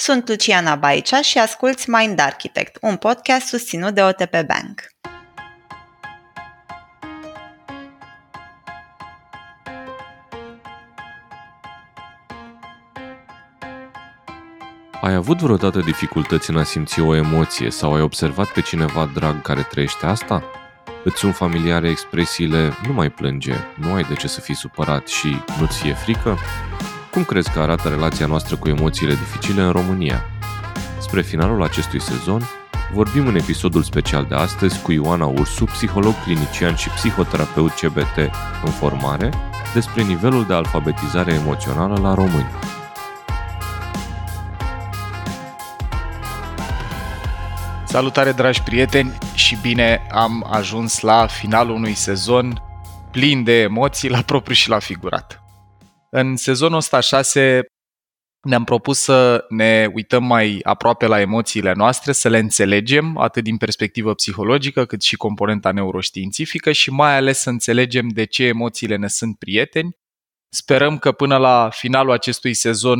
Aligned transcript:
Sunt 0.00 0.28
Luciana 0.28 0.74
Baicea 0.74 1.20
și 1.20 1.38
asculți 1.38 1.90
Mind 1.90 2.18
Architect, 2.20 2.78
un 2.80 2.96
podcast 2.96 3.46
susținut 3.46 3.94
de 3.94 4.02
OTP 4.02 4.30
Bank. 4.30 4.80
Ai 15.00 15.14
avut 15.14 15.38
vreodată 15.38 15.80
dificultăți 15.80 16.50
în 16.50 16.56
a 16.56 16.64
simți 16.64 17.00
o 17.00 17.14
emoție 17.14 17.70
sau 17.70 17.94
ai 17.94 18.00
observat 18.00 18.46
pe 18.46 18.60
cineva 18.60 19.10
drag 19.14 19.42
care 19.42 19.62
trăiește 19.62 20.06
asta? 20.06 20.44
Îți 21.04 21.18
sunt 21.18 21.34
familiare 21.34 21.88
expresiile 21.88 22.72
nu 22.86 22.92
mai 22.92 23.10
plânge, 23.10 23.54
nu 23.74 23.94
ai 23.94 24.02
de 24.02 24.14
ce 24.14 24.28
să 24.28 24.40
fii 24.40 24.54
supărat 24.54 25.08
și 25.08 25.36
nu-ți 25.58 25.78
fie 25.78 25.94
frică? 25.94 26.38
Cum 27.18 27.26
crezi 27.26 27.50
că 27.50 27.60
arată 27.60 27.88
relația 27.88 28.26
noastră 28.26 28.56
cu 28.56 28.68
emoțiile 28.68 29.14
dificile 29.14 29.62
în 29.62 29.70
România? 29.70 30.24
Spre 31.00 31.22
finalul 31.22 31.62
acestui 31.62 32.00
sezon, 32.00 32.42
vorbim 32.92 33.26
în 33.26 33.36
episodul 33.36 33.82
special 33.82 34.24
de 34.24 34.34
astăzi 34.34 34.82
cu 34.82 34.92
Ioana 34.92 35.26
Ursu, 35.26 35.64
psiholog 35.64 36.14
clinician 36.24 36.74
și 36.74 36.88
psihoterapeut 36.88 37.70
CBT 37.70 38.16
în 38.64 38.70
formare, 38.70 39.30
despre 39.74 40.02
nivelul 40.02 40.46
de 40.46 40.54
alfabetizare 40.54 41.32
emoțională 41.32 42.00
la 42.00 42.14
români. 42.14 42.50
Salutare 47.84 48.32
dragi 48.32 48.62
prieteni 48.62 49.18
și 49.34 49.58
bine 49.62 50.06
am 50.10 50.46
ajuns 50.50 51.00
la 51.00 51.26
finalul 51.26 51.74
unui 51.74 51.94
sezon 51.94 52.62
plin 53.10 53.44
de 53.44 53.60
emoții 53.60 54.08
la 54.08 54.22
propriu 54.22 54.54
și 54.54 54.68
la 54.68 54.78
figurat. 54.78 55.42
În 56.10 56.36
sezonul 56.36 56.76
ăsta 56.76 57.00
6 57.00 57.66
ne-am 58.42 58.64
propus 58.64 58.98
să 58.98 59.44
ne 59.48 59.90
uităm 59.92 60.24
mai 60.24 60.60
aproape 60.62 61.06
la 61.06 61.20
emoțiile 61.20 61.72
noastre, 61.72 62.12
să 62.12 62.28
le 62.28 62.38
înțelegem 62.38 63.16
atât 63.16 63.44
din 63.44 63.56
perspectivă 63.56 64.14
psihologică 64.14 64.84
cât 64.84 65.02
și 65.02 65.16
componenta 65.16 65.70
neuroștiințifică 65.70 66.72
și 66.72 66.90
mai 66.90 67.16
ales 67.16 67.38
să 67.38 67.50
înțelegem 67.50 68.08
de 68.08 68.24
ce 68.24 68.44
emoțiile 68.44 68.96
ne 68.96 69.08
sunt 69.08 69.38
prieteni. 69.38 69.96
Sperăm 70.48 70.98
că 70.98 71.12
până 71.12 71.36
la 71.36 71.70
finalul 71.72 72.12
acestui 72.12 72.54
sezon 72.54 72.98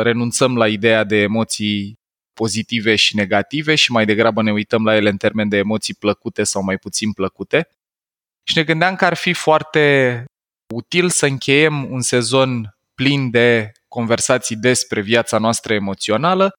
renunțăm 0.00 0.56
la 0.56 0.68
ideea 0.68 1.04
de 1.04 1.16
emoții 1.16 1.94
pozitive 2.32 2.96
și 2.96 3.16
negative 3.16 3.74
și 3.74 3.92
mai 3.92 4.04
degrabă 4.04 4.42
ne 4.42 4.52
uităm 4.52 4.84
la 4.84 4.96
ele 4.96 5.08
în 5.08 5.16
termen 5.16 5.48
de 5.48 5.56
emoții 5.56 5.94
plăcute 5.94 6.42
sau 6.42 6.62
mai 6.62 6.76
puțin 6.76 7.12
plăcute. 7.12 7.68
Și 8.42 8.56
ne 8.56 8.64
gândeam 8.64 8.96
că 8.96 9.04
ar 9.04 9.14
fi 9.14 9.32
foarte 9.32 10.24
util 10.74 11.10
să 11.10 11.26
încheiem 11.26 11.90
un 11.90 12.00
sezon 12.00 12.76
plin 12.94 13.30
de 13.30 13.72
conversații 13.88 14.56
despre 14.56 15.00
viața 15.00 15.38
noastră 15.38 15.74
emoțională 15.74 16.52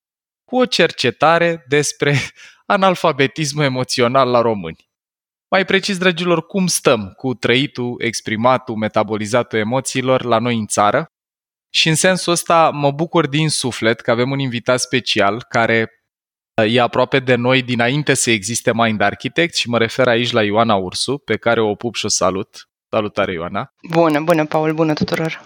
cu 0.46 0.58
o 0.58 0.66
cercetare 0.66 1.66
despre 1.68 2.16
analfabetismul 2.66 3.64
emoțional 3.64 4.30
la 4.30 4.42
români. 4.42 4.90
Mai 5.50 5.66
precis, 5.66 5.98
dragilor, 5.98 6.46
cum 6.46 6.68
stăm 6.68 7.14
cu 7.18 7.34
trăitul, 7.34 7.96
exprimatul, 7.98 8.76
metabolizatul 8.76 9.60
emoțiilor 9.60 10.24
la 10.24 10.40
noi 10.40 10.58
în 10.58 10.68
țară 10.68 11.06
și 11.74 11.90
în 11.90 11.96
sensul 11.96 12.32
ăsta 12.32 12.70
mă 12.70 12.92
bucur 12.92 13.28
din 13.28 13.50
suflet 13.50 14.00
că 14.02 14.12
avem 14.12 14.32
un 14.32 14.40
invitat 14.40 14.80
special 14.80 15.46
care 15.50 15.90
uh, 16.62 16.74
e 16.76 16.82
aproape 16.82 17.20
de 17.20 17.36
noi 17.36 17.62
dinainte 17.62 18.14
să 18.14 18.32
existe 18.32 18.74
Mind 18.74 19.02
Architect 19.02 19.56
și 19.56 19.70
mă 19.70 19.78
refer 19.78 20.08
aici 20.08 20.32
la 20.32 20.44
Ioana 20.44 20.76
Ursu, 20.76 21.18
pe 21.18 21.38
care 21.38 21.62
o 21.62 21.76
pup 21.76 21.96
și 21.96 22.06
o 22.06 22.10
salut. 22.10 22.70
Salutare, 22.90 23.34
Ioana! 23.34 23.74
Bună, 23.90 24.20
bună, 24.20 24.46
Paul, 24.46 24.74
bună 24.74 24.94
tuturor! 24.94 25.46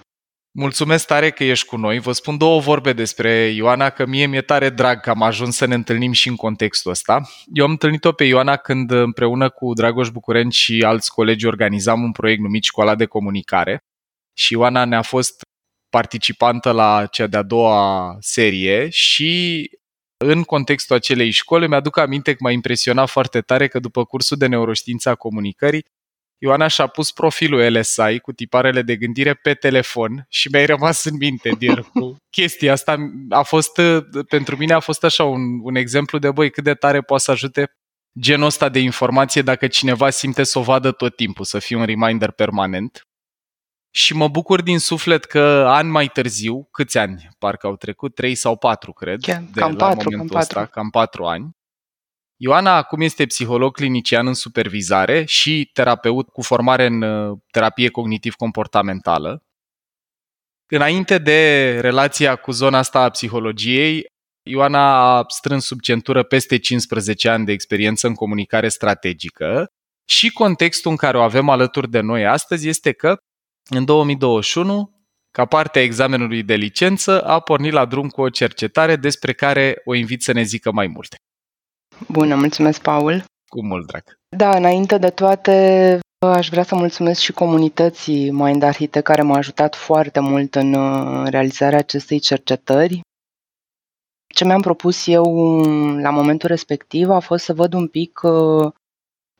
Mulțumesc 0.51 1.07
tare 1.07 1.31
că 1.31 1.43
ești 1.43 1.65
cu 1.65 1.77
noi. 1.77 1.99
Vă 1.99 2.11
spun 2.11 2.37
două 2.37 2.59
vorbe 2.59 2.93
despre 2.93 3.31
Ioana, 3.31 3.89
că 3.89 4.05
mie 4.05 4.25
mi-e 4.25 4.41
tare 4.41 4.69
drag 4.69 5.01
că 5.01 5.09
am 5.09 5.21
ajuns 5.21 5.55
să 5.55 5.65
ne 5.65 5.73
întâlnim 5.73 6.11
și 6.11 6.27
în 6.27 6.35
contextul 6.35 6.91
ăsta. 6.91 7.29
Eu 7.53 7.65
am 7.65 7.71
întâlnit-o 7.71 8.11
pe 8.11 8.23
Ioana 8.23 8.55
când 8.55 8.91
împreună 8.91 9.49
cu 9.49 9.73
Dragoș 9.73 10.09
Bucureni 10.09 10.51
și 10.51 10.83
alți 10.85 11.11
colegi 11.11 11.45
organizam 11.45 12.03
un 12.03 12.11
proiect 12.11 12.41
numit 12.41 12.63
Școala 12.63 12.95
de 12.95 13.05
Comunicare 13.05 13.83
și 14.33 14.53
Ioana 14.53 14.85
ne-a 14.85 15.01
fost 15.01 15.41
participantă 15.89 16.71
la 16.71 17.05
cea 17.05 17.27
de-a 17.27 17.41
doua 17.41 18.15
serie 18.19 18.89
și 18.89 19.63
în 20.17 20.43
contextul 20.43 20.95
acelei 20.95 21.31
școli 21.31 21.67
mi-aduc 21.67 21.97
aminte 21.97 22.31
că 22.31 22.37
m-a 22.39 22.51
impresionat 22.51 23.09
foarte 23.09 23.41
tare 23.41 23.67
că 23.67 23.79
după 23.79 24.05
cursul 24.05 24.37
de 24.37 24.47
neuroștiința 24.47 25.15
comunicării 25.15 25.85
Ioana 26.41 26.67
și-a 26.67 26.87
pus 26.87 27.11
profilul 27.11 27.77
LSI 27.77 28.19
cu 28.21 28.31
tiparele 28.31 28.81
de 28.81 28.95
gândire 28.95 29.33
pe 29.33 29.53
telefon 29.53 30.25
și 30.29 30.49
mi-ai 30.51 30.65
rămas 30.65 31.03
în 31.03 31.15
minte 31.15 31.49
dir, 31.49 31.81
cu 31.93 32.15
chestia 32.37 32.71
asta. 32.71 33.11
A 33.29 33.41
fost, 33.41 33.81
pentru 34.27 34.57
mine 34.57 34.73
a 34.73 34.79
fost 34.79 35.03
așa 35.03 35.23
un, 35.23 35.41
un 35.61 35.75
exemplu 35.75 36.17
de, 36.17 36.31
băi, 36.31 36.51
cât 36.51 36.63
de 36.63 36.73
tare 36.73 37.01
poate 37.01 37.23
să 37.23 37.31
ajute 37.31 37.71
genul 38.19 38.45
ăsta 38.45 38.69
de 38.69 38.79
informație 38.79 39.41
dacă 39.41 39.67
cineva 39.67 40.09
simte 40.09 40.43
să 40.43 40.59
o 40.59 40.61
vadă 40.61 40.91
tot 40.91 41.15
timpul, 41.15 41.45
să 41.45 41.59
fie 41.59 41.75
un 41.75 41.85
reminder 41.85 42.31
permanent. 42.31 43.03
Și 43.91 44.15
mă 44.15 44.27
bucur 44.27 44.61
din 44.61 44.79
suflet 44.79 45.25
că 45.25 45.65
ani 45.67 45.89
mai 45.89 46.07
târziu, 46.07 46.67
câți 46.71 46.97
ani 46.97 47.29
parcă 47.37 47.67
au 47.67 47.75
trecut, 47.75 48.15
trei 48.15 48.35
sau 48.35 48.57
patru, 48.57 48.93
cred, 48.93 49.19
Chiar, 49.21 49.43
de 49.53 49.59
cam 49.59 49.71
la 49.71 49.87
patru, 49.87 50.09
momentul 50.09 50.27
cam 50.27 50.39
ăsta, 50.39 50.65
cam 50.65 50.89
patru 50.89 51.25
ani. 51.25 51.49
Ioana 52.41 52.75
acum 52.75 53.01
este 53.01 53.25
psiholog 53.25 53.75
clinician 53.75 54.27
în 54.27 54.33
supervizare 54.33 55.25
și 55.25 55.69
terapeut 55.73 56.29
cu 56.29 56.41
formare 56.41 56.85
în 56.85 57.01
uh, 57.01 57.37
terapie 57.51 57.89
cognitiv-comportamentală. 57.89 59.43
Înainte 60.71 61.17
de 61.17 61.79
relația 61.79 62.35
cu 62.35 62.51
zona 62.51 62.77
asta 62.77 62.99
a 62.99 63.09
psihologiei, 63.09 64.05
Ioana 64.43 65.17
a 65.17 65.23
strâns 65.27 65.65
sub 65.65 65.79
centură 65.79 66.23
peste 66.23 66.57
15 66.57 67.29
ani 67.29 67.45
de 67.45 67.51
experiență 67.51 68.07
în 68.07 68.13
comunicare 68.13 68.69
strategică 68.69 69.67
și 70.09 70.31
contextul 70.31 70.91
în 70.91 70.97
care 70.97 71.17
o 71.17 71.21
avem 71.21 71.49
alături 71.49 71.89
de 71.89 71.99
noi 71.99 72.25
astăzi 72.25 72.67
este 72.67 72.91
că 72.91 73.17
în 73.69 73.85
2021, 73.85 75.05
ca 75.31 75.45
parte 75.45 75.79
a 75.79 75.81
examenului 75.81 76.43
de 76.43 76.55
licență, 76.55 77.23
a 77.23 77.39
pornit 77.39 77.71
la 77.71 77.85
drum 77.85 78.09
cu 78.09 78.21
o 78.21 78.29
cercetare 78.29 78.95
despre 78.95 79.33
care 79.33 79.81
o 79.85 79.93
invit 79.93 80.21
să 80.21 80.31
ne 80.31 80.41
zică 80.41 80.71
mai 80.71 80.87
multe. 80.87 81.17
Bună, 82.07 82.35
mulțumesc, 82.35 82.81
Paul. 82.81 83.23
Cu 83.47 83.65
mult 83.65 83.87
drag. 83.87 84.03
Da, 84.37 84.57
înainte 84.57 84.97
de 84.97 85.09
toate, 85.09 85.99
aș 86.27 86.49
vrea 86.49 86.63
să 86.63 86.75
mulțumesc 86.75 87.19
și 87.19 87.31
comunității 87.31 88.31
Mind 88.31 88.63
Architect 88.63 89.05
care 89.05 89.21
m-a 89.21 89.37
ajutat 89.37 89.75
foarte 89.75 90.19
mult 90.19 90.55
în 90.55 90.73
uh, 90.73 91.27
realizarea 91.29 91.77
acestei 91.77 92.19
cercetări. 92.19 93.01
Ce 94.33 94.45
mi-am 94.45 94.61
propus 94.61 95.07
eu 95.07 95.25
la 95.99 96.09
momentul 96.09 96.49
respectiv 96.49 97.09
a 97.09 97.19
fost 97.19 97.43
să 97.43 97.53
văd 97.53 97.73
un 97.73 97.87
pic 97.87 98.21
uh, 98.23 98.71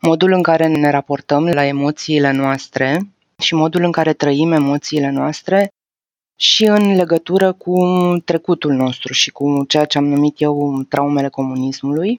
modul 0.01 0.31
în 0.31 0.41
care 0.41 0.67
ne 0.67 0.89
raportăm 0.89 1.45
la 1.47 1.65
emoțiile 1.65 2.31
noastre 2.31 3.13
și 3.37 3.55
modul 3.55 3.83
în 3.83 3.91
care 3.91 4.13
trăim 4.13 4.51
emoțiile 4.51 5.09
noastre 5.09 5.67
și 6.39 6.65
în 6.65 6.95
legătură 6.95 7.53
cu 7.53 7.79
trecutul 8.25 8.73
nostru 8.73 9.13
și 9.13 9.31
cu 9.31 9.65
ceea 9.67 9.85
ce 9.85 9.97
am 9.97 10.05
numit 10.05 10.41
eu 10.41 10.83
traumele 10.83 11.29
comunismului. 11.29 12.17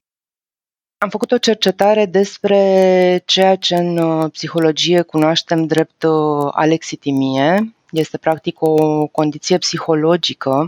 Am 1.03 1.09
făcut 1.09 1.31
o 1.31 1.37
cercetare 1.37 2.05
despre 2.05 3.21
ceea 3.25 3.55
ce 3.55 3.75
în 3.75 3.97
uh, 3.97 4.31
psihologie 4.31 5.01
cunoaștem 5.01 5.65
drept 5.65 6.03
uh, 6.03 6.49
alexitimie. 6.51 7.75
Este 7.91 8.17
practic 8.17 8.61
o 8.61 9.07
condiție 9.07 9.57
psihologică 9.57 10.67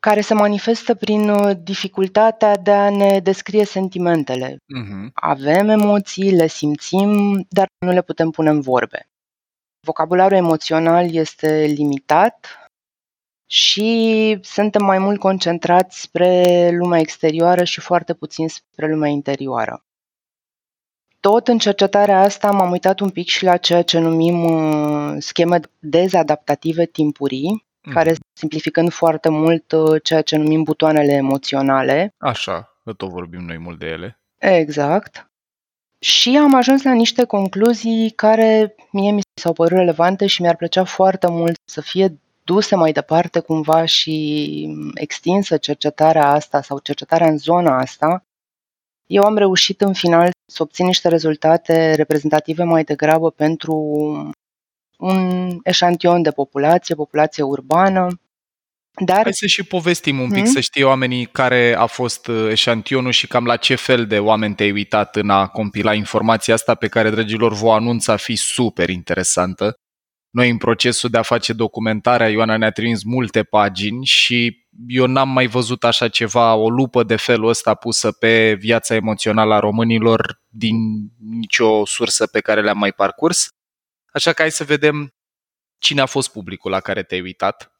care 0.00 0.20
se 0.20 0.34
manifestă 0.34 0.94
prin 0.94 1.28
uh, 1.28 1.56
dificultatea 1.62 2.56
de 2.56 2.70
a 2.70 2.90
ne 2.90 3.20
descrie 3.20 3.64
sentimentele. 3.64 4.52
Uh-huh. 4.52 5.10
Avem 5.14 5.68
emoții, 5.68 6.30
le 6.30 6.46
simțim, 6.46 7.10
dar 7.48 7.66
nu 7.78 7.92
le 7.92 8.02
putem 8.02 8.30
pune 8.30 8.50
în 8.50 8.60
vorbe. 8.60 9.08
Vocabularul 9.80 10.36
emoțional 10.36 11.14
este 11.14 11.64
limitat 11.76 12.63
și 13.46 14.38
suntem 14.42 14.84
mai 14.84 14.98
mult 14.98 15.18
concentrați 15.18 16.00
spre 16.00 16.70
lumea 16.70 17.00
exterioară 17.00 17.64
și 17.64 17.80
foarte 17.80 18.14
puțin 18.14 18.48
spre 18.48 18.88
lumea 18.88 19.08
interioară. 19.08 19.84
Tot 21.20 21.48
în 21.48 21.58
cercetarea 21.58 22.20
asta 22.20 22.50
m-am 22.50 22.70
uitat 22.70 23.00
un 23.00 23.10
pic 23.10 23.28
și 23.28 23.44
la 23.44 23.56
ceea 23.56 23.82
ce 23.82 23.98
numim 23.98 24.44
uh, 24.44 25.16
scheme 25.18 25.60
dezadaptative 25.78 26.86
timpurii, 26.86 27.66
mm. 27.82 27.92
care 27.92 28.14
simplificând 28.32 28.92
foarte 28.92 29.28
mult 29.28 29.72
uh, 29.72 30.02
ceea 30.02 30.22
ce 30.22 30.36
numim 30.36 30.62
butoanele 30.62 31.12
emoționale. 31.12 32.14
Așa, 32.18 32.78
tot 32.96 33.08
vorbim 33.08 33.40
noi 33.40 33.58
mult 33.58 33.78
de 33.78 33.86
ele. 33.86 34.20
Exact. 34.38 35.30
Și 35.98 36.36
am 36.36 36.54
ajuns 36.54 36.82
la 36.82 36.92
niște 36.92 37.24
concluzii 37.24 38.10
care 38.10 38.74
mie 38.90 39.10
mi 39.10 39.20
s-au 39.40 39.52
părut 39.52 39.78
relevante 39.78 40.26
și 40.26 40.42
mi-ar 40.42 40.56
plăcea 40.56 40.84
foarte 40.84 41.26
mult 41.30 41.56
să 41.64 41.80
fie 41.80 42.18
duse 42.44 42.76
mai 42.76 42.92
departe 42.92 43.40
cumva 43.40 43.84
și 43.84 44.68
extinsă 44.94 45.56
cercetarea 45.56 46.30
asta 46.30 46.62
sau 46.62 46.78
cercetarea 46.78 47.28
în 47.28 47.38
zona 47.38 47.78
asta, 47.78 48.24
eu 49.06 49.22
am 49.22 49.36
reușit 49.36 49.80
în 49.80 49.92
final 49.92 50.30
să 50.52 50.62
obțin 50.62 50.86
niște 50.86 51.08
rezultate 51.08 51.94
reprezentative 51.94 52.62
mai 52.62 52.84
degrabă 52.84 53.30
pentru 53.30 53.74
un 54.98 55.58
eșantion 55.62 56.22
de 56.22 56.30
populație, 56.30 56.94
populație 56.94 57.42
urbană, 57.42 58.08
Dar... 59.04 59.22
Hai 59.22 59.32
să 59.32 59.46
și 59.46 59.62
povestim 59.62 60.20
un 60.20 60.28
pic, 60.28 60.42
hmm? 60.42 60.52
să 60.52 60.60
știe 60.60 60.84
oamenii 60.84 61.26
care 61.26 61.74
a 61.78 61.86
fost 61.86 62.26
uh, 62.26 62.50
eșantionul 62.50 63.12
și 63.12 63.26
cam 63.26 63.44
la 63.44 63.56
ce 63.56 63.74
fel 63.74 64.06
de 64.06 64.18
oameni 64.18 64.54
te-ai 64.54 64.72
uitat 64.72 65.16
în 65.16 65.30
a 65.30 65.46
compila 65.46 65.94
informația 65.94 66.54
asta 66.54 66.74
pe 66.74 66.88
care, 66.88 67.10
dragilor, 67.10 67.52
vă 67.52 67.70
anunț 67.72 68.06
a 68.06 68.16
fi 68.16 68.36
super 68.36 68.88
interesantă. 68.88 69.74
Noi, 70.34 70.50
în 70.50 70.56
procesul 70.56 71.10
de 71.10 71.18
a 71.18 71.22
face 71.22 71.52
documentarea, 71.52 72.28
Ioana 72.28 72.56
ne-a 72.56 72.70
trimis 72.70 73.02
multe 73.02 73.42
pagini 73.42 74.04
și 74.04 74.66
eu 74.86 75.06
n-am 75.06 75.28
mai 75.28 75.46
văzut 75.46 75.84
așa 75.84 76.08
ceva, 76.08 76.54
o 76.54 76.68
lupă 76.68 77.02
de 77.02 77.16
felul 77.16 77.48
ăsta 77.48 77.74
pusă 77.74 78.12
pe 78.12 78.54
viața 78.54 78.94
emoțională 78.94 79.54
a 79.54 79.58
românilor 79.58 80.42
din 80.48 80.76
nicio 81.30 81.84
sursă 81.84 82.26
pe 82.26 82.40
care 82.40 82.62
le-am 82.62 82.78
mai 82.78 82.92
parcurs. 82.92 83.48
Așa 84.12 84.32
că 84.32 84.42
hai 84.42 84.50
să 84.50 84.64
vedem 84.64 85.14
cine 85.78 86.00
a 86.00 86.06
fost 86.06 86.32
publicul 86.32 86.70
la 86.70 86.80
care 86.80 87.02
te-ai 87.02 87.20
uitat 87.20 87.74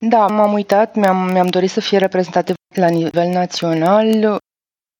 da, 0.00 0.26
m-am 0.26 0.52
uitat, 0.52 0.94
mi-am, 0.94 1.30
mi-am 1.32 1.46
dorit 1.46 1.70
să 1.70 1.80
fie 1.80 1.98
reprezentativ 1.98 2.54
la 2.74 2.88
nivel 2.88 3.28
național. 3.28 4.38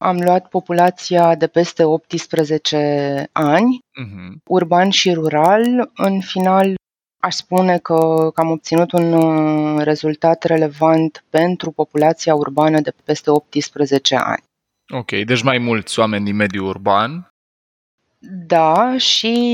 Am 0.01 0.21
luat 0.21 0.49
populația 0.49 1.35
de 1.35 1.47
peste 1.47 1.85
18 1.85 3.29
ani, 3.33 3.79
uh-huh. 3.79 4.43
urban 4.45 4.91
și 4.91 5.13
rural. 5.13 5.91
În 5.95 6.21
final, 6.21 6.75
aș 7.21 7.35
spune 7.35 7.79
că, 7.79 8.31
că 8.35 8.41
am 8.41 8.51
obținut 8.51 8.93
un 8.93 9.13
uh, 9.13 9.83
rezultat 9.85 10.43
relevant 10.45 11.25
pentru 11.31 11.71
populația 11.71 12.35
urbană 12.35 12.81
de 12.81 12.95
peste 13.05 13.31
18 13.31 14.17
ani. 14.17 14.43
Ok, 14.89 15.11
deci 15.11 15.43
mai 15.43 15.59
mulți 15.59 15.99
oameni 15.99 16.25
din 16.25 16.37
mediul 16.37 16.67
urban. 16.67 17.33
Da, 18.47 18.99
și 18.99 19.51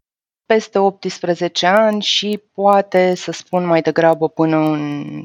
peste 0.47 0.79
18 0.79 1.67
ani 1.67 2.03
și 2.03 2.43
poate 2.53 3.15
să 3.15 3.33
spun 3.33 3.65
mai 3.65 3.83
degrabă 3.83 4.29
până 4.29 4.57
în 4.57 5.23
60-65 5.23 5.25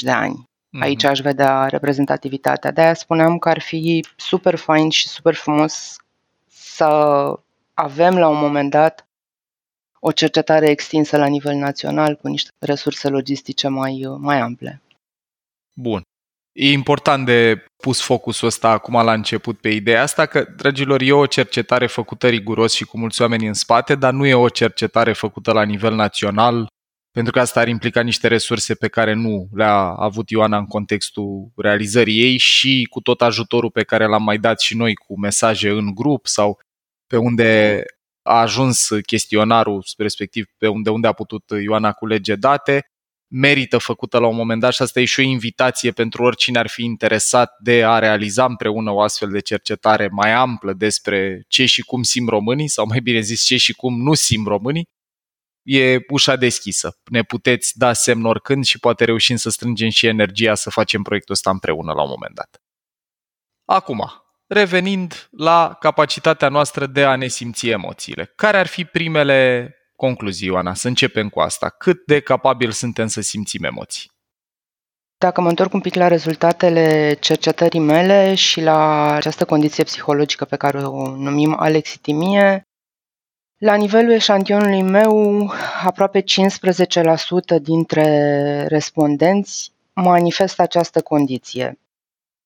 de 0.00 0.10
ani. 0.10 0.44
Mm-hmm. 0.44 0.82
Aici 0.82 1.04
aș 1.04 1.20
vedea 1.20 1.66
reprezentativitatea. 1.66 2.70
De-aia 2.70 2.94
spuneam 2.94 3.38
că 3.38 3.48
ar 3.48 3.60
fi 3.60 4.04
super 4.16 4.56
fain 4.56 4.90
și 4.90 5.08
super 5.08 5.34
frumos 5.34 5.96
să 6.48 6.86
avem 7.74 8.18
la 8.18 8.28
un 8.28 8.38
moment 8.38 8.70
dat 8.70 9.06
o 10.02 10.12
cercetare 10.12 10.68
extinsă 10.68 11.16
la 11.16 11.26
nivel 11.26 11.54
național 11.54 12.16
cu 12.16 12.28
niște 12.28 12.50
resurse 12.58 13.08
logistice 13.08 13.68
mai, 13.68 14.04
mai 14.18 14.40
ample. 14.40 14.82
Bun. 15.72 16.02
E 16.52 16.70
important 16.70 17.26
de 17.26 17.64
pus 17.76 18.00
focusul 18.00 18.46
ăsta 18.48 18.70
acum 18.70 18.94
la 18.94 19.12
început 19.12 19.58
pe 19.58 19.68
ideea 19.68 20.02
asta 20.02 20.26
că, 20.26 20.44
dragilor, 20.56 21.00
e 21.00 21.12
o 21.12 21.26
cercetare 21.26 21.86
făcută 21.86 22.28
riguros 22.28 22.72
și 22.74 22.84
cu 22.84 22.98
mulți 22.98 23.22
oameni 23.22 23.46
în 23.46 23.54
spate, 23.54 23.94
dar 23.94 24.12
nu 24.12 24.26
e 24.26 24.34
o 24.34 24.48
cercetare 24.48 25.12
făcută 25.12 25.52
la 25.52 25.62
nivel 25.62 25.94
național, 25.94 26.66
pentru 27.10 27.32
că 27.32 27.40
asta 27.40 27.60
ar 27.60 27.68
implica 27.68 28.00
niște 28.00 28.28
resurse 28.28 28.74
pe 28.74 28.88
care 28.88 29.12
nu 29.12 29.48
le-a 29.54 29.78
avut 29.80 30.30
Ioana 30.30 30.58
în 30.58 30.66
contextul 30.66 31.50
realizării 31.56 32.22
ei 32.22 32.36
și 32.36 32.86
cu 32.90 33.00
tot 33.00 33.22
ajutorul 33.22 33.70
pe 33.70 33.84
care 33.84 34.06
l-am 34.06 34.22
mai 34.22 34.38
dat 34.38 34.60
și 34.60 34.76
noi 34.76 34.94
cu 34.94 35.18
mesaje 35.20 35.68
în 35.68 35.94
grup 35.94 36.26
sau 36.26 36.58
pe 37.06 37.16
unde 37.16 37.82
a 38.22 38.40
ajuns 38.40 38.88
chestionarul, 39.06 39.84
respectiv 39.96 40.46
pe 40.58 40.68
unde, 40.68 40.90
unde 40.90 41.06
a 41.06 41.12
putut 41.12 41.44
Ioana 41.62 41.92
culege 41.92 42.34
date, 42.34 42.90
merită 43.32 43.78
făcută 43.78 44.18
la 44.18 44.26
un 44.26 44.36
moment 44.36 44.60
dat 44.60 44.72
și 44.72 44.82
asta 44.82 45.00
e 45.00 45.04
și 45.04 45.20
o 45.20 45.22
invitație 45.22 45.90
pentru 45.90 46.22
oricine 46.22 46.58
ar 46.58 46.68
fi 46.68 46.82
interesat 46.82 47.56
de 47.58 47.84
a 47.84 47.98
realiza 47.98 48.44
împreună 48.44 48.90
o 48.90 49.00
astfel 49.00 49.30
de 49.30 49.40
cercetare 49.40 50.08
mai 50.08 50.32
amplă 50.32 50.72
despre 50.72 51.44
ce 51.48 51.66
și 51.66 51.82
cum 51.82 52.02
simt 52.02 52.28
românii, 52.28 52.68
sau 52.68 52.86
mai 52.86 53.00
bine 53.00 53.20
zis 53.20 53.42
ce 53.42 53.56
și 53.56 53.72
cum 53.72 54.02
nu 54.02 54.14
simt 54.14 54.46
românii, 54.46 54.88
e 55.62 55.98
ușa 56.08 56.36
deschisă. 56.36 56.98
Ne 57.10 57.22
puteți 57.22 57.78
da 57.78 57.92
semn 57.92 58.24
oricând 58.24 58.64
și 58.64 58.78
poate 58.78 59.04
reușim 59.04 59.36
să 59.36 59.50
strângem 59.50 59.88
și 59.88 60.06
energia 60.06 60.54
să 60.54 60.70
facem 60.70 61.02
proiectul 61.02 61.34
ăsta 61.34 61.50
împreună 61.50 61.92
la 61.92 62.02
un 62.02 62.08
moment 62.08 62.34
dat. 62.34 62.62
Acum, 63.64 64.12
revenind 64.50 65.28
la 65.30 65.76
capacitatea 65.80 66.48
noastră 66.48 66.86
de 66.86 67.04
a 67.04 67.16
ne 67.16 67.26
simți 67.26 67.68
emoțiile. 67.68 68.32
Care 68.36 68.58
ar 68.58 68.66
fi 68.66 68.84
primele 68.84 69.74
Concluzii, 69.96 70.46
Ioana, 70.46 70.74
să 70.74 70.88
începem 70.88 71.28
cu 71.28 71.40
asta. 71.40 71.68
Cât 71.68 72.06
de 72.06 72.20
capabil 72.20 72.70
suntem 72.70 73.06
să 73.06 73.20
simțim 73.20 73.64
emoții? 73.64 74.10
Dacă 75.18 75.40
mă 75.40 75.48
întorc 75.48 75.72
un 75.72 75.80
pic 75.80 75.94
la 75.94 76.08
rezultatele 76.08 77.16
cercetării 77.20 77.80
mele 77.80 78.34
și 78.34 78.60
la 78.60 79.12
această 79.12 79.44
condiție 79.44 79.84
psihologică 79.84 80.44
pe 80.44 80.56
care 80.56 80.78
o 80.78 81.16
numim 81.16 81.56
alexitimie, 81.58 82.62
la 83.58 83.74
nivelul 83.74 84.10
eșantionului 84.10 84.82
meu, 84.82 85.46
aproape 85.84 86.20
15% 86.20 86.24
dintre 87.62 88.66
respondenți 88.66 89.72
manifestă 89.92 90.62
această 90.62 91.00
condiție, 91.00 91.78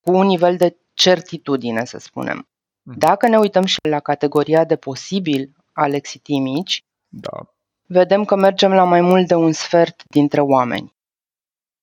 cu 0.01 0.13
un 0.13 0.27
nivel 0.27 0.57
de 0.57 0.77
certitudine, 0.95 1.85
să 1.85 1.99
spunem. 1.99 2.49
Mhm. 2.83 2.99
Dacă 2.99 3.29
ne 3.29 3.39
uităm 3.39 3.65
și 3.65 3.79
la 3.89 4.01
categoria 4.01 4.65
de 4.65 4.77
posibil 4.77 5.53
alexitimici, 5.73 6.81
da. 7.09 7.55
Vedem 7.87 8.25
că 8.25 8.37
mergem 8.37 8.73
la 8.73 8.85
mai 8.85 9.01
mult 9.01 9.27
de 9.27 9.35
un 9.35 9.53
sfert 9.53 10.03
dintre 10.09 10.41
oameni. 10.41 10.93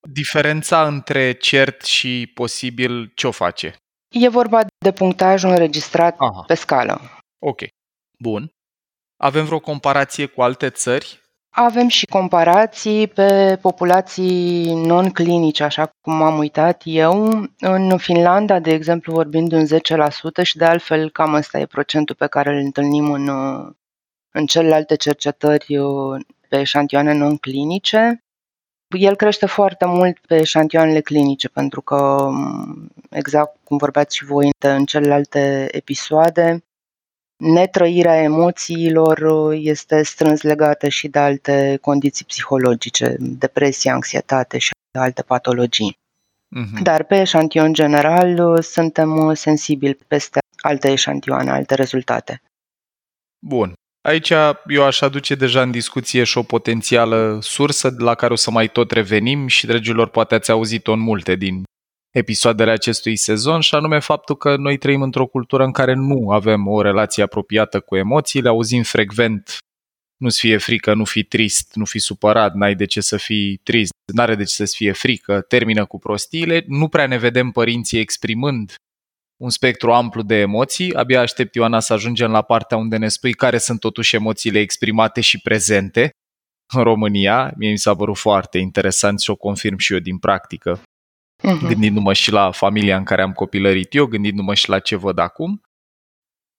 Diferența 0.09 0.87
între 0.87 1.31
cert 1.31 1.81
și 1.81 2.31
posibil 2.33 3.11
ce 3.15 3.27
o 3.27 3.31
face? 3.31 3.75
E 4.09 4.29
vorba 4.29 4.61
de 4.77 4.91
punctajul 4.91 5.49
înregistrat 5.49 6.15
Aha. 6.17 6.43
pe 6.47 6.53
scală. 6.53 7.01
Ok. 7.39 7.61
Bun. 8.19 8.51
Avem 9.17 9.45
vreo 9.45 9.59
comparație 9.59 10.25
cu 10.25 10.41
alte 10.41 10.69
țări? 10.69 11.21
Avem 11.53 11.87
și 11.87 12.05
comparații 12.05 13.07
pe 13.07 13.57
populații 13.61 14.73
non-clinice, 14.73 15.63
așa 15.63 15.91
cum 16.01 16.21
am 16.21 16.37
uitat 16.37 16.81
eu. 16.85 17.47
În 17.59 17.97
Finlanda, 17.97 18.59
de 18.59 18.71
exemplu, 18.71 19.13
vorbim 19.13 19.45
de 19.45 19.55
un 19.55 19.65
10% 19.65 20.43
și 20.43 20.57
de 20.57 20.65
altfel 20.65 21.09
cam 21.09 21.33
ăsta 21.33 21.59
e 21.59 21.65
procentul 21.65 22.15
pe 22.15 22.27
care 22.27 22.49
îl 22.49 22.57
întâlnim 22.57 23.11
în, 23.11 23.27
în 24.31 24.45
celelalte 24.45 24.95
cercetări 24.95 25.77
uh, 25.77 26.21
pe 26.47 26.59
eșantioane 26.59 27.13
non-clinice. 27.13 28.23
El 28.97 29.15
crește 29.15 29.45
foarte 29.45 29.85
mult 29.85 30.19
pe 30.19 30.35
eșantioanele 30.35 31.01
clinice, 31.01 31.49
pentru 31.49 31.81
că, 31.81 31.95
um, 31.95 32.87
exact 33.09 33.57
cum 33.63 33.77
vorbeați 33.77 34.15
și 34.15 34.25
voi 34.25 34.49
în 34.59 34.85
celelalte 34.85 35.67
episoade, 35.71 36.63
netrăirea 37.41 38.21
emoțiilor 38.21 39.17
uh, 39.17 39.59
este 39.63 40.03
strâns 40.03 40.41
legată 40.41 40.87
și 40.87 41.07
de 41.07 41.19
alte 41.19 41.77
condiții 41.81 42.25
psihologice, 42.25 43.15
depresie, 43.19 43.91
anxietate 43.91 44.57
și 44.57 44.71
alte 44.99 45.21
patologii. 45.21 45.93
Uh-huh. 45.93 46.81
Dar 46.81 47.03
pe 47.03 47.19
eșantion 47.19 47.73
general 47.73 48.39
uh, 48.39 48.63
suntem 48.63 49.33
sensibili 49.33 49.97
peste 50.07 50.39
alte 50.57 50.91
eșantioane, 50.91 51.51
alte 51.51 51.75
rezultate. 51.75 52.41
Bun. 53.45 53.73
Aici 54.07 54.29
eu 54.67 54.83
aș 54.83 55.01
aduce 55.01 55.35
deja 55.35 55.61
în 55.61 55.71
discuție 55.71 56.23
și 56.23 56.37
o 56.37 56.43
potențială 56.43 57.39
sursă 57.41 57.95
la 57.97 58.15
care 58.15 58.33
o 58.33 58.35
să 58.35 58.51
mai 58.51 58.67
tot 58.67 58.91
revenim 58.91 59.47
și, 59.47 59.65
dragilor, 59.65 60.09
poate 60.09 60.35
ați 60.35 60.51
auzit-o 60.51 60.91
în 60.91 60.99
multe 60.99 61.35
din 61.35 61.63
episoadele 62.11 62.71
acestui 62.71 63.15
sezon 63.15 63.59
și 63.59 63.75
anume 63.75 63.99
faptul 63.99 64.37
că 64.37 64.55
noi 64.55 64.77
trăim 64.77 65.01
într-o 65.01 65.25
cultură 65.25 65.63
în 65.63 65.71
care 65.71 65.93
nu 65.93 66.31
avem 66.31 66.67
o 66.67 66.81
relație 66.81 67.23
apropiată 67.23 67.79
cu 67.79 67.95
emoțiile, 67.95 68.49
auzim 68.49 68.83
frecvent 68.83 69.57
nu-ți 70.17 70.39
fie 70.39 70.57
frică, 70.57 70.93
nu 70.93 71.05
fi 71.05 71.23
trist, 71.23 71.75
nu 71.75 71.85
fi 71.85 71.99
supărat, 71.99 72.53
n-ai 72.53 72.75
de 72.75 72.85
ce 72.85 73.01
să 73.01 73.17
fii 73.17 73.57
trist, 73.63 73.93
n-are 74.13 74.35
de 74.35 74.43
ce 74.43 74.53
să-ți 74.53 74.75
fie 74.75 74.91
frică, 74.91 75.41
termină 75.41 75.85
cu 75.85 75.99
prostiile, 75.99 76.63
nu 76.67 76.87
prea 76.87 77.07
ne 77.07 77.17
vedem 77.17 77.51
părinții 77.51 77.99
exprimând 77.99 78.75
un 79.41 79.49
spectru 79.49 79.91
amplu 79.91 80.21
de 80.21 80.35
emoții. 80.35 80.93
Abia 80.93 81.21
aștept, 81.21 81.55
Ioana, 81.55 81.79
să 81.79 81.93
ajungem 81.93 82.31
la 82.31 82.41
partea 82.41 82.77
unde 82.77 82.97
ne 82.97 83.07
spui 83.07 83.33
care 83.33 83.57
sunt 83.57 83.79
totuși 83.79 84.15
emoțiile 84.15 84.59
exprimate 84.59 85.21
și 85.21 85.41
prezente 85.41 86.09
în 86.73 86.83
România. 86.83 87.53
Mie 87.57 87.71
mi 87.71 87.77
s-a 87.77 87.95
părut 87.95 88.17
foarte 88.17 88.57
interesant 88.57 89.19
și 89.19 89.29
o 89.29 89.35
confirm 89.35 89.77
și 89.77 89.93
eu 89.93 89.99
din 89.99 90.17
practică, 90.17 90.81
uh-huh. 91.43 91.67
gândindu-mă 91.67 92.13
și 92.13 92.31
la 92.31 92.51
familia 92.51 92.97
în 92.97 93.03
care 93.03 93.21
am 93.21 93.31
copilărit 93.31 93.93
eu, 93.93 94.05
gândindu-mă 94.05 94.53
și 94.53 94.69
la 94.69 94.79
ce 94.79 94.95
văd 94.95 95.17
acum. 95.17 95.61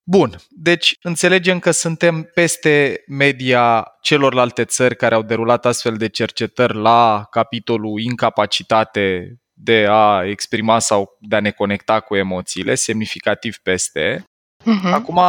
Bun, 0.05 0.37
deci 0.49 0.97
înțelegem 1.03 1.59
că 1.59 1.71
suntem 1.71 2.31
peste 2.35 3.05
media 3.07 3.87
celorlalte 4.01 4.65
țări 4.65 4.97
care 4.97 5.15
au 5.15 5.23
derulat 5.23 5.67
astfel 5.67 5.97
de 5.97 6.09
cercetări 6.09 6.75
la 6.75 7.27
capitolul 7.31 8.01
incapacitate 8.01 9.37
de 9.53 9.87
a 9.89 10.25
exprima 10.25 10.79
sau 10.79 11.17
de 11.21 11.37
a 11.37 11.41
ne 11.41 11.51
conecta 11.51 12.01
cu 12.01 12.17
emoțiile, 12.17 12.75
semnificativ 12.75 13.57
peste. 13.57 14.25
Uh-huh. 14.61 14.93
Acum, 14.93 15.21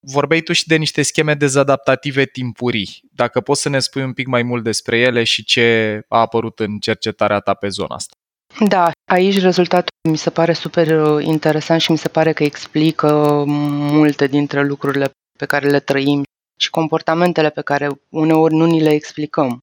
vorbeai 0.00 0.40
tu 0.40 0.52
și 0.52 0.66
de 0.66 0.76
niște 0.76 1.02
scheme 1.02 1.34
dezadaptative 1.34 2.24
timpurii. 2.24 2.98
Dacă 3.12 3.40
poți 3.40 3.60
să 3.60 3.68
ne 3.68 3.78
spui 3.78 4.02
un 4.02 4.12
pic 4.12 4.26
mai 4.26 4.42
mult 4.42 4.62
despre 4.62 4.98
ele 4.98 5.24
și 5.24 5.44
ce 5.44 6.00
a 6.08 6.20
apărut 6.20 6.58
în 6.58 6.78
cercetarea 6.78 7.40
ta 7.40 7.54
pe 7.54 7.68
zona 7.68 7.94
asta. 7.94 8.14
Da, 8.58 8.90
aici 9.10 9.40
rezultatul 9.40 9.94
mi 10.10 10.16
se 10.16 10.30
pare 10.30 10.52
super 10.52 11.00
uh, 11.00 11.24
interesant 11.24 11.80
și 11.80 11.90
mi 11.90 11.98
se 11.98 12.08
pare 12.08 12.32
că 12.32 12.42
explică 12.42 13.44
multe 13.46 14.26
dintre 14.26 14.64
lucrurile 14.64 15.10
pe 15.38 15.46
care 15.46 15.68
le 15.68 15.80
trăim 15.80 16.22
și 16.56 16.70
comportamentele 16.70 17.50
pe 17.50 17.62
care 17.62 17.88
uneori 18.08 18.54
nu 18.54 18.64
ni 18.64 18.80
le 18.80 18.90
explicăm. 18.90 19.58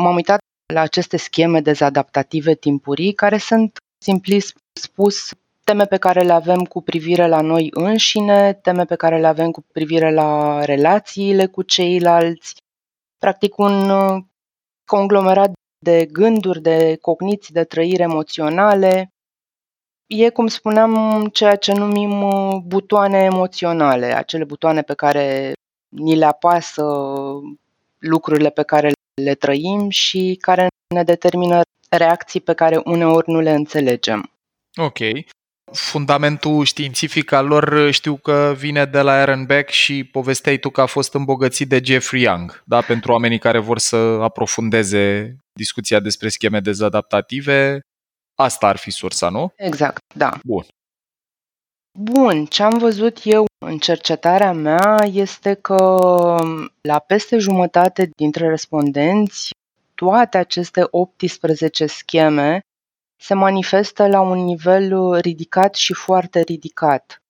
M-am 0.00 0.14
uitat 0.14 0.38
la 0.74 0.80
aceste 0.80 1.16
scheme 1.16 1.60
dezadaptative 1.60 2.54
timpurii, 2.54 3.12
care 3.12 3.38
sunt, 3.38 3.78
simpli 4.04 4.44
spus, 4.72 5.32
teme 5.64 5.84
pe 5.84 5.96
care 5.96 6.22
le 6.22 6.32
avem 6.32 6.64
cu 6.64 6.82
privire 6.82 7.26
la 7.26 7.40
noi 7.40 7.68
înșine, 7.70 8.52
teme 8.52 8.84
pe 8.84 8.96
care 8.96 9.20
le 9.20 9.26
avem 9.26 9.50
cu 9.50 9.64
privire 9.72 10.12
la 10.12 10.64
relațiile 10.64 11.46
cu 11.46 11.62
ceilalți, 11.62 12.54
practic 13.18 13.58
un 13.58 13.90
uh, 13.90 14.22
conglomerat 14.84 15.52
de 15.78 16.06
gânduri, 16.06 16.62
de 16.62 16.98
cogniții, 17.00 17.54
de 17.54 17.64
trăiri 17.64 18.02
emoționale. 18.02 19.12
E, 20.06 20.28
cum 20.30 20.46
spuneam, 20.46 21.26
ceea 21.32 21.56
ce 21.56 21.72
numim 21.72 22.22
uh, 22.22 22.56
butoane 22.64 23.18
emoționale, 23.18 24.06
acele 24.06 24.44
butoane 24.44 24.82
pe 24.82 24.94
care 24.94 25.52
ni 25.88 26.16
le 26.16 26.24
apasă 26.24 26.84
lucrurile 27.98 28.50
pe 28.50 28.62
care 28.62 28.92
le 29.22 29.34
trăim 29.34 29.88
și 29.88 30.38
care 30.40 30.66
ne 30.94 31.02
determină 31.02 31.60
reacții 31.88 32.40
pe 32.40 32.54
care 32.54 32.80
uneori 32.84 33.30
nu 33.30 33.40
le 33.40 33.50
înțelegem. 33.50 34.30
Ok. 34.76 34.98
Fundamentul 35.72 36.64
științific 36.64 37.32
al 37.32 37.46
lor 37.46 37.90
știu 37.90 38.16
că 38.16 38.54
vine 38.56 38.84
de 38.84 39.00
la 39.00 39.12
Aaron 39.12 39.44
Beck 39.44 39.70
și 39.70 40.04
povesteai 40.04 40.58
tu 40.58 40.70
că 40.70 40.80
a 40.80 40.86
fost 40.86 41.14
îmbogățit 41.14 41.68
de 41.68 41.80
Jeffrey 41.84 42.22
Young, 42.22 42.62
da? 42.66 42.80
pentru 42.80 43.12
oamenii 43.12 43.38
care 43.38 43.58
vor 43.58 43.78
să 43.78 43.96
aprofundeze 43.96 45.36
discuția 45.52 46.00
despre 46.00 46.28
scheme 46.28 46.60
dezadaptative. 46.60 47.80
Asta 48.34 48.66
ar 48.66 48.76
fi 48.76 48.90
sursa, 48.90 49.28
nu? 49.28 49.52
Exact, 49.56 50.02
da. 50.14 50.38
Bun. 50.42 50.66
Bun, 51.98 52.44
ce 52.44 52.62
am 52.62 52.78
văzut 52.78 53.18
eu 53.22 53.44
în 53.58 53.78
cercetarea 53.78 54.52
mea 54.52 55.08
este 55.12 55.54
că 55.54 55.96
la 56.80 56.98
peste 56.98 57.38
jumătate 57.38 58.10
dintre 58.16 58.48
respondenți, 58.48 59.50
toate 59.94 60.38
aceste 60.38 60.86
18 60.90 61.86
scheme 61.86 62.60
se 63.20 63.34
manifestă 63.34 64.06
la 64.06 64.20
un 64.20 64.38
nivel 64.38 65.14
ridicat 65.20 65.74
și 65.74 65.94
foarte 65.94 66.40
ridicat. 66.40 67.22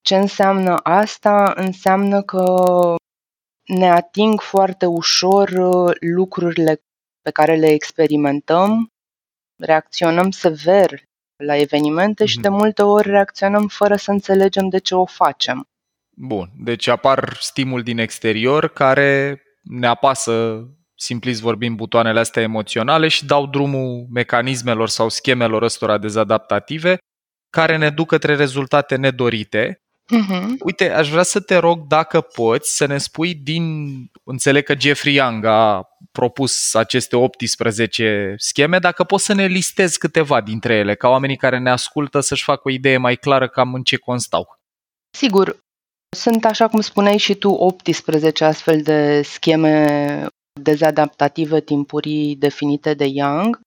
Ce 0.00 0.16
înseamnă 0.16 0.76
asta? 0.82 1.52
Înseamnă 1.56 2.22
că 2.22 2.44
ne 3.64 3.90
ating 3.90 4.40
foarte 4.40 4.86
ușor 4.86 5.50
lucrurile 6.00 6.82
pe 7.22 7.30
care 7.30 7.56
le 7.56 7.72
experimentăm, 7.72 8.92
reacționăm 9.56 10.30
sever 10.30 11.02
la 11.36 11.56
evenimente 11.56 12.24
mm-hmm. 12.24 12.28
și 12.28 12.40
de 12.40 12.48
mhm. 12.48 12.56
multe 12.56 12.82
ori 12.82 13.08
reacționăm 13.08 13.68
fără 13.68 13.96
să 13.96 14.10
înțelegem 14.10 14.68
de 14.68 14.78
ce 14.78 14.94
o 14.94 15.04
facem. 15.04 15.68
Bun, 16.16 16.50
deci 16.58 16.86
apar 16.86 17.36
stimul 17.40 17.82
din 17.82 17.98
exterior 17.98 18.68
care 18.68 19.42
ne 19.62 19.86
apasă, 19.86 20.66
simplist 20.96 21.40
vorbind, 21.40 21.76
butoanele 21.76 22.20
astea 22.20 22.42
emoționale 22.42 23.08
și 23.08 23.24
dau 23.24 23.46
drumul 23.46 24.06
mecanismelor 24.12 24.88
sau 24.88 25.08
schemelor 25.08 25.62
ăstora 25.62 25.98
dezadaptative 25.98 26.98
care 27.50 27.76
ne 27.76 27.90
duc 27.90 28.08
către 28.08 28.34
rezultate 28.34 28.96
nedorite. 28.96 29.78
Uh-huh. 30.04 30.44
Uite, 30.58 30.90
aș 30.92 31.10
vrea 31.10 31.22
să 31.22 31.40
te 31.40 31.56
rog 31.56 31.86
dacă 31.86 32.20
poți 32.20 32.76
să 32.76 32.86
ne 32.86 32.98
spui 32.98 33.34
din... 33.34 33.64
Înțeleg 34.24 34.64
că 34.64 34.74
Jeffrey 34.78 35.14
Young 35.14 35.44
a 35.44 35.88
propus 36.12 36.74
aceste 36.74 37.16
18 37.16 38.34
scheme, 38.38 38.78
dacă 38.78 39.04
poți 39.04 39.24
să 39.24 39.34
ne 39.34 39.46
listezi 39.46 39.98
câteva 39.98 40.40
dintre 40.40 40.74
ele, 40.74 40.94
ca 40.94 41.08
oamenii 41.08 41.36
care 41.36 41.58
ne 41.58 41.70
ascultă 41.70 42.20
să-și 42.20 42.44
facă 42.44 42.60
o 42.64 42.70
idee 42.70 42.96
mai 42.96 43.16
clară 43.16 43.48
cam 43.48 43.74
în 43.74 43.82
ce 43.82 43.96
constau. 43.96 44.58
Sigur, 45.10 45.64
sunt, 46.16 46.44
așa 46.44 46.68
cum 46.68 46.80
spuneai 46.80 47.18
și 47.18 47.34
tu, 47.34 47.50
18 47.50 48.44
astfel 48.44 48.82
de 48.82 49.22
scheme 49.22 50.26
dezadaptative 50.60 51.60
timpurii 51.60 52.36
definite 52.36 52.94
de 52.94 53.06
Young. 53.06 53.60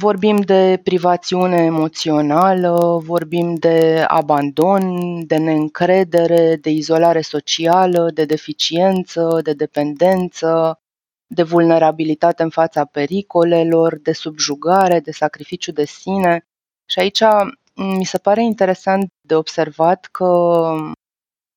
Vorbim 0.00 0.40
de 0.40 0.80
privațiune 0.82 1.56
emoțională, 1.56 3.00
vorbim 3.04 3.54
de 3.54 4.04
abandon, 4.08 5.26
de 5.26 5.36
neîncredere, 5.36 6.56
de 6.56 6.70
izolare 6.70 7.20
socială, 7.20 8.10
de 8.14 8.24
deficiență, 8.24 9.40
de 9.42 9.52
dependență, 9.52 10.78
de 11.34 11.42
vulnerabilitate 11.42 12.42
în 12.42 12.50
fața 12.50 12.84
pericolelor, 12.84 13.98
de 13.98 14.12
subjugare, 14.12 15.00
de 15.00 15.10
sacrificiu 15.10 15.72
de 15.72 15.84
sine. 15.84 16.46
Și 16.86 16.98
aici 16.98 17.22
mi 17.74 18.04
se 18.04 18.18
pare 18.18 18.42
interesant 18.42 19.08
de 19.26 19.34
observat 19.34 20.08
că 20.12 20.62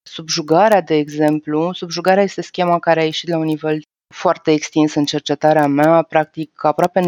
subjugarea, 0.08 0.82
de 0.82 0.96
exemplu, 0.96 1.74
subjugarea 1.74 2.24
este 2.24 2.42
schema 2.42 2.80
care 2.80 3.00
a 3.00 3.04
ieșit 3.04 3.30
la 3.30 3.38
un 3.38 3.46
nivel 3.46 3.82
foarte 4.14 4.52
extins 4.52 4.94
în 4.94 5.06
cercetarea 5.06 5.68
mea. 5.68 6.02
Practic, 6.02 6.64
aproape 6.64 7.02
90% 7.02 7.06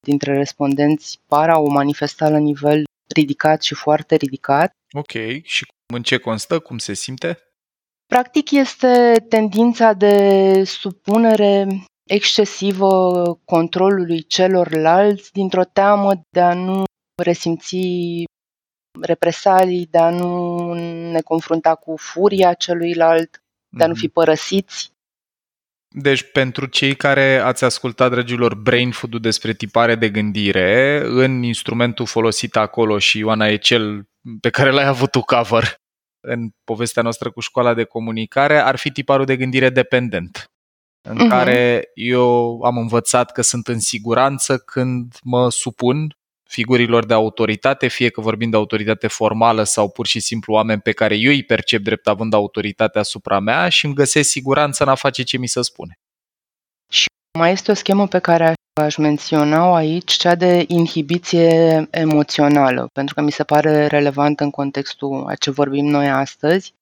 dintre 0.00 0.36
respondenți 0.36 1.20
par 1.26 1.50
au 1.50 1.66
manifestat 1.66 2.30
la 2.30 2.38
nivel 2.38 2.84
ridicat 3.14 3.62
și 3.62 3.74
foarte 3.74 4.14
ridicat. 4.14 4.70
Ok, 4.92 5.42
și 5.42 5.66
în 5.94 6.02
ce 6.02 6.18
constă? 6.18 6.58
Cum 6.58 6.78
se 6.78 6.92
simte? 6.92 7.38
Practic 8.06 8.50
este 8.50 9.24
tendința 9.28 9.92
de 9.92 10.62
supunere 10.64 11.66
excesivă 12.10 13.40
controlului 13.44 14.22
celorlalți 14.22 15.32
dintr-o 15.32 15.64
teamă 15.64 16.12
de 16.30 16.40
a 16.40 16.54
nu 16.54 16.84
resimți 17.22 17.76
represalii, 19.00 19.86
de 19.90 19.98
a 19.98 20.10
nu 20.10 20.72
ne 21.10 21.20
confrunta 21.20 21.74
cu 21.74 21.96
furia 21.96 22.54
celuilalt, 22.54 23.42
de 23.76 23.82
a 23.82 23.86
nu 23.86 23.92
mhm. 23.92 24.00
fi 24.00 24.08
părăsiți. 24.08 24.90
Deci, 25.90 26.30
pentru 26.32 26.66
cei 26.66 26.94
care 26.94 27.36
ați 27.36 27.64
ascultat, 27.64 28.10
dragilor, 28.10 28.54
Brain 28.54 28.90
Food-ul 28.90 29.20
despre 29.20 29.52
tipare 29.52 29.94
de 29.94 30.08
gândire, 30.08 31.02
în 31.04 31.42
instrumentul 31.42 32.06
folosit 32.06 32.56
acolo 32.56 32.98
și 32.98 33.18
Ioana 33.18 33.48
e 33.48 33.56
cel 33.56 34.08
pe 34.40 34.50
care 34.50 34.70
l-ai 34.70 34.86
avut 34.86 35.10
tu 35.10 35.20
cover 35.20 35.80
în 36.20 36.48
povestea 36.64 37.02
noastră 37.02 37.30
cu 37.30 37.40
școala 37.40 37.74
de 37.74 37.84
comunicare, 37.84 38.58
ar 38.58 38.76
fi 38.76 38.90
tiparul 38.90 39.24
de 39.24 39.36
gândire 39.36 39.70
dependent, 39.70 40.50
în 41.08 41.16
uh-huh. 41.16 41.28
care 41.28 41.90
eu 41.94 42.60
am 42.62 42.76
învățat 42.78 43.32
că 43.32 43.42
sunt 43.42 43.68
în 43.68 43.80
siguranță 43.80 44.58
când 44.58 45.14
mă 45.22 45.50
supun 45.50 46.17
figurilor 46.48 47.06
de 47.06 47.14
autoritate, 47.14 47.88
fie 47.88 48.08
că 48.08 48.20
vorbim 48.20 48.50
de 48.50 48.56
autoritate 48.56 49.06
formală 49.06 49.62
sau 49.62 49.90
pur 49.90 50.06
și 50.06 50.20
simplu 50.20 50.52
oameni 50.54 50.80
pe 50.80 50.92
care 50.92 51.16
eu 51.16 51.30
îi 51.30 51.42
percep 51.42 51.82
drept 51.82 52.06
având 52.06 52.34
autoritate 52.34 52.98
asupra 52.98 53.38
mea 53.38 53.68
și 53.68 53.84
îmi 53.84 53.94
găsesc 53.94 54.28
siguranță 54.28 54.82
în 54.82 54.88
a 54.88 54.94
face 54.94 55.22
ce 55.22 55.38
mi 55.38 55.46
se 55.46 55.62
spune. 55.62 55.98
Și 56.90 57.06
mai 57.38 57.52
este 57.52 57.70
o 57.70 57.74
schemă 57.74 58.06
pe 58.06 58.18
care 58.18 58.54
aș 58.80 58.96
menționa 58.96 59.76
aici, 59.76 60.12
cea 60.12 60.34
de 60.34 60.64
inhibiție 60.68 61.86
emoțională, 61.90 62.88
pentru 62.92 63.14
că 63.14 63.20
mi 63.20 63.32
se 63.32 63.44
pare 63.44 63.86
relevant 63.86 64.40
în 64.40 64.50
contextul 64.50 65.26
a 65.26 65.34
ce 65.34 65.50
vorbim 65.50 65.86
noi 65.86 66.08
astăzi, 66.08 66.72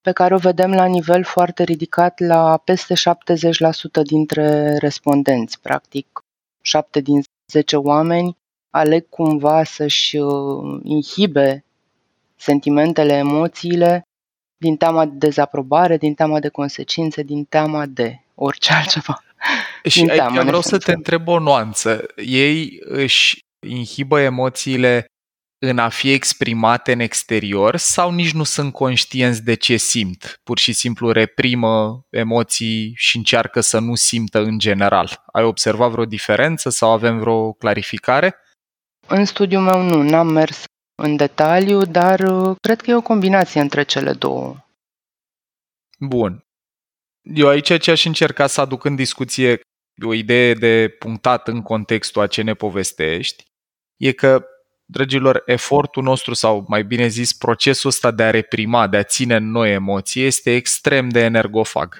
pe 0.00 0.12
care 0.12 0.34
o 0.34 0.38
vedem 0.38 0.70
la 0.74 0.84
nivel 0.84 1.24
foarte 1.24 1.62
ridicat 1.62 2.18
la 2.18 2.56
peste 2.64 2.94
70% 2.94 4.02
dintre 4.02 4.76
respondenți. 4.76 5.60
Practic, 5.60 6.06
7 6.62 7.00
din 7.00 7.22
10 7.52 7.76
oameni 7.76 8.36
aleg 8.76 9.08
cumva 9.08 9.64
să-și 9.64 10.16
uh, 10.16 10.80
inhibe 10.82 11.64
sentimentele, 12.36 13.12
emoțiile 13.12 14.02
din 14.56 14.76
teama 14.76 15.04
de 15.04 15.14
dezaprobare, 15.14 15.96
din 15.96 16.14
teama 16.14 16.40
de 16.40 16.48
consecințe, 16.48 17.22
din 17.22 17.44
teama 17.44 17.86
de 17.86 18.20
orice 18.34 18.72
altceva. 18.72 19.20
Și 19.84 20.00
aici 20.00 20.18
teamă, 20.18 20.42
vreau 20.42 20.60
să 20.60 20.78
te 20.78 20.92
întreb 20.92 21.28
o 21.28 21.38
nuanță. 21.38 22.04
Ei 22.16 22.78
își 22.80 23.38
inhibă 23.66 24.20
emoțiile 24.20 25.06
în 25.58 25.78
a 25.78 25.88
fi 25.88 26.12
exprimate 26.12 26.92
în 26.92 27.00
exterior 27.00 27.76
sau 27.76 28.12
nici 28.12 28.32
nu 28.32 28.44
sunt 28.44 28.72
conștienți 28.72 29.44
de 29.44 29.54
ce 29.54 29.76
simt? 29.76 30.40
Pur 30.42 30.58
și 30.58 30.72
simplu 30.72 31.10
reprimă 31.10 32.04
emoții 32.10 32.92
și 32.96 33.16
încearcă 33.16 33.60
să 33.60 33.78
nu 33.78 33.94
simtă 33.94 34.42
în 34.42 34.58
general. 34.58 35.22
Ai 35.32 35.44
observat 35.44 35.90
vreo 35.90 36.04
diferență 36.04 36.70
sau 36.70 36.90
avem 36.92 37.18
vreo 37.18 37.52
clarificare? 37.52 38.40
În 39.08 39.24
studiul 39.24 39.62
meu 39.62 39.82
nu, 39.82 40.02
n-am 40.02 40.26
mers 40.26 40.64
în 41.02 41.16
detaliu, 41.16 41.84
dar 41.84 42.20
uh, 42.20 42.56
cred 42.60 42.80
că 42.80 42.90
e 42.90 42.94
o 42.94 43.00
combinație 43.00 43.60
între 43.60 43.82
cele 43.82 44.12
două. 44.12 44.56
Bun. 45.98 46.44
Eu 47.22 47.48
aici 47.48 47.78
ce 47.78 47.90
aș 47.90 48.04
încerca 48.04 48.46
să 48.46 48.60
aduc 48.60 48.84
în 48.84 48.94
discuție 48.94 49.60
o 50.04 50.14
idee 50.14 50.54
de 50.54 50.88
punctat 50.98 51.48
în 51.48 51.62
contextul 51.62 52.22
a 52.22 52.26
ce 52.26 52.42
ne 52.42 52.54
povestești, 52.54 53.44
e 53.96 54.12
că, 54.12 54.46
dragilor, 54.84 55.42
efortul 55.46 56.02
nostru 56.02 56.34
sau 56.34 56.64
mai 56.68 56.84
bine 56.84 57.06
zis 57.06 57.32
procesul 57.32 57.90
ăsta 57.90 58.10
de 58.10 58.22
a 58.22 58.30
reprima, 58.30 58.86
de 58.86 58.96
a 58.96 59.02
ține 59.02 59.36
în 59.36 59.50
noi 59.50 59.72
emoții 59.72 60.22
este 60.22 60.54
extrem 60.54 61.08
de 61.08 61.20
energofag. 61.20 61.98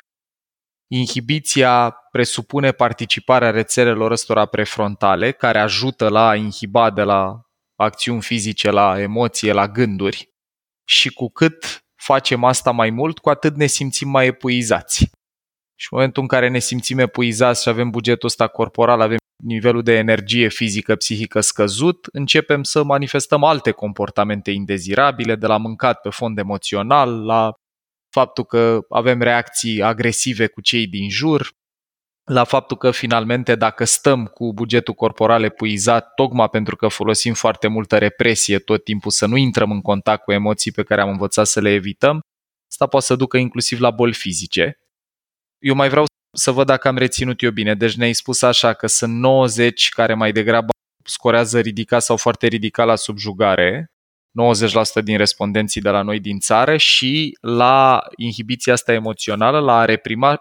Inhibiția 0.89 1.91
presupune 2.11 2.73
participarea 2.73 3.51
rețelelor 3.51 4.11
ăstora 4.11 4.47
prefrontale, 4.47 5.33
care 5.33 5.59
ajută 5.59 6.09
la 6.09 6.29
a 6.29 6.37
inhiba 6.37 6.91
de 6.91 7.03
la 7.03 7.41
acțiuni 7.77 8.23
fizice, 8.23 8.71
la 8.71 9.01
emoție, 9.01 9.53
la 9.53 9.69
gânduri. 9.69 10.31
Și 10.89 11.13
cu 11.13 11.29
cât 11.31 11.85
facem 12.03 12.45
asta 12.45 12.71
mai 12.71 12.91
mult, 12.91 13.19
cu 13.19 13.29
atât 13.29 13.57
ne 13.57 13.67
simțim 13.67 14.09
mai 14.09 14.27
epuizați. 14.27 14.99
Și 15.79 15.89
în 15.91 15.99
momentul 15.99 16.23
în 16.23 16.29
care 16.29 16.49
ne 16.49 16.59
simțim 16.59 16.99
epuizați 16.99 17.63
și 17.63 17.69
avem 17.69 17.91
bugetul 17.91 18.29
ăsta 18.29 18.49
corporal, 18.49 19.01
avem 19.01 19.17
nivelul 19.43 19.83
de 19.83 19.97
energie 19.97 20.49
fizică, 20.49 20.97
psihică 20.97 21.41
scăzut, 21.41 22.09
începem 22.13 22.63
să 22.63 22.83
manifestăm 22.83 23.45
alte 23.45 23.71
comportamente 23.71 24.51
indezirabile, 24.51 25.35
de 25.35 25.47
la 25.47 25.57
mâncat 25.57 26.01
pe 26.01 26.09
fond 26.09 26.39
emoțional, 26.39 27.25
la 27.25 27.53
faptul 28.19 28.45
că 28.45 28.81
avem 28.89 29.21
reacții 29.21 29.83
agresive 29.83 30.47
cu 30.47 30.61
cei 30.61 30.87
din 30.87 31.11
jur, 31.11 31.53
la 32.25 32.45
faptul 32.45 32.77
că 32.77 32.91
finalmente 32.91 33.55
dacă 33.55 33.85
stăm 33.85 34.25
cu 34.25 34.53
bugetul 34.53 34.95
corporal 34.95 35.43
epuizat, 35.43 36.15
tocmai 36.15 36.49
pentru 36.49 36.77
că 36.77 36.89
folosim 36.89 37.35
foarte 37.35 37.69
multă 37.69 37.99
represie 37.99 38.59
tot 38.59 38.85
timpul 38.85 39.11
să 39.11 39.27
nu 39.27 39.37
intrăm 39.37 39.71
în 39.71 39.81
contact 39.81 40.23
cu 40.25 40.33
emoții 40.33 40.73
pe 40.73 40.83
care 40.83 41.01
am 41.01 41.09
învățat 41.09 41.47
să 41.47 41.61
le 41.61 41.71
evităm, 41.71 42.21
asta 42.71 42.87
poate 42.87 43.07
să 43.07 43.17
ducă 43.17 43.37
inclusiv 43.37 43.81
la 43.81 43.91
boli 43.91 44.15
fizice. 44.15 44.79
Eu 45.59 45.75
mai 45.75 45.89
vreau 45.89 46.05
să 46.37 46.51
văd 46.51 46.67
dacă 46.67 46.89
am 46.89 46.97
reținut 46.97 47.43
eu 47.43 47.51
bine. 47.51 47.75
Deci 47.75 47.97
ne-ai 47.97 48.13
spus 48.13 48.43
așa 48.43 48.73
că 48.73 48.87
sunt 48.87 49.15
90 49.15 49.89
care 49.89 50.15
mai 50.15 50.33
degrabă 50.33 50.71
scorează 51.05 51.61
ridicat 51.61 52.03
sau 52.03 52.17
foarte 52.17 52.47
ridicat 52.47 52.87
la 52.87 52.97
subjugare, 52.97 53.91
90% 55.01 55.03
din 55.05 55.17
respondenții 55.17 55.81
de 55.81 55.89
la 55.89 56.03
noi 56.03 56.21
din 56.21 56.39
țară 56.39 56.77
și 56.77 57.39
la 57.41 58.01
inhibiția 58.17 58.73
asta 58.73 58.93
emoțională, 58.93 59.59
la 59.59 59.79
a 59.79 59.85
reprima 59.85 60.39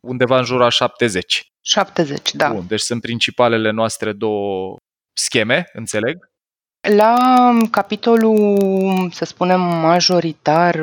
undeva 0.00 0.38
în 0.38 0.44
jur 0.44 0.62
a 0.62 0.68
70. 0.68 1.52
70, 1.60 2.32
da. 2.32 2.52
Bun, 2.52 2.66
deci 2.66 2.80
sunt 2.80 3.00
principalele 3.00 3.70
noastre 3.70 4.12
două 4.12 4.76
scheme, 5.12 5.68
înțeleg? 5.72 6.30
La 6.96 7.16
capitolul, 7.70 9.10
să 9.10 9.24
spunem, 9.24 9.60
majoritar, 9.60 10.74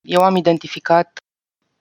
eu 0.00 0.20
am 0.22 0.36
identificat 0.36 1.18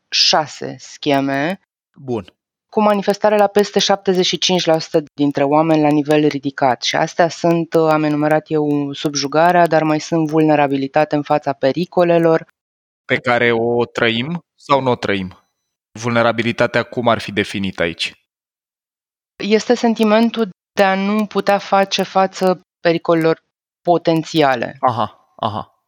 șase 0.09 0.75
scheme. 0.79 1.59
Bun. 1.95 2.33
Cu 2.69 2.81
manifestare 2.81 3.37
la 3.37 3.47
peste 3.47 3.79
75% 3.79 5.03
dintre 5.13 5.43
oameni 5.43 5.81
la 5.81 5.89
nivel 5.89 6.27
ridicat. 6.27 6.81
Și 6.83 6.95
astea 6.95 7.29
sunt, 7.29 7.73
am 7.73 8.03
enumerat 8.03 8.45
eu, 8.47 8.93
subjugarea, 8.93 9.67
dar 9.67 9.83
mai 9.83 9.99
sunt 9.99 10.29
vulnerabilitate 10.29 11.15
în 11.15 11.21
fața 11.21 11.53
pericolelor. 11.53 12.47
Pe 13.05 13.17
care 13.17 13.51
o 13.51 13.85
trăim 13.85 14.39
sau 14.55 14.81
nu 14.81 14.91
o 14.91 14.95
trăim? 14.95 15.37
Vulnerabilitatea 15.91 16.83
cum 16.83 17.07
ar 17.07 17.19
fi 17.19 17.31
definită 17.31 17.81
aici? 17.81 18.13
Este 19.35 19.73
sentimentul 19.73 20.49
de 20.73 20.83
a 20.83 20.95
nu 20.95 21.25
putea 21.25 21.57
face 21.57 22.03
față 22.03 22.61
pericolelor 22.79 23.41
potențiale. 23.81 24.77
Aha, 24.79 25.33
aha. 25.35 25.78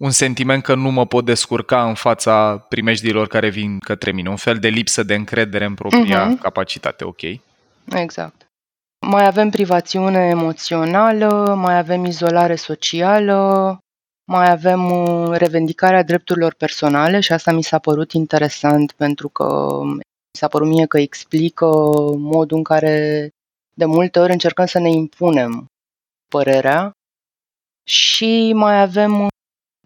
Un 0.00 0.10
sentiment 0.10 0.62
că 0.62 0.74
nu 0.74 0.90
mă 0.90 1.06
pot 1.06 1.24
descurca 1.24 1.88
în 1.88 1.94
fața 1.94 2.58
primejdilor 2.68 3.26
care 3.26 3.48
vin 3.48 3.78
către 3.78 4.12
mine. 4.12 4.28
Un 4.28 4.36
fel 4.36 4.58
de 4.58 4.68
lipsă 4.68 5.02
de 5.02 5.14
încredere 5.14 5.64
în 5.64 5.74
propria 5.74 6.26
uh-huh. 6.26 6.40
capacitate, 6.40 7.04
ok? 7.04 7.20
Exact. 7.94 8.46
Mai 9.06 9.26
avem 9.26 9.50
privațiune 9.50 10.18
emoțională, 10.18 11.54
mai 11.54 11.78
avem 11.78 12.04
izolare 12.04 12.54
socială, 12.54 13.78
mai 14.30 14.50
avem 14.50 14.90
uh, 14.90 15.36
revendicarea 15.36 16.02
drepturilor 16.02 16.54
personale 16.54 17.20
și 17.20 17.32
asta 17.32 17.52
mi 17.52 17.62
s-a 17.62 17.78
părut 17.78 18.12
interesant 18.12 18.92
pentru 18.92 19.28
că 19.28 19.78
mi 19.84 20.38
s-a 20.38 20.48
părut 20.48 20.68
mie 20.68 20.86
că 20.86 20.98
explică 20.98 21.66
modul 22.16 22.56
în 22.56 22.62
care 22.62 23.28
de 23.74 23.84
multe 23.84 24.18
ori 24.18 24.32
încercăm 24.32 24.66
să 24.66 24.78
ne 24.78 24.90
impunem 24.90 25.66
părerea 26.28 26.92
și 27.88 28.52
mai 28.54 28.80
avem 28.80 29.20
uh, 29.20 29.28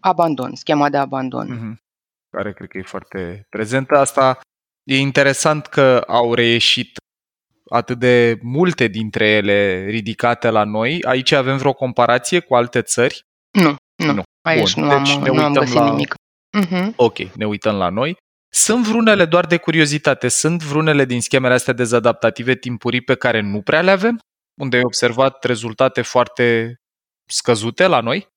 abandon, 0.05 0.55
schema 0.55 0.89
de 0.89 0.97
abandon. 0.97 1.47
Mm-hmm. 1.47 1.83
Care 2.29 2.53
cred 2.53 2.69
că 2.69 2.77
e 2.77 2.81
foarte 2.81 3.45
prezentă. 3.49 3.97
Asta 3.97 4.39
e 4.83 4.97
interesant 4.97 5.65
că 5.65 6.03
au 6.07 6.33
reieșit 6.33 6.97
atât 7.69 7.99
de 7.99 8.39
multe 8.41 8.87
dintre 8.87 9.27
ele 9.27 9.85
ridicate 9.85 10.49
la 10.49 10.63
noi. 10.63 11.03
Aici 11.03 11.31
avem 11.31 11.57
vreo 11.57 11.73
comparație 11.73 12.39
cu 12.39 12.55
alte 12.55 12.81
țări? 12.81 13.21
Nu, 13.51 13.75
nu. 13.95 14.13
nu. 14.13 14.23
Aici 14.41 14.73
Bun, 14.73 14.83
nu, 14.83 14.97
deci 14.97 15.09
am, 15.09 15.21
ne 15.21 15.29
nu 15.29 15.43
am 15.43 15.53
găsit 15.53 15.75
la... 15.75 15.89
nimic. 15.89 16.13
Uh-huh. 16.59 16.95
Ok, 16.95 17.17
ne 17.17 17.45
uităm 17.45 17.75
la 17.75 17.89
noi. 17.89 18.17
Sunt 18.53 18.85
vrunele 18.85 19.25
doar 19.25 19.45
de 19.45 19.57
curiozitate, 19.57 20.27
sunt 20.27 20.63
vrunele 20.63 21.05
din 21.05 21.21
schemele 21.21 21.53
astea 21.53 21.73
dezadaptative 21.73 22.55
timpurii 22.55 23.01
pe 23.01 23.15
care 23.15 23.41
nu 23.41 23.61
prea 23.61 23.81
le 23.81 23.91
avem? 23.91 24.19
Unde 24.61 24.75
ai 24.75 24.83
observat 24.85 25.43
rezultate 25.43 26.01
foarte 26.01 26.75
scăzute 27.25 27.87
la 27.87 27.99
noi? 27.99 28.27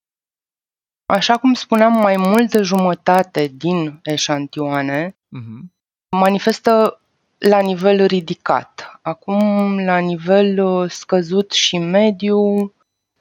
Așa 1.09 1.37
cum 1.37 1.55
spuneam, 1.55 1.93
mai 1.93 2.17
mult 2.17 2.51
de 2.51 2.63
jumătate 2.63 3.51
din 3.55 4.01
eșantioane 4.03 5.09
uh-huh. 5.09 5.71
manifestă 6.17 7.01
la 7.39 7.61
nivel 7.61 8.05
ridicat. 8.07 8.99
Acum, 9.03 9.79
la 9.85 9.99
nivel 9.99 10.65
uh, 10.65 10.91
scăzut 10.91 11.53
și 11.53 11.79
mediu, 11.79 12.73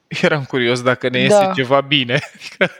Eram 0.07 0.43
curios 0.43 0.81
dacă 0.81 1.09
ne 1.09 1.19
iese 1.19 1.45
da. 1.45 1.51
ceva 1.51 1.81
bine, 1.81 2.19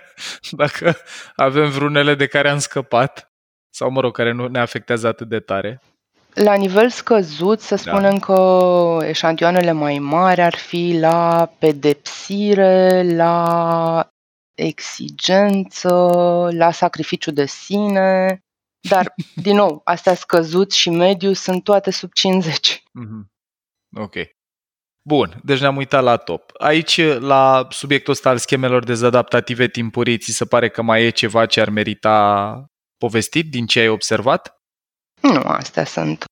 dacă 0.52 0.96
avem 1.36 1.70
vrunele 1.70 2.16
de 2.16 2.28
care 2.28 2.50
am 2.50 2.60
scăpat 2.60 3.32
sau, 3.70 3.90
mă 3.90 4.02
rog, 4.02 4.16
care 4.16 4.32
nu 4.32 4.48
ne 4.48 4.60
afectează 4.60 5.08
atât 5.08 5.28
de 5.30 5.40
tare. 5.40 5.82
La 6.34 6.54
nivel 6.54 6.90
scăzut, 6.90 7.62
să 7.62 7.76
da. 7.76 7.82
spunem 7.82 8.18
da. 8.18 8.20
că 8.20 9.06
eșantioanele 9.06 9.72
mai 9.72 10.00
mari 10.00 10.42
ar 10.42 10.56
fi 10.56 10.98
la 11.00 11.52
pedepsire, 11.60 13.04
la 13.16 14.12
exigență, 14.58 15.90
la 16.52 16.72
sacrificiu 16.72 17.32
de 17.32 17.46
sine, 17.46 18.42
dar, 18.90 19.14
din 19.46 19.56
nou, 19.56 19.82
astea 19.84 20.16
scăzut 20.16 20.72
și 20.72 20.90
mediu 20.90 21.34
sunt 21.34 21.64
toate 21.64 21.92
sub 21.92 22.14
50. 22.14 22.84
Mm-hmm. 22.84 23.26
Ok. 23.96 24.16
Bun, 25.08 25.40
deci 25.44 25.60
ne-am 25.60 25.76
uitat 25.76 26.04
la 26.04 26.18
top. 26.18 26.52
Aici, 26.58 27.02
la 27.20 27.68
subiectul 27.70 28.14
ăsta 28.14 28.30
al 28.30 28.38
schemelor 28.38 28.84
dezadaptative 28.84 29.68
timpurii, 29.68 30.18
ți 30.18 30.32
se 30.32 30.46
pare 30.46 30.70
că 30.70 30.82
mai 30.82 31.04
e 31.04 31.10
ceva 31.10 31.46
ce 31.46 31.62
ar 31.62 31.70
merita 31.70 32.66
povestit 32.98 33.50
din 33.50 33.66
ce 33.66 33.80
ai 33.80 33.88
observat? 33.88 34.62
Nu, 35.22 35.42
astea 35.44 35.86
sunt. 35.86 36.26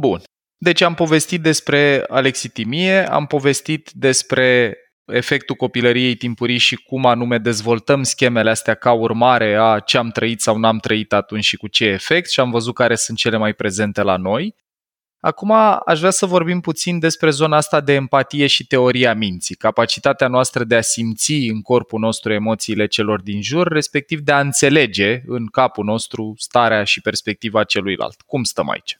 Bun. 0.00 0.22
Deci 0.58 0.80
am 0.80 0.94
povestit 0.94 1.42
despre 1.42 2.04
alexitimie, 2.08 3.10
am 3.10 3.26
povestit 3.26 3.90
despre 3.90 4.76
efectul 5.06 5.56
copilăriei 5.56 6.14
timpurii 6.14 6.58
și 6.58 6.76
cum 6.76 7.06
anume 7.06 7.38
dezvoltăm 7.38 8.02
schemele 8.02 8.50
astea 8.50 8.74
ca 8.74 8.92
urmare 8.92 9.54
a 9.54 9.78
ce 9.78 9.98
am 9.98 10.10
trăit 10.10 10.40
sau 10.40 10.58
n-am 10.58 10.78
trăit 10.78 11.12
atunci 11.12 11.44
și 11.44 11.56
cu 11.56 11.68
ce 11.68 11.84
efect 11.84 12.30
și 12.30 12.40
am 12.40 12.50
văzut 12.50 12.74
care 12.74 12.94
sunt 12.94 13.18
cele 13.18 13.36
mai 13.36 13.52
prezente 13.52 14.02
la 14.02 14.16
noi. 14.16 14.54
Acum 15.20 15.50
aș 15.86 15.98
vrea 15.98 16.10
să 16.10 16.26
vorbim 16.26 16.60
puțin 16.60 16.98
despre 16.98 17.30
zona 17.30 17.56
asta 17.56 17.80
de 17.80 17.92
empatie 17.92 18.46
și 18.46 18.66
teoria 18.66 19.14
minții, 19.14 19.54
capacitatea 19.54 20.28
noastră 20.28 20.64
de 20.64 20.76
a 20.76 20.80
simți 20.80 21.32
în 21.32 21.62
corpul 21.62 22.00
nostru 22.00 22.32
emoțiile 22.32 22.86
celor 22.86 23.22
din 23.22 23.42
jur, 23.42 23.68
respectiv 23.68 24.20
de 24.20 24.32
a 24.32 24.40
înțelege 24.40 25.22
în 25.26 25.46
capul 25.46 25.84
nostru 25.84 26.34
starea 26.38 26.84
și 26.84 27.00
perspectiva 27.00 27.64
celuilalt. 27.64 28.20
Cum 28.20 28.44
stăm 28.44 28.70
aici? 28.70 28.98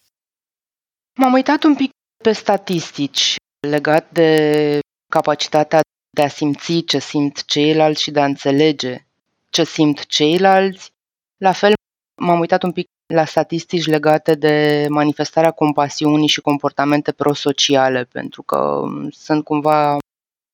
M-am 1.18 1.32
uitat 1.32 1.62
un 1.62 1.74
pic 1.74 1.90
pe 2.22 2.32
statistici 2.32 3.34
legat 3.68 4.10
de 4.10 4.78
capacitatea 5.12 5.80
de 6.16 6.22
a 6.22 6.28
simți 6.28 6.80
ce 6.80 6.98
simt 6.98 7.44
ceilalți 7.44 8.02
și 8.02 8.10
de 8.10 8.20
a 8.20 8.24
înțelege 8.24 9.06
ce 9.50 9.64
simt 9.64 10.06
ceilalți. 10.06 10.92
La 11.36 11.52
fel, 11.52 11.72
m-am 12.20 12.40
uitat 12.40 12.62
un 12.62 12.72
pic 12.72 12.86
la 13.06 13.24
statistici 13.24 13.86
legate 13.86 14.34
de 14.34 14.86
manifestarea 14.88 15.50
compasiunii 15.50 16.28
și 16.28 16.40
comportamente 16.40 17.12
prosociale, 17.12 18.04
pentru 18.04 18.42
că 18.42 18.82
sunt 19.10 19.44
cumva 19.44 19.98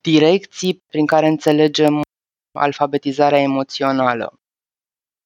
direcții 0.01 0.83
prin 0.89 1.07
care 1.07 1.27
înțelegem 1.27 2.01
alfabetizarea 2.59 3.41
emoțională. 3.41 4.35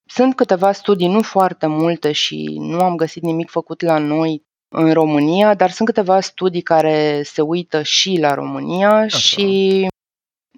Sunt 0.09 0.35
câteva 0.35 0.73
studii, 0.73 1.09
nu 1.09 1.23
foarte 1.23 1.67
multe 1.67 2.13
și 2.13 2.57
nu 2.59 2.81
am 2.81 2.97
găsit 2.97 3.23
nimic 3.23 3.51
făcut 3.51 3.81
la 3.81 3.99
noi 3.99 4.43
în 4.69 4.93
România, 4.93 5.55
dar 5.55 5.71
sunt 5.71 5.89
câteva 5.89 6.21
studii 6.21 6.63
care 6.63 7.23
se 7.23 7.43
uită 7.43 7.83
și 7.83 8.17
la 8.21 8.35
România 8.35 8.97
Așa. 8.97 9.19
și 9.19 9.89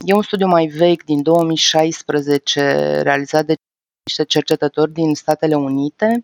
e 0.06 0.12
un 0.12 0.22
studiu 0.22 0.46
mai 0.46 0.66
vechi 0.66 1.04
din 1.04 1.22
2016 1.22 3.00
realizat 3.02 3.44
de 3.44 3.54
niște 4.04 4.24
cercetători 4.24 4.92
din 4.92 5.14
Statele 5.14 5.54
Unite 5.54 6.22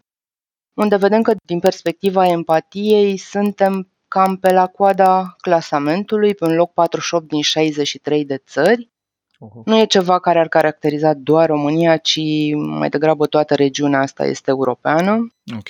unde 0.74 0.96
vedem 0.96 1.22
că 1.22 1.34
din 1.46 1.60
perspectiva 1.60 2.26
empatiei 2.26 3.16
suntem 3.16 3.88
cam 4.08 4.36
pe 4.36 4.52
la 4.52 4.66
coada 4.66 5.34
clasamentului, 5.40 6.34
pe 6.34 6.44
un 6.44 6.54
loc 6.54 6.72
48 6.72 7.28
din 7.28 7.42
63 7.42 8.24
de 8.24 8.36
țări. 8.36 8.88
Uh-huh. 9.34 9.64
Nu 9.64 9.78
e 9.78 9.86
ceva 9.86 10.18
care 10.18 10.38
ar 10.38 10.48
caracteriza 10.48 11.14
doar 11.14 11.48
România, 11.48 11.96
ci 11.96 12.20
mai 12.54 12.88
degrabă 12.88 13.26
toată 13.26 13.54
regiunea 13.54 14.00
asta 14.00 14.24
este 14.26 14.50
europeană. 14.50 15.34
Ok. 15.56 15.68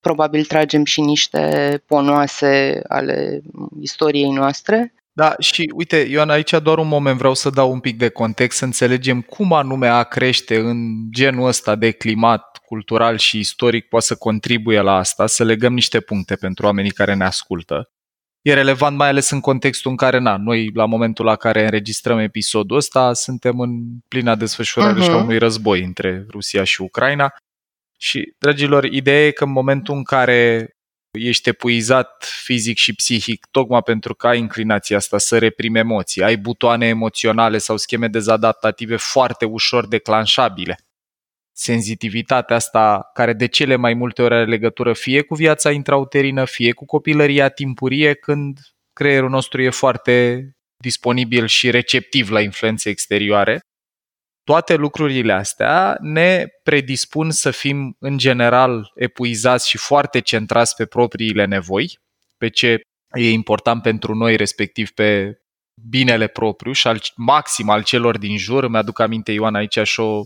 Probabil 0.00 0.44
tragem 0.44 0.84
și 0.84 1.00
niște 1.00 1.82
ponoase 1.86 2.82
ale 2.88 3.40
istoriei 3.80 4.32
noastre. 4.32 4.94
Da, 5.14 5.34
și 5.38 5.72
uite, 5.74 5.96
Ioan, 5.96 6.30
aici 6.30 6.54
doar 6.62 6.78
un 6.78 6.88
moment 6.88 7.18
vreau 7.18 7.34
să 7.34 7.50
dau 7.50 7.72
un 7.72 7.80
pic 7.80 7.98
de 7.98 8.08
context, 8.08 8.58
să 8.58 8.64
înțelegem 8.64 9.20
cum 9.20 9.52
anume 9.52 9.86
a 9.86 10.02
crește 10.02 10.58
în 10.58 11.10
genul 11.10 11.46
ăsta 11.46 11.74
de 11.74 11.90
climat 11.90 12.56
cultural 12.64 13.16
și 13.16 13.38
istoric 13.38 13.88
poate 13.88 14.06
să 14.06 14.14
contribuie 14.14 14.80
la 14.80 14.96
asta, 14.96 15.26
să 15.26 15.44
legăm 15.44 15.72
niște 15.72 16.00
puncte 16.00 16.34
pentru 16.34 16.66
oamenii 16.66 16.90
care 16.90 17.14
ne 17.14 17.24
ascultă. 17.24 17.90
E 18.42 18.54
relevant 18.54 18.96
mai 18.96 19.08
ales 19.08 19.30
în 19.30 19.40
contextul 19.40 19.90
în 19.90 19.96
care, 19.96 20.18
na, 20.18 20.36
noi 20.36 20.70
la 20.74 20.86
momentul 20.86 21.24
la 21.24 21.36
care 21.36 21.64
înregistrăm 21.64 22.18
episodul 22.18 22.76
ăsta, 22.76 23.12
suntem 23.12 23.60
în 23.60 23.70
plina 24.08 24.34
desfășurare 24.34 25.00
uh-huh. 25.00 25.04
și 25.04 25.10
a 25.10 25.16
unui 25.16 25.38
război 25.38 25.82
între 25.82 26.26
Rusia 26.30 26.64
și 26.64 26.82
Ucraina. 26.82 27.34
Și, 27.98 28.34
dragilor, 28.38 28.84
ideea 28.84 29.26
e 29.26 29.30
că 29.30 29.44
în 29.44 29.50
momentul 29.50 29.94
în 29.94 30.02
care 30.02 30.70
ești 31.12 31.48
epuizat 31.48 32.24
fizic 32.42 32.76
și 32.76 32.94
psihic, 32.94 33.46
tocmai 33.50 33.82
pentru 33.82 34.14
că 34.14 34.26
ai 34.26 34.38
inclinația 34.38 34.96
asta 34.96 35.18
să 35.18 35.38
reprimi 35.38 35.78
emoții, 35.78 36.22
ai 36.22 36.36
butoane 36.36 36.86
emoționale 36.86 37.58
sau 37.58 37.76
scheme 37.76 38.08
dezadaptative 38.08 38.96
foarte 38.96 39.44
ușor 39.44 39.88
declanșabile. 39.88 40.78
Senzitivitatea 41.52 42.56
asta, 42.56 43.10
care 43.14 43.32
de 43.32 43.46
cele 43.46 43.76
mai 43.76 43.94
multe 43.94 44.22
ori 44.22 44.34
are 44.34 44.44
legătură 44.44 44.92
fie 44.92 45.22
cu 45.22 45.34
viața 45.34 45.70
intrauterină, 45.70 46.44
fie 46.44 46.72
cu 46.72 46.84
copilăria 46.84 47.48
timpurie, 47.48 48.14
când 48.14 48.58
creierul 48.92 49.30
nostru 49.30 49.62
e 49.62 49.70
foarte 49.70 50.46
disponibil 50.76 51.46
și 51.46 51.70
receptiv 51.70 52.30
la 52.30 52.40
influențe 52.40 52.88
exterioare, 52.88 53.60
toate 54.44 54.74
lucrurile 54.74 55.32
astea 55.32 55.96
ne 56.00 56.46
predispun 56.62 57.30
să 57.30 57.50
fim 57.50 57.96
în 57.98 58.18
general 58.18 58.92
epuizați 58.94 59.68
și 59.68 59.78
foarte 59.78 60.20
centrați 60.20 60.76
pe 60.76 60.86
propriile 60.86 61.44
nevoi, 61.44 61.98
pe 62.36 62.48
ce 62.48 62.80
e 63.12 63.30
important 63.30 63.82
pentru 63.82 64.14
noi, 64.14 64.36
respectiv 64.36 64.90
pe 64.90 65.40
binele 65.88 66.26
propriu 66.26 66.72
și 66.72 66.86
al, 66.86 67.00
maxim 67.16 67.68
al 67.68 67.82
celor 67.82 68.18
din 68.18 68.36
jur. 68.36 68.68
Mi-aduc 68.68 68.98
aminte, 68.98 69.32
Ioan, 69.32 69.54
aici 69.54 69.78
și 69.82 70.00
o 70.00 70.22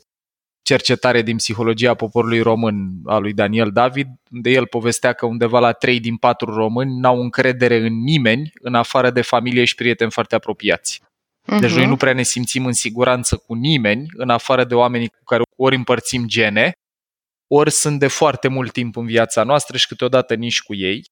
cercetare 0.63 1.23
din 1.23 1.37
psihologia 1.37 1.95
poporului 1.95 2.41
român 2.41 3.01
a 3.05 3.19
lui 3.19 3.33
Daniel 3.33 3.71
David, 3.73 4.09
unde 4.31 4.51
el 4.51 4.67
povestea 4.67 5.13
că 5.13 5.27
undeva 5.27 5.59
la 5.59 5.73
3 5.73 6.01
din 6.01 6.17
4 6.17 6.55
români 6.55 6.99
n-au 6.99 7.21
încredere 7.21 7.77
în 7.77 8.03
nimeni 8.03 8.53
în 8.61 8.75
afară 8.75 9.11
de 9.11 9.23
familie 9.23 9.65
și 9.65 9.75
prieteni 9.75 10.11
foarte 10.11 10.35
apropiați. 10.35 11.06
Uh-huh. 11.47 11.61
Deci 11.61 11.71
noi 11.71 11.81
mhm. 11.81 11.89
nu 11.89 11.97
prea 11.97 12.13
ne 12.13 12.23
simțim 12.23 12.67
în 12.67 12.73
siguranță 12.73 13.37
cu 13.37 13.55
nimeni, 13.55 14.07
în 14.13 14.31
afară 14.31 14.65
de 14.65 14.75
oamenii 14.75 15.09
cu 15.09 15.25
care 15.25 15.43
ori 15.57 15.77
împărțim 15.77 16.27
gene, 16.27 16.73
ori 17.47 17.71
sunt 17.71 17.99
de 17.99 18.07
foarte 18.07 18.49
mult 18.49 18.73
timp 18.73 18.97
în 18.97 19.07
viața 19.07 19.43
noastră 19.43 19.77
și 19.77 19.87
câteodată 19.87 20.35
nici 20.35 20.63
cu 20.63 20.75
ei. 20.75 21.05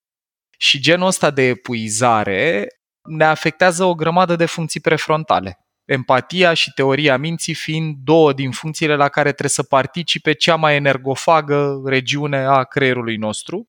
Și 0.59 0.81
genul 0.81 1.07
ăsta 1.07 1.31
de 1.31 1.43
epuizare 1.43 2.67
ne 3.09 3.25
afectează 3.25 3.85
o 3.85 3.95
grămadă 3.95 4.37
de 4.37 4.47
funcții 4.47 4.81
prefrontale. 4.81 5.59
Empatia 5.85 6.55
și 6.55 6.73
teoria 6.73 7.17
minții 7.17 7.55
fiind 7.55 7.97
două 8.05 8.33
din 8.33 8.51
funcțiile 8.51 8.97
la 8.97 9.09
care 9.09 9.29
trebuie 9.29 9.51
să 9.51 9.63
participe 9.63 10.33
cea 10.33 10.57
mai 10.57 10.75
energofagă 10.75 11.83
regiune 11.85 12.37
a 12.37 12.63
creierului 12.65 13.17
nostru 13.17 13.69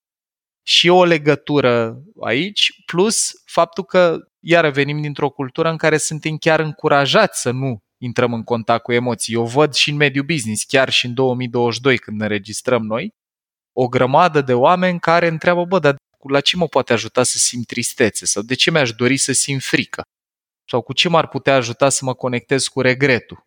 și 0.68 0.90
o 0.90 1.04
legătură 1.04 2.02
aici, 2.22 2.84
plus 2.86 3.32
faptul 3.46 3.84
că 3.84 4.18
iar 4.48 4.70
venim 4.70 5.02
dintr-o 5.02 5.30
cultură 5.30 5.70
în 5.70 5.78
care 5.78 5.98
suntem 5.98 6.38
chiar 6.38 6.60
încurajați 6.60 7.42
să 7.42 7.52
nu 7.52 7.80
intrăm 7.98 8.34
în 8.34 8.44
contact 8.44 8.84
cu 8.84 8.92
emoții. 8.92 9.34
Eu 9.34 9.46
văd 9.46 9.74
și 9.74 9.90
în 9.90 9.96
mediul 9.96 10.26
business, 10.26 10.64
chiar 10.64 10.90
și 10.90 11.06
în 11.06 11.14
2022 11.14 11.98
când 11.98 12.20
ne 12.20 12.28
registrăm 12.28 12.84
noi, 12.84 13.14
o 13.74 13.88
grămadă 13.88 14.42
de 14.42 14.54
oameni 14.54 15.00
care 15.00 15.28
întreabă, 15.28 15.66
bă, 15.66 15.80
dar 15.80 15.96
la 16.30 16.42
ce 16.42 16.58
mă 16.58 16.68
poate 16.68 16.94
ajuta 16.94 17.24
să 17.24 17.38
simt 17.38 17.66
tristețe? 17.66 18.26
Sau 18.26 18.42
de 18.42 18.54
ce 18.56 18.72
mi-aș 18.72 18.92
dori 18.92 19.18
să 19.18 19.32
simt 19.34 19.64
frică? 19.64 20.02
Sau 20.70 20.82
cu 20.82 20.94
ce 20.94 21.10
m-ar 21.10 21.28
putea 21.28 21.56
ajuta 21.56 21.90
să 21.90 22.06
mă 22.06 22.14
conectez 22.14 22.68
cu 22.68 22.82
regretul? 22.82 23.44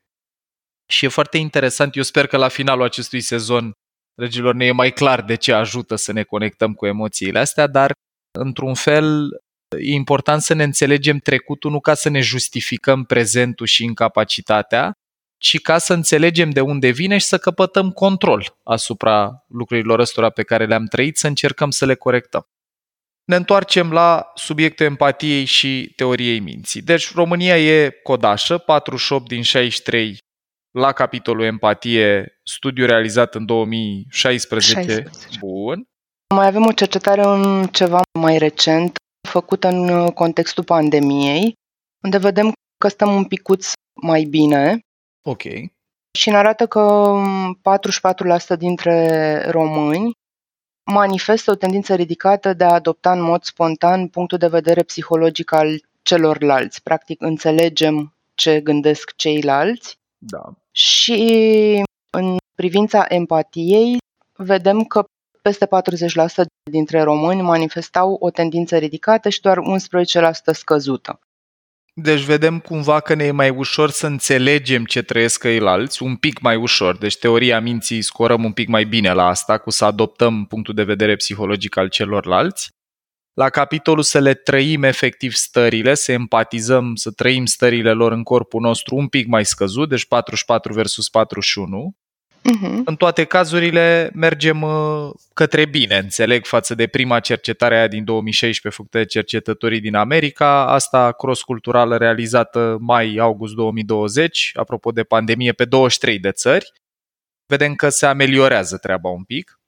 Și 0.91 1.05
e 1.05 1.09
foarte 1.09 1.39
interesant, 1.39 1.97
eu 1.97 2.03
sper 2.03 2.27
că 2.27 2.37
la 2.37 2.49
finalul 2.49 2.85
acestui 2.85 3.21
sezon, 3.21 3.73
regilor, 4.15 4.55
ne 4.55 4.65
e 4.65 4.73
mai 4.73 4.93
clar 4.93 5.23
de 5.23 5.35
ce 5.35 5.53
ajută 5.53 5.97
să 5.97 6.13
ne 6.13 6.23
conectăm 6.23 6.75
cu 6.75 6.87
emoțiile 6.87 7.39
astea, 7.39 7.67
dar 7.67 7.93
într-un 8.39 8.75
fel 8.75 9.29
E 9.77 9.93
important 9.93 10.43
să 10.43 10.55
ne 10.55 10.63
înțelegem 10.63 11.19
trecutul 11.19 11.71
nu 11.71 11.81
ca 11.81 11.95
să 11.95 12.09
ne 12.09 12.21
justificăm 12.21 13.05
prezentul 13.05 13.67
și 13.67 13.85
incapacitatea, 13.85 14.93
ci 15.39 15.61
ca 15.61 15.79
să 15.79 15.93
înțelegem 15.93 16.51
de 16.51 16.61
unde 16.61 16.91
vine 16.91 17.19
și 17.19 17.27
să 17.27 17.39
căpătăm 17.39 17.91
control 17.91 18.59
asupra 18.65 19.45
lucrurilor 19.49 19.99
ăstora 19.99 20.31
pe 20.31 20.43
care 20.43 20.67
le-am 20.67 20.87
trăit, 20.87 21.19
să 21.19 21.27
încercăm 21.27 21.71
să 21.71 21.87
le 21.87 21.95
corectăm. 21.95 22.47
Ne 23.25 23.37
întoarcem 23.37 23.93
la 23.93 24.31
subiectul 24.35 24.87
empatiei 24.87 25.45
și 25.45 25.93
teoriei 25.97 26.41
minții. 26.41 26.83
Deci 26.83 27.15
România 27.15 27.59
e 27.59 27.91
codașă, 28.03 28.59
48 28.59 29.29
din 29.29 29.43
63 29.43 30.19
la 30.71 30.93
capitolul 30.93 31.45
empatie, 31.45 32.39
studiu 32.43 32.87
realizat 32.87 33.35
în 33.35 33.47
2016. 33.47 34.73
16. 34.73 35.39
Bun. 35.39 35.85
Mai 36.35 36.47
avem 36.47 36.67
o 36.67 36.73
cercetare 36.73 37.23
în 37.23 37.67
ceva 37.67 38.01
mai 38.19 38.39
recent, 38.39 38.97
făcută 39.29 39.69
în 39.69 39.89
uh, 39.89 40.13
contextul 40.13 40.65
pandemiei, 40.65 41.55
unde 42.05 42.19
vedem 42.19 42.53
că 42.79 42.89
stăm 42.89 43.15
un 43.15 43.25
picuț 43.25 43.73
mai 44.01 44.23
bine. 44.23 44.79
Ok. 45.23 45.43
Și 46.19 46.31
ne 46.31 46.37
arată 46.37 46.67
că 46.67 47.13
44% 47.17 48.49
um, 48.49 48.57
dintre 48.59 49.51
români 49.51 50.13
manifestă 50.91 51.51
o 51.51 51.55
tendință 51.55 51.95
ridicată 51.95 52.53
de 52.53 52.65
a 52.65 52.73
adopta 52.73 53.13
în 53.13 53.21
mod 53.21 53.43
spontan 53.43 54.09
punctul 54.09 54.39
de 54.39 54.49
vedere 54.49 54.83
psihologic 54.83 55.53
al 55.53 55.83
celorlalți. 56.03 56.83
Practic, 56.83 57.23
înțelegem 57.23 58.13
ce 58.35 58.61
gândesc 58.61 59.17
ceilalți. 59.17 59.99
Da. 60.19 60.55
Și 60.71 61.85
în 62.11 62.37
privința 62.55 63.05
empatiei, 63.09 63.99
vedem 64.37 64.85
că 64.85 65.05
peste 65.43 65.67
40% 65.67 65.69
dintre 66.71 67.03
români 67.03 67.43
manifestau 67.43 68.17
o 68.21 68.31
tendință 68.31 68.77
ridicată 68.77 69.29
și 69.29 69.41
doar 69.41 69.59
11% 69.59 69.61
scăzută. 70.53 71.21
Deci 72.01 72.21
vedem 72.21 72.59
cumva 72.59 73.01
că 73.01 73.15
ne 73.15 73.25
e 73.25 73.31
mai 73.31 73.51
ușor 73.51 73.91
să 73.91 74.07
înțelegem 74.07 74.85
ce 74.85 75.03
trăiesc 75.03 75.41
ceilalți, 75.41 76.03
un 76.03 76.17
pic 76.17 76.41
mai 76.41 76.57
ușor. 76.57 76.99
Deci 76.99 77.19
teoria 77.19 77.61
minții 77.61 78.03
scorăm 78.03 78.45
un 78.45 78.53
pic 78.53 78.69
mai 78.69 78.85
bine 78.85 79.13
la 79.13 79.27
asta, 79.27 79.59
cu 79.59 79.71
să 79.71 79.85
adoptăm 79.85 80.45
punctul 80.45 80.75
de 80.75 80.83
vedere 80.83 81.17
psihologic 81.17 81.77
al 81.77 81.89
celorlalți. 81.89 82.69
La 83.33 83.51
capitolul 83.51 84.03
să 84.03 84.19
le 84.19 84.35
trăim 84.35 84.83
efectiv 84.83 85.33
stările, 85.33 85.95
să 85.95 86.13
empatizăm, 86.13 86.95
să 86.95 87.11
trăim 87.11 87.45
stările 87.47 87.93
lor 87.93 88.13
în 88.13 88.23
corpul 88.23 88.61
nostru 88.61 88.97
un 88.97 89.09
pic 89.09 89.27
mai 89.27 89.45
scăzut, 89.45 89.89
deci 89.89 90.07
44 90.07 90.73
versus 90.73 91.09
41. 91.09 91.97
Uh-huh. 92.49 92.83
În 92.85 92.97
toate 92.97 93.25
cazurile 93.25 94.11
mergem 94.15 94.63
uh, 94.63 95.11
către 95.35 95.65
bine, 95.65 95.97
înțeleg, 95.97 96.45
față 96.45 96.75
de 96.75 96.87
prima 96.87 97.21
cercetare 97.21 97.77
aia 97.77 97.89
din 97.89 98.05
2016 98.05 98.81
făcută 98.81 98.99
de 98.99 99.05
cercetătorii 99.05 99.81
din 99.81 99.95
America, 99.95 100.73
asta 100.73 101.13
cross-culturală 101.13 101.97
realizată 101.97 102.77
mai-august 102.81 103.55
2020, 103.55 104.51
apropo 104.55 104.91
de 104.91 105.03
pandemie, 105.03 105.53
pe 105.53 105.65
23 105.65 106.19
de 106.19 106.31
țări. 106.31 106.73
Vedem 107.47 107.75
că 107.75 107.89
se 107.89 108.07
ameliorează 108.07 108.77
treaba 108.77 109.09
un 109.09 109.25
pic. 109.25 109.61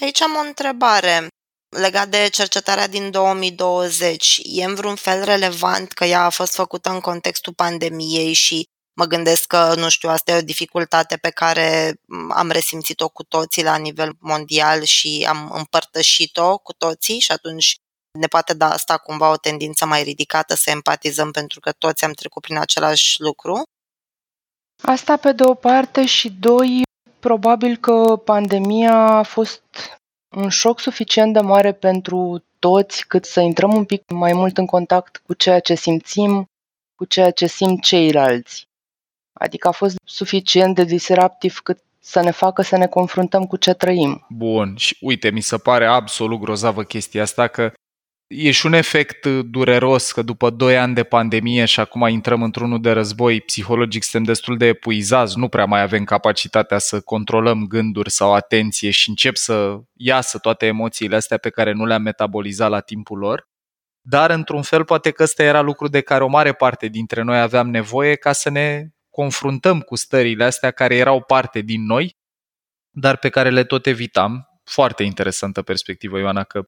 Aici 0.00 0.22
am 0.22 0.34
o 0.44 0.46
întrebare 0.46 1.26
legat 1.76 2.08
de 2.08 2.28
cercetarea 2.32 2.88
din 2.88 3.10
2020. 3.10 4.40
E 4.44 4.64
în 4.64 4.74
vreun 4.74 4.94
fel 4.94 5.24
relevant 5.24 5.92
că 5.92 6.04
ea 6.04 6.24
a 6.24 6.28
fost 6.28 6.54
făcută 6.54 6.90
în 6.90 7.00
contextul 7.00 7.52
pandemiei 7.52 8.32
și 8.32 8.64
mă 8.96 9.04
gândesc 9.04 9.46
că, 9.46 9.74
nu 9.76 9.88
știu, 9.88 10.08
asta 10.08 10.32
e 10.32 10.38
o 10.38 10.42
dificultate 10.42 11.16
pe 11.16 11.30
care 11.30 12.00
am 12.28 12.50
resimțit-o 12.50 13.08
cu 13.08 13.22
toții 13.22 13.62
la 13.62 13.76
nivel 13.76 14.12
mondial 14.18 14.82
și 14.82 15.26
am 15.28 15.50
împărtășit-o 15.54 16.58
cu 16.58 16.72
toții 16.72 17.18
și 17.18 17.32
atunci 17.32 17.76
ne 18.18 18.26
poate 18.26 18.54
da 18.54 18.70
asta 18.70 18.98
cumva 18.98 19.30
o 19.30 19.36
tendință 19.36 19.86
mai 19.86 20.02
ridicată 20.02 20.54
să 20.54 20.70
empatizăm 20.70 21.30
pentru 21.30 21.60
că 21.60 21.72
toți 21.72 22.04
am 22.04 22.12
trecut 22.12 22.42
prin 22.42 22.56
același 22.56 23.20
lucru? 23.20 23.62
Asta 24.82 25.16
pe 25.16 25.32
de 25.32 25.44
o 25.44 25.54
parte 25.54 26.06
și 26.06 26.30
doi, 26.30 26.82
probabil 27.20 27.76
că 27.76 28.16
pandemia 28.24 28.94
a 28.94 29.22
fost 29.22 29.62
un 30.36 30.48
șoc 30.48 30.80
suficient 30.80 31.32
de 31.32 31.40
mare 31.40 31.72
pentru 31.72 32.44
toți 32.58 33.06
cât 33.06 33.24
să 33.24 33.40
intrăm 33.40 33.74
un 33.74 33.84
pic 33.84 34.10
mai 34.10 34.32
mult 34.32 34.58
în 34.58 34.66
contact 34.66 35.16
cu 35.16 35.34
ceea 35.34 35.60
ce 35.60 35.74
simțim, 35.74 36.44
cu 36.96 37.04
ceea 37.04 37.30
ce 37.30 37.46
simt 37.46 37.82
ceilalți. 37.82 38.68
Adică 39.40 39.68
a 39.68 39.70
fost 39.70 39.96
suficient 40.04 40.74
de 40.74 40.84
disruptiv 40.84 41.58
cât 41.62 41.78
să 41.98 42.20
ne 42.20 42.30
facă 42.30 42.62
să 42.62 42.76
ne 42.76 42.86
confruntăm 42.86 43.44
cu 43.44 43.56
ce 43.56 43.72
trăim. 43.72 44.26
Bun, 44.28 44.74
și 44.76 44.96
uite, 45.00 45.30
mi 45.30 45.40
se 45.40 45.56
pare 45.56 45.86
absolut 45.86 46.40
grozavă 46.40 46.82
chestia 46.82 47.22
asta 47.22 47.46
că 47.46 47.72
e 48.26 48.50
și 48.50 48.66
un 48.66 48.72
efect 48.72 49.26
dureros 49.26 50.12
că 50.12 50.22
după 50.22 50.50
2 50.50 50.78
ani 50.78 50.94
de 50.94 51.02
pandemie 51.02 51.64
și 51.64 51.80
acum 51.80 52.08
intrăm 52.08 52.42
într-unul 52.42 52.80
de 52.80 52.90
război, 52.90 53.40
psihologic 53.40 54.02
suntem 54.02 54.22
destul 54.22 54.56
de 54.56 54.66
epuizați, 54.66 55.38
nu 55.38 55.48
prea 55.48 55.64
mai 55.64 55.82
avem 55.82 56.04
capacitatea 56.04 56.78
să 56.78 57.00
controlăm 57.00 57.66
gânduri 57.66 58.10
sau 58.10 58.32
atenție 58.34 58.90
și 58.90 59.08
încep 59.08 59.36
să 59.36 59.78
iasă 59.96 60.38
toate 60.38 60.66
emoțiile 60.66 61.16
astea 61.16 61.36
pe 61.38 61.50
care 61.50 61.72
nu 61.72 61.84
le-am 61.84 62.02
metabolizat 62.02 62.70
la 62.70 62.80
timpul 62.80 63.18
lor. 63.18 63.48
dar 64.02 64.30
într-un 64.30 64.62
fel 64.62 64.84
poate 64.84 65.10
că 65.10 65.22
ăsta 65.22 65.42
era 65.42 65.60
lucru 65.60 65.88
de 65.88 66.00
care 66.00 66.24
o 66.24 66.28
mare 66.28 66.52
parte 66.52 66.86
dintre 66.86 67.22
noi 67.22 67.40
aveam 67.40 67.70
nevoie 67.70 68.14
ca 68.14 68.32
să 68.32 68.50
ne 68.50 68.86
confruntăm 69.10 69.80
cu 69.80 69.96
stările 69.96 70.44
astea 70.44 70.70
care 70.70 70.96
erau 70.96 71.22
parte 71.22 71.60
din 71.60 71.84
noi, 71.84 72.16
dar 72.90 73.16
pe 73.16 73.28
care 73.28 73.50
le 73.50 73.64
tot 73.64 73.86
evitam. 73.86 74.44
Foarte 74.64 75.02
interesantă 75.02 75.62
perspectivă, 75.62 76.18
Ioana, 76.18 76.44
că 76.44 76.62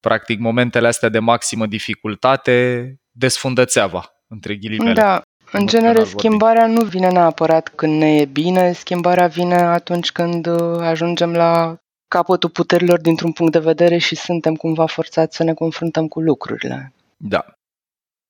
practic 0.00 0.38
momentele 0.38 0.86
astea 0.86 1.08
de 1.08 1.18
maximă 1.18 1.66
dificultate 1.66 2.86
desfundă 3.10 3.64
țeava, 3.64 4.12
între 4.28 4.56
ghilimele. 4.56 4.92
Da, 4.92 5.22
în 5.52 5.66
genere, 5.66 6.04
schimbarea 6.04 6.66
nu 6.66 6.84
vine 6.84 7.10
neapărat 7.10 7.68
când 7.68 7.98
ne 7.98 8.16
e 8.16 8.24
bine, 8.24 8.72
schimbarea 8.72 9.26
vine 9.26 9.54
atunci 9.54 10.12
când 10.12 10.46
uh, 10.46 10.80
ajungem 10.80 11.32
la 11.32 11.76
capătul 12.08 12.50
puterilor 12.50 13.00
dintr-un 13.00 13.32
punct 13.32 13.52
de 13.52 13.58
vedere 13.58 13.98
și 13.98 14.16
suntem 14.16 14.54
cumva 14.54 14.86
forțați 14.86 15.36
să 15.36 15.42
ne 15.42 15.54
confruntăm 15.54 16.08
cu 16.08 16.20
lucrurile. 16.20 16.92
Da. 17.16 17.44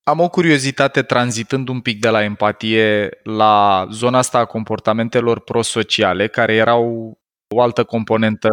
Am 0.04 0.20
o 0.20 0.28
curiozitate 0.28 1.02
tranzitând 1.02 1.68
un 1.68 1.80
pic 1.80 2.00
de 2.00 2.08
la 2.08 2.22
empatie 2.22 3.08
la 3.22 3.86
zona 3.90 4.18
asta 4.18 4.38
a 4.38 4.44
comportamentelor 4.44 5.40
prosociale, 5.40 6.28
care 6.28 6.54
erau 6.54 7.12
o 7.54 7.60
altă 7.60 7.84
componentă 7.84 8.48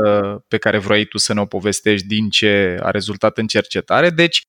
pe 0.47 0.57
care 0.57 0.77
vrei 0.77 1.05
tu 1.05 1.17
să 1.17 1.33
ne 1.33 1.41
o 1.41 1.45
povestești 1.45 2.07
din 2.07 2.29
ce 2.29 2.77
a 2.81 2.89
rezultat 2.89 3.37
în 3.37 3.47
cercetare. 3.47 4.09
Deci, 4.09 4.41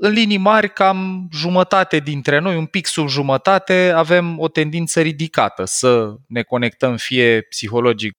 în 0.00 0.12
linii 0.12 0.38
mari, 0.38 0.72
cam 0.72 1.28
jumătate 1.32 1.98
dintre 1.98 2.38
noi, 2.38 2.56
un 2.56 2.66
pic 2.66 2.86
sub 2.86 3.08
jumătate, 3.08 3.92
avem 3.94 4.38
o 4.38 4.48
tendință 4.48 5.00
ridicată 5.00 5.64
să 5.64 6.14
ne 6.28 6.42
conectăm 6.42 6.96
fie 6.96 7.40
psihologic 7.40 8.12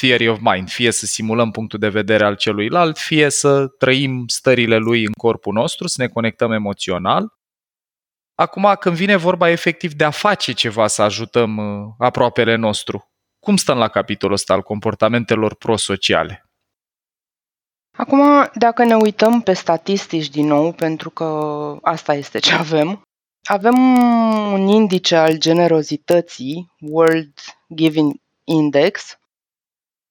theory 0.00 0.28
of 0.28 0.38
mind, 0.40 0.68
fie 0.68 0.90
să 0.90 1.06
simulăm 1.06 1.50
punctul 1.50 1.78
de 1.78 1.88
vedere 1.88 2.24
al 2.24 2.36
celuilalt, 2.36 2.98
fie 2.98 3.30
să 3.30 3.66
trăim 3.66 4.24
stările 4.26 4.76
lui 4.76 5.04
în 5.04 5.12
corpul 5.12 5.52
nostru, 5.52 5.86
să 5.86 6.02
ne 6.02 6.08
conectăm 6.08 6.52
emoțional. 6.52 7.32
Acum, 8.34 8.76
când 8.80 8.96
vine 8.96 9.16
vorba 9.16 9.48
efectiv 9.48 9.92
de 9.92 10.04
a 10.04 10.10
face 10.10 10.52
ceva 10.52 10.86
să 10.86 11.02
ajutăm 11.02 11.56
uh, 11.56 11.88
aproapele 11.98 12.54
nostru, 12.54 13.10
cum 13.38 13.56
stăm 13.56 13.78
la 13.78 13.88
capitolul 13.88 14.34
ăsta 14.34 14.52
al 14.52 14.62
comportamentelor 14.62 15.54
prosociale? 15.54 16.46
Acum, 17.98 18.50
dacă 18.54 18.84
ne 18.84 18.94
uităm 18.94 19.40
pe 19.40 19.52
statistici 19.52 20.28
din 20.28 20.46
nou, 20.46 20.72
pentru 20.72 21.10
că 21.10 21.24
asta 21.82 22.14
este 22.14 22.38
ce 22.38 22.54
avem, 22.54 23.02
avem 23.48 23.96
un 24.52 24.68
indice 24.68 25.16
al 25.16 25.38
generozității, 25.38 26.72
World 26.80 27.32
Giving 27.74 28.14
Index, 28.44 29.18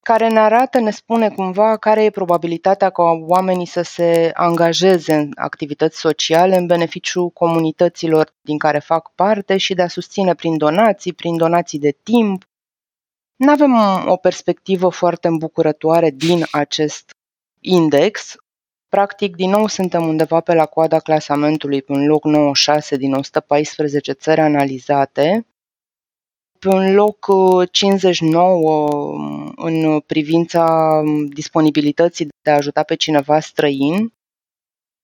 care 0.03 0.29
ne 0.29 0.39
arată, 0.39 0.79
ne 0.79 0.91
spune 0.91 1.29
cumva 1.29 1.77
care 1.77 2.03
e 2.03 2.09
probabilitatea 2.09 2.89
ca 2.89 3.03
oamenii 3.03 3.65
să 3.65 3.81
se 3.81 4.31
angajeze 4.33 5.13
în 5.13 5.31
activități 5.35 5.99
sociale 5.99 6.57
în 6.57 6.65
beneficiu 6.65 7.29
comunităților 7.29 8.33
din 8.41 8.57
care 8.57 8.79
fac 8.79 9.11
parte 9.15 9.57
și 9.57 9.73
de 9.73 9.81
a 9.81 9.87
susține 9.87 10.35
prin 10.35 10.57
donații, 10.57 11.13
prin 11.13 11.37
donații 11.37 11.79
de 11.79 11.97
timp. 12.03 12.45
Nu 13.35 13.51
avem 13.51 13.73
o 14.05 14.15
perspectivă 14.15 14.89
foarte 14.89 15.27
îmbucurătoare 15.27 16.09
din 16.09 16.43
acest 16.51 17.11
index. 17.59 18.35
Practic, 18.89 19.35
din 19.35 19.49
nou 19.49 19.67
suntem 19.67 20.07
undeva 20.07 20.39
pe 20.39 20.53
la 20.53 20.65
coada 20.65 20.99
clasamentului, 20.99 21.81
pe 21.81 21.91
un 21.91 22.07
loc 22.07 22.23
96 22.23 22.95
din 22.95 23.13
114 23.13 24.11
țări 24.11 24.41
analizate 24.41 25.45
pe 26.62 26.67
un 26.67 26.93
loc 26.93 27.28
59 27.71 28.50
uh, 28.50 29.52
în 29.56 30.00
privința 30.00 30.65
disponibilității 31.30 32.28
de 32.41 32.52
a 32.52 32.56
ajuta 32.56 32.84
pe 32.84 32.95
cineva 32.95 33.39
străin. 33.39 34.13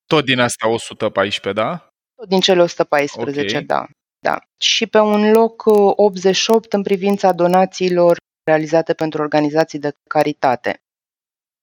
Tot 0.06 0.26
din 0.26 0.40
astea 0.40 0.70
114, 0.70 1.62
da? 1.62 1.90
Tot 2.16 2.28
din 2.28 2.40
cele 2.40 2.62
114, 2.62 3.56
okay. 3.56 3.66
da. 3.66 3.86
da. 4.20 4.40
Și 4.58 4.88
pe 4.88 5.00
un 5.00 5.32
loc 5.32 5.64
88 5.66 6.66
uh, 6.66 6.72
în 6.72 6.82
privința 6.82 7.32
donațiilor 7.34 8.18
realizate 8.44 8.94
pentru 8.94 9.22
organizații 9.22 9.80
de 9.80 9.92
caritate. 10.10 10.82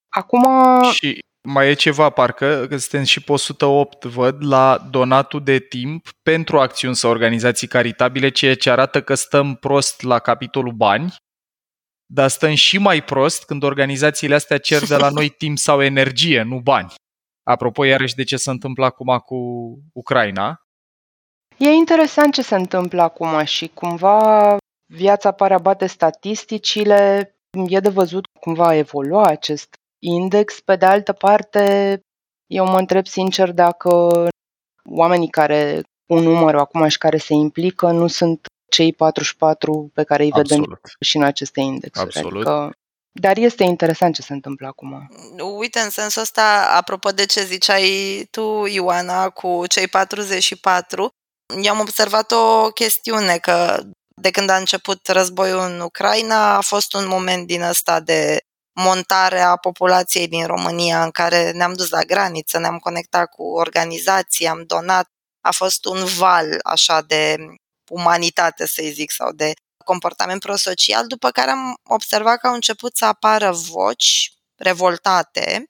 Acum... 0.09 0.43
Și 0.91 1.19
mai 1.45 1.69
e 1.69 1.73
ceva, 1.73 2.09
parcă, 2.09 2.65
că 2.69 2.77
suntem 2.77 3.03
și 3.03 3.23
pe 3.23 3.31
108, 3.31 4.03
văd, 4.03 4.45
la 4.45 4.87
donatul 4.89 5.43
de 5.43 5.59
timp 5.59 6.09
pentru 6.23 6.59
acțiuni 6.59 6.95
sau 6.95 7.11
organizații 7.11 7.67
caritabile, 7.67 8.29
ceea 8.29 8.55
ce 8.55 8.69
arată 8.69 9.01
că 9.01 9.13
stăm 9.13 9.55
prost 9.55 10.01
la 10.01 10.19
capitolul 10.19 10.71
bani, 10.71 11.15
dar 12.05 12.29
stăm 12.29 12.53
și 12.53 12.77
mai 12.77 13.03
prost 13.03 13.45
când 13.45 13.63
organizațiile 13.63 14.35
astea 14.35 14.57
cer 14.57 14.87
de 14.87 14.95
la 14.95 15.09
noi 15.09 15.29
timp 15.29 15.57
sau 15.57 15.81
energie, 15.81 16.41
nu 16.41 16.59
bani. 16.59 16.93
Apropo, 17.43 17.83
iarăși 17.83 18.15
de 18.15 18.23
ce 18.23 18.37
se 18.37 18.49
întâmplă 18.49 18.85
acum 18.85 19.17
cu 19.17 19.35
Ucraina. 19.93 20.59
E 21.57 21.67
interesant 21.69 22.33
ce 22.33 22.41
se 22.41 22.55
întâmplă 22.55 23.01
acum 23.01 23.43
și 23.43 23.67
cumva 23.67 24.57
viața 24.93 25.31
pare 25.31 25.53
a 25.53 25.57
bate 25.57 25.85
statisticile. 25.85 27.29
E 27.67 27.79
de 27.79 27.89
văzut 27.89 28.25
cum 28.39 28.53
va 28.53 28.75
evolua 28.75 29.25
acest 29.25 29.75
index. 29.99 30.59
Pe 30.59 30.75
de 30.75 30.85
altă 30.85 31.13
parte, 31.13 31.99
eu 32.47 32.65
mă 32.65 32.77
întreb 32.79 33.07
sincer 33.07 33.51
dacă 33.51 34.09
oamenii 34.89 35.29
care 35.29 35.81
un 36.05 36.23
număr 36.23 36.55
acum 36.55 36.87
și 36.87 36.97
care 36.97 37.17
se 37.17 37.33
implică 37.33 37.91
nu 37.91 38.07
sunt 38.07 38.45
cei 38.71 38.93
44 38.93 39.89
pe 39.93 40.03
care 40.03 40.23
îi 40.23 40.31
vedem 40.35 40.57
Absolut. 40.57 40.79
și 40.99 41.17
în 41.17 41.23
aceste 41.23 41.59
indexuri. 41.59 42.05
Absolut. 42.05 42.47
Adică, 42.47 42.71
dar 43.19 43.37
este 43.37 43.63
interesant 43.63 44.15
ce 44.15 44.21
se 44.21 44.33
întâmplă 44.33 44.67
acum. 44.67 45.07
Uite, 45.57 45.79
în 45.79 45.89
sensul 45.89 46.21
ăsta, 46.21 46.73
apropo 46.75 47.09
de 47.09 47.25
ce 47.25 47.43
ziceai 47.43 48.27
tu, 48.31 48.65
Ioana, 48.65 49.29
cu 49.29 49.67
cei 49.67 49.87
44, 49.87 51.09
eu 51.63 51.73
am 51.73 51.79
observat 51.79 52.31
o 52.31 52.69
chestiune, 52.69 53.37
că 53.37 53.83
de 54.21 54.31
când 54.31 54.49
a 54.49 54.55
început 54.55 55.07
războiul 55.07 55.59
în 55.59 55.79
Ucraina, 55.79 56.55
a 56.55 56.61
fost 56.61 56.93
un 56.93 57.07
moment 57.07 57.47
din 57.47 57.61
ăsta 57.61 57.99
de 57.99 58.37
montare 58.75 59.41
a 59.41 59.55
populației 59.55 60.27
din 60.27 60.45
România 60.45 61.03
în 61.03 61.11
care 61.11 61.51
ne-am 61.51 61.73
dus 61.73 61.89
la 61.89 62.01
graniță, 62.01 62.59
ne-am 62.59 62.77
conectat 62.77 63.29
cu 63.29 63.43
organizații, 63.43 64.47
am 64.47 64.63
donat. 64.63 65.09
A 65.41 65.51
fost 65.51 65.85
un 65.85 66.05
val 66.05 66.59
așa 66.63 67.01
de 67.01 67.35
umanitate, 67.89 68.67
să-i 68.67 68.91
zic, 68.91 69.11
sau 69.11 69.31
de 69.31 69.53
comportament 69.85 70.39
prosocial, 70.39 71.07
după 71.07 71.29
care 71.31 71.51
am 71.51 71.75
observat 71.83 72.39
că 72.39 72.47
au 72.47 72.53
început 72.53 72.95
să 72.95 73.05
apară 73.05 73.51
voci 73.51 74.31
revoltate 74.55 75.63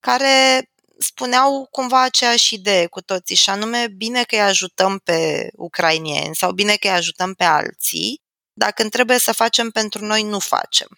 care 0.00 0.64
spuneau 0.98 1.68
cumva 1.70 2.02
aceeași 2.02 2.54
idee 2.54 2.86
cu 2.86 3.00
toții 3.00 3.36
și 3.36 3.50
anume 3.50 3.88
bine 3.88 4.22
că 4.22 4.34
îi 4.34 4.40
ajutăm 4.40 4.98
pe 4.98 5.50
ucrainieni 5.56 6.36
sau 6.36 6.52
bine 6.52 6.76
că 6.76 6.86
îi 6.86 6.94
ajutăm 6.94 7.34
pe 7.34 7.44
alții, 7.44 8.20
dar 8.52 8.72
când 8.72 8.90
trebuie 8.90 9.18
să 9.18 9.32
facem 9.32 9.70
pentru 9.70 10.04
noi, 10.04 10.22
nu 10.22 10.38
facem. 10.38 10.88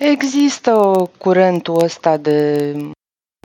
Există 0.00 0.72
curentul 1.18 1.82
ăsta 1.82 2.16
de 2.16 2.74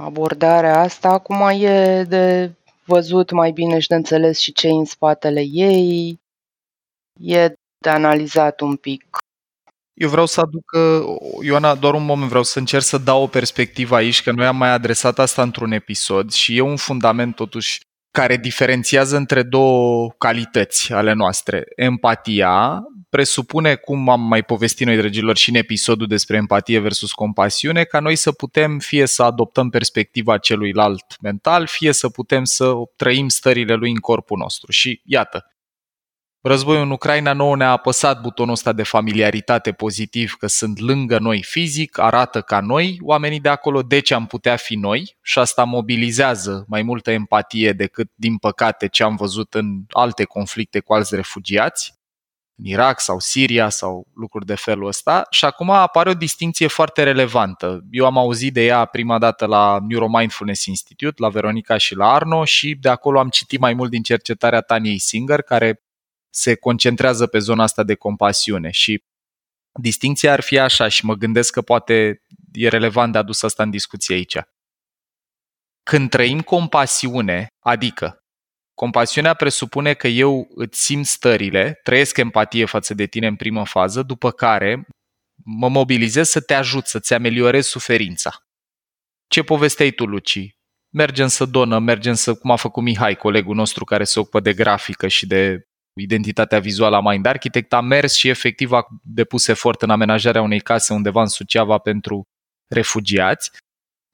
abordarea 0.02 0.80
asta, 0.80 1.10
acum 1.10 1.50
e 1.62 2.04
de 2.04 2.52
văzut 2.86 3.32
mai 3.32 3.52
bine 3.52 3.80
și 3.80 3.88
de 3.88 3.96
înțeles 3.96 4.39
și 4.39 4.52
ce 4.54 4.68
în 4.68 4.86
spatele 4.86 5.41
ei, 5.41 6.20
e 7.22 7.54
de 7.78 7.89
analizat 7.89 8.60
un 8.60 8.76
pic. 8.76 9.18
Eu 9.94 10.10
vreau 10.10 10.26
să 10.26 10.39
aduc, 10.39 10.72
Ioana, 11.41 11.76
doar 11.76 11.94
un 11.94 12.06
moment, 12.06 12.30
vreau 12.30 12.44
să 12.44 12.60
încerc 12.60 12.84
să 12.84 12.98
dau 12.98 13.22
o 13.22 13.28
perspectivă 13.28 13.96
aici, 13.96 14.24
că 14.24 14.32
noi 14.32 14.46
am 14.46 14.58
mai 14.58 14.70
adresat 14.70 15.20
asta 15.20 15.41
într-un 15.41 15.72
episod 15.72 16.32
și 16.32 16.58
e 16.58 16.62
un 16.62 16.76
fundament 16.76 17.36
totuși 17.36 17.80
care 18.12 18.38
diferențiază 18.38 19.18
între 19.18 19.44
două 19.44 20.10
calități 20.18 20.94
ale 20.94 21.13
noastre. 21.13 21.63
Empatia 21.76 22.84
presupune, 23.15 23.75
cum 23.75 24.10
am 24.10 24.21
mai 24.21 24.43
povestit 24.43 24.86
noi, 24.88 24.95
dragilor, 24.95 25.38
și 25.38 25.49
în 25.49 25.56
episodul 25.56 26.08
despre 26.08 26.38
empatie 26.38 26.80
versus 26.80 27.12
compasiune, 27.12 27.84
ca 27.84 27.99
noi 27.99 28.15
să 28.15 28.32
putem 28.32 28.80
fie 28.80 29.06
să 29.06 29.23
adoptăm 29.23 29.69
perspectiva 29.69 30.38
celuilalt 30.38 31.21
mental, 31.21 31.67
fie 31.67 31.91
să 31.91 32.10
putem 32.10 32.43
să 32.43 32.73
trăim 32.95 33.28
stările 33.28 33.73
lui 33.73 33.89
în 33.89 33.97
corpul 33.97 34.38
nostru. 34.38 34.71
Și 34.71 35.01
iată, 35.06 35.49
Războiul 36.41 36.82
în 36.82 36.91
Ucraina 36.91 37.34
nouă 37.34 37.56
ne-a 37.56 37.71
apăsat 37.71 38.21
butonul 38.21 38.54
ăsta 38.54 38.73
de 38.73 38.84
familiaritate 38.84 39.71
pozitiv, 39.71 40.36
că 40.39 40.47
sunt 40.47 40.80
lângă 40.80 41.19
noi 41.19 41.43
fizic, 41.43 41.97
arată 41.99 42.41
ca 42.41 42.60
noi 42.60 42.97
oamenii 43.01 43.39
de 43.39 43.49
acolo, 43.49 43.82
deci 43.82 44.12
am 44.12 44.25
putea 44.25 44.56
fi 44.56 44.75
noi 44.75 45.17
și 45.21 45.39
asta 45.39 45.63
mobilizează 45.63 46.65
mai 46.67 46.82
multă 46.82 47.12
empatie 47.12 47.71
decât, 47.71 48.12
din 48.15 48.38
păcate, 48.38 48.88
ce 48.88 49.04
am 49.04 49.15
văzut 49.15 49.54
în 49.54 49.84
alte 49.89 50.23
conflicte 50.23 50.80
cu 50.80 50.93
alți 50.93 51.15
refugiați, 51.15 51.93
în 52.58 52.65
Irak 52.65 53.00
sau 53.00 53.20
Siria 53.20 53.70
sau 53.70 54.08
lucruri 54.13 54.46
de 54.46 54.56
felul 54.56 54.88
ăsta. 54.88 55.28
Și 55.30 55.46
acum 55.46 55.70
apare 55.70 56.10
o 56.10 56.13
distinție 56.13 56.68
foarte 56.68 57.04
relevantă. 57.04 57.82
Eu 57.91 58.06
am 58.06 58.18
auzit 58.18 58.54
de 58.54 58.65
ea 58.65 58.86
prima 58.86 59.18
dată 59.18 59.46
la 59.46 59.80
Neuromindfulness 59.88 60.65
Institute, 60.65 61.22
la 61.22 61.30
Veronica 61.30 61.78
și 61.78 61.96
la 61.96 62.13
Arno 62.13 62.46
și 62.46 62.76
de 62.76 62.89
acolo 62.89 63.20
am 63.20 63.30
citit 63.30 63.60
mai 63.60 63.74
mult 63.74 63.89
din 63.89 64.04
cercetarea 64.04 64.62
Taniei 64.62 65.00
Singer, 65.00 65.41
care 65.41 65.84
se 66.30 66.56
concentrează 66.56 67.28
pe 67.28 67.39
zona 67.39 67.63
asta 67.63 67.84
de 67.84 67.96
compasiune 67.96 68.70
și 68.72 69.04
distinția 69.80 70.32
ar 70.34 70.41
fi 70.41 70.60
așa 70.60 70.88
și 70.88 71.06
mă 71.06 71.13
gândesc 71.13 71.54
că 71.54 71.62
poate 71.62 72.22
e 72.52 72.68
relevant 72.68 73.12
de 73.12 73.18
adus 73.18 73.44
asta 73.44 73.63
în 73.63 73.70
discuție 73.70 74.15
aici. 74.15 74.38
când 75.84 76.10
trăim 76.10 76.41
compasiune, 76.41 77.48
adică 77.60 78.24
compasiunea 78.75 79.33
presupune 79.33 79.93
că 79.93 80.07
eu 80.07 80.47
îți 80.55 80.83
simt 80.83 81.05
stările, 81.05 81.79
trăiesc 81.83 82.17
empatie 82.17 82.65
față 82.65 82.93
de 82.93 83.05
tine 83.05 83.27
în 83.27 83.35
primă 83.35 83.65
fază, 83.65 84.03
după 84.03 84.31
care 84.31 84.88
mă 85.43 85.69
mobilizez 85.69 86.29
să 86.29 86.41
te 86.41 86.53
ajut, 86.53 86.85
să-ți 86.85 87.13
ameliorez 87.13 87.65
suferința. 87.65 88.45
Ce 89.27 89.43
povesteai 89.43 89.91
tu, 89.91 90.05
Luci? 90.05 90.55
Mergem 90.93 91.27
să 91.27 91.45
donă, 91.45 91.79
mergem 91.79 92.13
să, 92.13 92.33
cum 92.33 92.51
a 92.51 92.55
făcut 92.55 92.83
Mihai, 92.83 93.15
colegul 93.15 93.55
nostru 93.55 93.83
care 93.83 94.03
se 94.03 94.19
ocupă 94.19 94.39
de 94.39 94.53
grafică 94.53 95.07
și 95.07 95.27
de 95.27 95.67
identitatea 96.01 96.59
vizuală 96.59 96.95
a 96.95 97.11
Mind 97.11 97.25
Architect, 97.25 97.73
a 97.73 97.81
mers 97.81 98.13
și 98.13 98.29
efectiv 98.29 98.71
a 98.71 98.88
depus 99.03 99.47
efort 99.47 99.81
în 99.81 99.89
amenajarea 99.89 100.41
unei 100.41 100.59
case 100.59 100.93
undeva 100.93 101.21
în 101.21 101.27
Suceava 101.27 101.77
pentru 101.77 102.23
refugiați. 102.67 103.51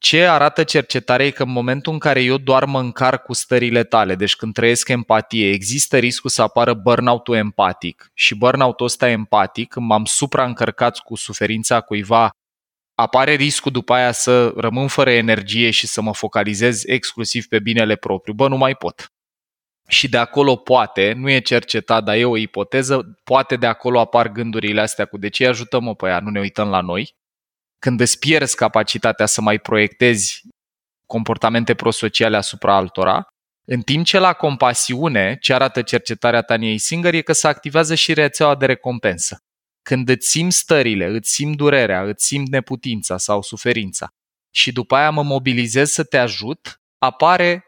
Ce 0.04 0.28
arată 0.28 0.64
cercetarea 0.64 1.26
e 1.26 1.30
că 1.30 1.44
în 1.44 1.52
momentul 1.52 1.94
în 1.94 2.00
care 2.00 2.22
eu 2.22 2.38
doar 2.38 2.66
mă 2.66 2.80
încarc 2.80 3.24
cu 3.24 3.34
stările 3.34 3.84
tale, 3.84 4.16
deci 4.16 4.36
când 4.36 4.54
trăiesc 4.54 4.90
empatie, 4.90 5.50
există 5.50 5.98
riscul 5.98 6.30
să 6.30 6.42
apară 6.42 6.74
burnout-ul 6.74 7.36
empatic. 7.36 8.12
Și 8.14 8.36
burnout-ul 8.36 8.86
ăsta 8.86 9.10
empatic, 9.10 9.70
când 9.70 9.86
m-am 9.86 10.06
supraîncărcat 10.06 10.98
cu 10.98 11.16
suferința 11.16 11.82
cuiva, 11.82 12.30
apare 12.96 13.34
riscul 13.34 13.72
după 13.72 13.94
aia 13.94 14.12
să 14.12 14.54
rămân 14.56 14.88
fără 14.88 15.12
energie 15.12 15.70
și 15.70 15.88
să 15.88 16.02
mă 16.02 16.14
focalizez 16.14 16.84
exclusiv 16.86 17.46
pe 17.46 17.60
binele 17.60 17.96
propriu. 17.96 18.34
Bă, 18.34 18.48
nu 18.48 18.58
mai 18.58 18.76
pot. 18.76 19.12
Și 19.88 20.10
de 20.10 20.18
acolo 20.18 20.56
poate, 20.56 21.14
nu 21.14 21.30
e 21.30 21.40
cercetat, 21.40 22.04
dar 22.04 22.16
e 22.16 22.26
o 22.26 22.38
ipoteză, 22.38 23.20
poate 23.24 23.56
de 23.56 23.66
acolo 23.66 24.00
apar 24.00 24.28
gândurile 24.28 24.82
astea 24.82 25.06
cu 25.06 25.18
de 25.18 25.30
ce 25.30 25.48
ajutăm-o 25.48 25.94
pe 25.94 26.08
ea, 26.08 26.20
nu 26.20 26.30
ne 26.30 26.40
uităm 26.40 26.70
la 26.70 26.82
noi 26.82 27.20
când 27.82 28.00
îți 28.00 28.20
pierzi 28.20 28.56
capacitatea 28.56 29.26
să 29.26 29.42
mai 29.42 29.60
proiectezi 29.60 30.42
comportamente 31.06 31.74
prosociale 31.74 32.38
asupra 32.38 32.76
altora, 32.76 33.28
în 33.68 33.82
timp 33.82 34.06
ce 34.06 34.20
la 34.20 34.34
compasiune, 34.34 35.38
ce 35.42 35.54
arată 35.54 35.82
cercetarea 35.82 36.42
Taniei 36.42 36.78
Singer, 36.78 37.14
e 37.14 37.22
că 37.22 37.34
se 37.34 37.48
activează 37.48 37.96
și 37.96 38.14
rețeaua 38.14 38.56
de 38.56 38.66
recompensă. 38.66 39.38
Când 39.82 40.10
îți 40.10 40.28
simți 40.28 40.58
stările, 40.58 41.06
îți 41.06 41.32
simți 41.32 41.58
durerea, 41.58 42.04
îți 42.04 42.26
simți 42.26 42.52
neputința 42.52 43.18
sau 43.18 43.42
suferința 43.42 44.10
și 44.54 44.72
după 44.72 44.96
aia 44.96 45.10
mă 45.10 45.24
mobilizez 45.24 45.92
să 45.92 46.04
te 46.04 46.18
ajut, 46.18 46.82
apare 46.98 47.64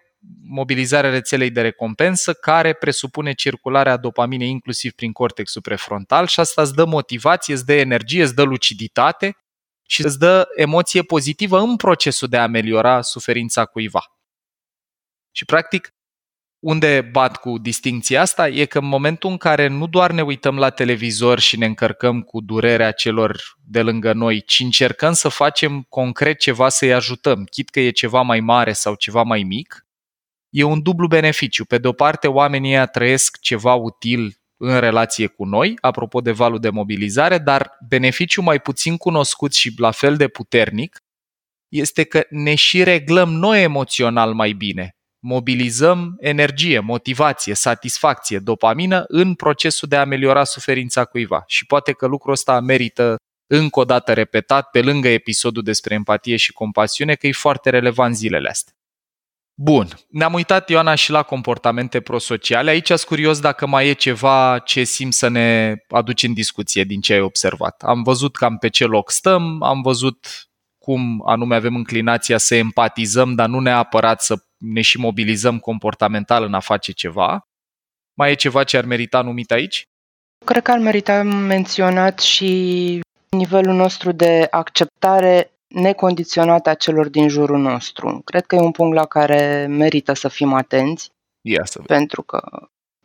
mobilizarea 0.48 1.10
rețelei 1.10 1.50
de 1.50 1.62
recompensă 1.62 2.34
care 2.34 2.74
presupune 2.74 3.34
circularea 3.34 3.98
dopaminei 3.98 4.50
inclusiv 4.50 4.92
prin 4.92 5.12
cortexul 5.12 5.62
prefrontal 5.62 6.28
și 6.28 6.40
asta 6.40 6.62
îți 6.62 6.74
dă 6.74 6.86
motivație, 6.86 7.54
îți 7.54 7.66
dă 7.66 7.74
energie, 7.74 8.24
îți 8.24 8.36
dă 8.36 8.44
luciditate 8.44 9.36
și 9.88 10.06
îți 10.06 10.20
dă 10.20 10.48
emoție 10.56 11.02
pozitivă 11.02 11.60
în 11.60 11.76
procesul 11.76 12.28
de 12.28 12.38
a 12.38 12.42
ameliora 12.42 13.02
suferința 13.02 13.66
cuiva. 13.66 14.18
Și 15.32 15.46
practic, 15.46 15.94
unde 16.60 17.10
bat 17.12 17.38
cu 17.38 17.58
distinția 17.58 18.22
asta 18.22 18.48
e 18.48 18.66
că 18.66 18.78
în 18.78 18.86
momentul 18.86 19.30
în 19.30 19.38
care 19.38 19.68
nu 19.68 19.88
doar 19.88 20.12
ne 20.12 20.22
uităm 20.22 20.58
la 20.58 20.70
televizor 20.70 21.40
și 21.40 21.58
ne 21.58 21.66
încărcăm 21.66 22.22
cu 22.22 22.42
durerea 22.42 22.92
celor 22.92 23.42
de 23.66 23.82
lângă 23.82 24.14
noi, 24.14 24.42
ci 24.42 24.60
încercăm 24.60 25.14
să 25.14 25.30
facem 25.30 25.86
concret 25.90 26.40
ceva 26.40 26.70
să-i 26.70 26.94
ajutăm, 26.94 27.44
chit 27.44 27.70
că 27.70 27.80
e 27.80 27.90
ceva 27.90 28.22
mai 28.22 28.40
mare 28.40 28.74
sau 28.74 28.96
ceva 28.96 29.24
mai 29.24 29.44
mic, 29.44 29.86
e 30.50 30.64
un 30.64 30.82
dublu 30.82 31.08
beneficiu. 31.08 31.66
Pe 31.66 31.78
de 31.78 31.88
o 31.88 31.92
parte, 31.92 32.28
oamenii 32.28 32.72
ăia 32.72 32.86
trăiesc 32.86 33.40
ceva 33.40 33.74
util 33.74 34.38
în 34.66 34.80
relație 34.80 35.28
cu 35.28 35.46
noi, 35.46 35.78
apropo 35.82 36.22
de 36.22 36.32
valul 36.32 36.60
de 36.60 36.70
mobilizare, 36.70 37.38
dar 37.38 37.78
beneficiul 37.88 38.44
mai 38.44 38.60
puțin 38.60 38.98
cunoscut 38.98 39.54
și 39.54 39.74
la 39.78 39.92
fel 39.92 40.18
de 40.18 40.28
puternic 40.28 40.98
este 41.70 42.04
că 42.04 42.26
ne 42.30 42.56
și 42.56 42.84
reglăm 42.84 43.34
noi 43.34 43.64
emoțional 43.64 44.34
mai 44.34 44.52
bine. 44.52 44.96
Mobilizăm 45.20 46.16
energie, 46.20 46.80
motivație, 46.80 47.54
satisfacție, 47.54 48.40
dopamină 48.40 49.04
în 49.08 49.34
procesul 49.34 49.88
de 49.88 49.96
a 49.96 50.00
ameliora 50.00 50.44
suferința 50.44 51.06
cuiva. 51.06 51.44
Și 51.48 51.66
poate 51.66 51.92
că 51.92 52.06
lucrul 52.06 52.34
ăsta 52.34 52.60
merită 52.60 53.16
încă 53.48 53.80
o 53.80 53.86
dată 53.86 54.14
repetat 54.14 54.70
pe 54.70 54.82
lângă 54.82 55.08
episodul 55.08 55.64
despre 55.64 55.94
empatie 55.94 56.36
și 56.36 56.52
compasiune, 56.52 57.16
că 57.16 57.28
e 57.28 57.32
foarte 57.32 57.70
relevant 57.70 58.16
zilele 58.16 58.50
astea. 58.50 58.74
Bun, 59.56 59.88
ne-am 60.10 60.34
uitat, 60.34 60.70
Ioana, 60.70 60.96
și 60.96 61.12
la 61.12 61.24
comportamente 61.24 62.02
prosociale. 62.02 62.70
Aici 62.70 62.88
sunt 62.88 63.02
curios 63.02 63.40
dacă 63.40 63.68
mai 63.68 63.88
e 63.88 63.94
ceva 63.94 64.62
ce 64.66 64.84
simt 64.84 65.14
să 65.14 65.28
ne 65.28 65.76
aduci 65.90 66.24
în 66.24 66.34
discuție 66.34 66.84
din 66.84 67.02
ce 67.02 67.14
ai 67.14 67.22
observat. 67.22 67.82
Am 67.82 68.04
văzut 68.04 68.36
cam 68.36 68.58
pe 68.58 68.70
ce 68.70 68.86
loc 68.86 69.12
stăm, 69.12 69.64
am 69.64 69.82
văzut 69.82 70.28
cum 70.78 71.24
anume 71.26 71.56
avem 71.56 71.76
înclinația 71.76 72.38
să 72.38 72.56
empatizăm, 72.56 73.36
dar 73.36 73.48
nu 73.48 73.60
neapărat 73.60 74.22
să 74.22 74.36
ne 74.58 74.82
și 74.82 74.98
mobilizăm 75.00 75.60
comportamental 75.60 76.44
în 76.44 76.54
a 76.54 76.60
face 76.60 76.92
ceva. 76.92 77.48
Mai 78.14 78.32
e 78.32 78.36
ceva 78.36 78.64
ce 78.64 78.78
ar 78.78 78.86
merita 78.86 79.22
numit 79.22 79.52
aici? 79.52 79.84
Cred 80.46 80.64
că 80.64 80.72
ar 80.72 80.78
merita 80.80 81.24
menționat 81.24 82.20
și 82.20 83.00
nivelul 83.30 83.74
nostru 83.74 84.12
de 84.12 84.48
acceptare 84.50 85.53
necondiționată 85.74 86.70
a 86.70 86.74
celor 86.74 87.10
din 87.10 87.28
jurul 87.28 87.60
nostru. 87.60 88.22
Cred 88.26 88.46
că 88.46 88.56
e 88.56 88.60
un 88.60 88.72
punct 88.72 88.96
la 88.96 89.06
care 89.06 89.66
merită 89.70 90.14
să 90.14 90.28
fim 90.28 90.54
atenți. 90.54 91.12
Ia 91.42 91.66
să 91.66 91.80
pentru 91.80 92.22
că 92.22 92.42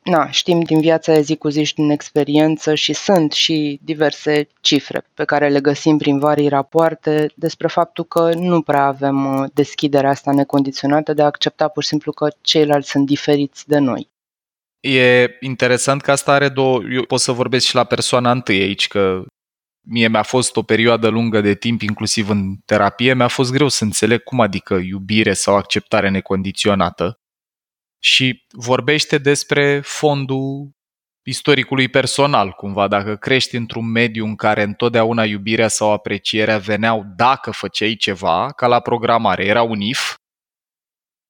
na, 0.02 0.30
știm 0.30 0.60
din 0.60 0.80
viața 0.80 1.12
de 1.12 1.20
zi 1.20 1.36
cu 1.36 1.48
zi 1.48 1.62
și 1.62 1.74
din 1.74 1.90
experiență 1.90 2.74
și 2.74 2.92
sunt 2.92 3.32
și 3.32 3.80
diverse 3.82 4.48
cifre 4.60 5.04
pe 5.14 5.24
care 5.24 5.48
le 5.48 5.60
găsim 5.60 5.98
prin 5.98 6.18
varii 6.18 6.48
rapoarte 6.48 7.30
despre 7.34 7.68
faptul 7.68 8.04
că 8.04 8.34
nu 8.34 8.62
prea 8.62 8.84
avem 8.84 9.40
uh, 9.40 9.48
deschiderea 9.54 10.10
asta 10.10 10.32
necondiționată 10.32 11.12
de 11.12 11.22
a 11.22 11.24
accepta 11.24 11.68
pur 11.68 11.82
și 11.82 11.88
simplu 11.88 12.12
că 12.12 12.28
ceilalți 12.40 12.90
sunt 12.90 13.06
diferiți 13.06 13.68
de 13.68 13.78
noi. 13.78 14.08
E 14.80 15.36
interesant 15.40 16.02
că 16.02 16.10
asta 16.10 16.32
are 16.32 16.48
două... 16.48 16.80
Eu 16.92 17.02
pot 17.02 17.20
să 17.20 17.32
vorbesc 17.32 17.66
și 17.66 17.74
la 17.74 17.84
persoana 17.84 18.30
întâi 18.30 18.60
aici, 18.60 18.88
că 18.88 19.22
mie 19.90 20.08
mi-a 20.08 20.22
fost 20.22 20.56
o 20.56 20.62
perioadă 20.62 21.08
lungă 21.08 21.40
de 21.40 21.54
timp, 21.54 21.82
inclusiv 21.82 22.28
în 22.28 22.56
terapie, 22.64 23.14
mi-a 23.14 23.28
fost 23.28 23.52
greu 23.52 23.68
să 23.68 23.84
înțeleg 23.84 24.22
cum 24.22 24.40
adică 24.40 24.74
iubire 24.74 25.32
sau 25.32 25.56
acceptare 25.56 26.08
necondiționată. 26.08 27.20
Și 27.98 28.44
vorbește 28.50 29.18
despre 29.18 29.80
fondul 29.80 30.70
istoricului 31.22 31.88
personal, 31.88 32.50
cumva. 32.50 32.88
Dacă 32.88 33.16
crești 33.16 33.56
într-un 33.56 33.90
mediu 33.90 34.24
în 34.24 34.36
care 34.36 34.62
întotdeauna 34.62 35.24
iubirea 35.24 35.68
sau 35.68 35.92
aprecierea 35.92 36.58
veneau 36.58 37.04
dacă 37.16 37.50
făceai 37.50 37.94
ceva, 37.94 38.52
ca 38.52 38.66
la 38.66 38.80
programare, 38.80 39.44
era 39.44 39.62
un 39.62 39.80
if, 39.80 40.14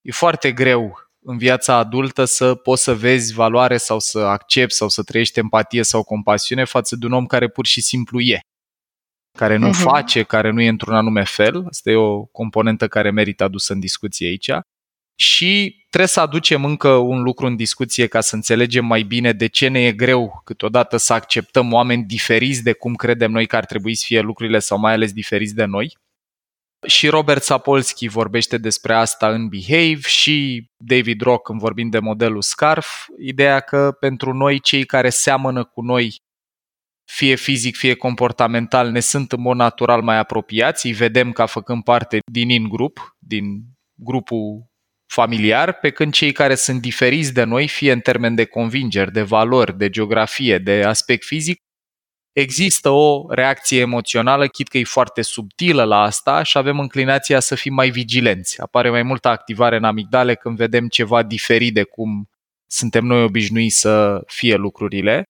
e 0.01 0.11
foarte 0.11 0.51
greu 0.51 1.09
în 1.21 1.37
viața 1.37 1.75
adultă 1.75 2.25
să 2.25 2.55
poți 2.55 2.83
să 2.83 2.95
vezi 2.95 3.33
valoare 3.33 3.77
sau 3.77 3.99
să 3.99 4.19
accepti 4.19 4.75
sau 4.75 4.89
să 4.89 5.03
trăiești 5.03 5.39
empatie 5.39 5.83
sau 5.83 6.03
compasiune 6.03 6.63
față 6.63 6.95
de 6.95 7.05
un 7.05 7.11
om 7.11 7.25
care 7.25 7.49
pur 7.49 7.65
și 7.65 7.81
simplu 7.81 8.19
e 8.19 8.39
care 9.39 9.55
nu 9.55 9.69
uh-huh. 9.69 9.81
face, 9.81 10.23
care 10.23 10.49
nu 10.51 10.61
e 10.61 10.67
într-un 10.67 10.95
anume 10.95 11.23
fel. 11.23 11.65
Asta 11.67 11.89
e 11.89 11.95
o 11.95 12.25
componentă 12.25 12.87
care 12.87 13.11
merită 13.11 13.43
adusă 13.43 13.73
în 13.73 13.79
discuție 13.79 14.27
aici. 14.27 14.51
Și 15.15 15.85
trebuie 15.89 16.09
să 16.09 16.19
aducem 16.19 16.65
încă 16.65 16.89
un 16.89 17.21
lucru 17.21 17.45
în 17.45 17.55
discuție 17.55 18.07
ca 18.07 18.21
să 18.21 18.35
înțelegem 18.35 18.85
mai 18.85 19.01
bine 19.01 19.31
de 19.31 19.47
ce 19.47 19.67
ne 19.67 19.79
e 19.79 19.91
greu 19.91 20.41
câteodată 20.43 20.97
să 20.97 21.13
acceptăm 21.13 21.73
oameni 21.73 22.03
diferiți 22.03 22.63
de 22.63 22.73
cum 22.73 22.95
credem 22.95 23.31
noi 23.31 23.45
că 23.45 23.55
ar 23.55 23.65
trebui 23.65 23.95
să 23.95 24.03
fie 24.07 24.19
lucrurile 24.19 24.59
sau 24.59 24.77
mai 24.79 24.93
ales 24.93 25.11
diferiți 25.11 25.55
de 25.55 25.65
noi. 25.65 25.97
Și 26.87 27.07
Robert 27.07 27.43
Sapolsky 27.43 28.07
vorbește 28.07 28.57
despre 28.57 28.93
asta 28.93 29.29
în 29.29 29.47
Behave 29.47 29.99
și 29.99 30.69
David 30.77 31.21
Rock 31.21 31.43
când 31.43 31.59
vorbim 31.59 31.89
de 31.89 31.99
modelul 31.99 32.41
SCARF, 32.41 33.07
ideea 33.19 33.59
că 33.59 33.91
pentru 33.99 34.33
noi 34.33 34.59
cei 34.59 34.85
care 34.85 35.09
seamănă 35.09 35.63
cu 35.63 35.81
noi 35.81 36.21
fie 37.11 37.35
fizic, 37.35 37.75
fie 37.75 37.93
comportamental, 37.93 38.89
ne 38.89 38.99
sunt 38.99 39.31
în 39.31 39.41
mod 39.41 39.55
natural 39.55 40.01
mai 40.01 40.17
apropiați, 40.17 40.85
îi 40.85 40.93
vedem 40.93 41.31
ca 41.31 41.45
făcând 41.45 41.83
parte 41.83 42.19
din 42.31 42.49
in-grup, 42.49 43.15
din 43.19 43.61
grupul 43.93 44.67
familiar, 45.05 45.73
pe 45.73 45.89
când 45.89 46.13
cei 46.13 46.31
care 46.31 46.55
sunt 46.55 46.81
diferiți 46.81 47.33
de 47.33 47.43
noi, 47.43 47.67
fie 47.67 47.91
în 47.91 47.99
termen 47.99 48.35
de 48.35 48.45
convingeri, 48.45 49.11
de 49.11 49.21
valori, 49.21 49.77
de 49.77 49.89
geografie, 49.89 50.57
de 50.57 50.83
aspect 50.83 51.25
fizic, 51.25 51.59
există 52.31 52.89
o 52.89 53.33
reacție 53.33 53.79
emoțională, 53.79 54.47
chit 54.47 54.67
că 54.67 54.77
e 54.77 54.83
foarte 54.83 55.21
subtilă 55.21 55.83
la 55.83 56.01
asta 56.01 56.43
și 56.43 56.57
avem 56.57 56.79
înclinația 56.79 57.39
să 57.39 57.55
fim 57.55 57.73
mai 57.73 57.89
vigilenți. 57.89 58.61
Apare 58.61 58.89
mai 58.89 59.03
multă 59.03 59.27
activare 59.27 59.75
în 59.75 59.83
amigdale 59.83 60.35
când 60.35 60.57
vedem 60.57 60.87
ceva 60.87 61.23
diferit 61.23 61.73
de 61.73 61.83
cum 61.83 62.29
suntem 62.71 63.05
noi 63.05 63.23
obișnuiți 63.23 63.79
să 63.79 64.23
fie 64.25 64.55
lucrurile. 64.55 65.23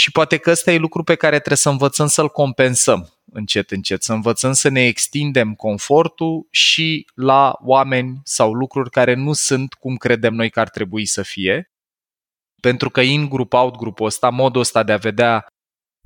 Și 0.00 0.12
poate 0.12 0.36
că 0.36 0.50
ăsta 0.50 0.72
e 0.72 0.76
lucru 0.76 1.02
pe 1.02 1.14
care 1.14 1.36
trebuie 1.36 1.56
să 1.56 1.68
învățăm 1.68 2.06
să-l 2.06 2.28
compensăm 2.28 3.08
încet, 3.32 3.70
încet, 3.70 4.02
să 4.02 4.12
învățăm 4.12 4.52
să 4.52 4.68
ne 4.68 4.86
extindem 4.86 5.54
confortul 5.54 6.46
și 6.50 7.06
la 7.14 7.58
oameni 7.64 8.20
sau 8.24 8.52
lucruri 8.52 8.90
care 8.90 9.14
nu 9.14 9.32
sunt 9.32 9.74
cum 9.74 9.96
credem 9.96 10.34
noi 10.34 10.50
că 10.50 10.60
ar 10.60 10.68
trebui 10.68 11.06
să 11.06 11.22
fie. 11.22 11.70
Pentru 12.62 12.90
că 12.90 13.00
in 13.00 13.28
group, 13.28 13.52
out 13.52 13.76
grupul 13.76 14.06
ăsta, 14.06 14.30
modul 14.30 14.60
ăsta 14.60 14.82
de 14.82 14.92
a 14.92 14.96
vedea 14.96 15.46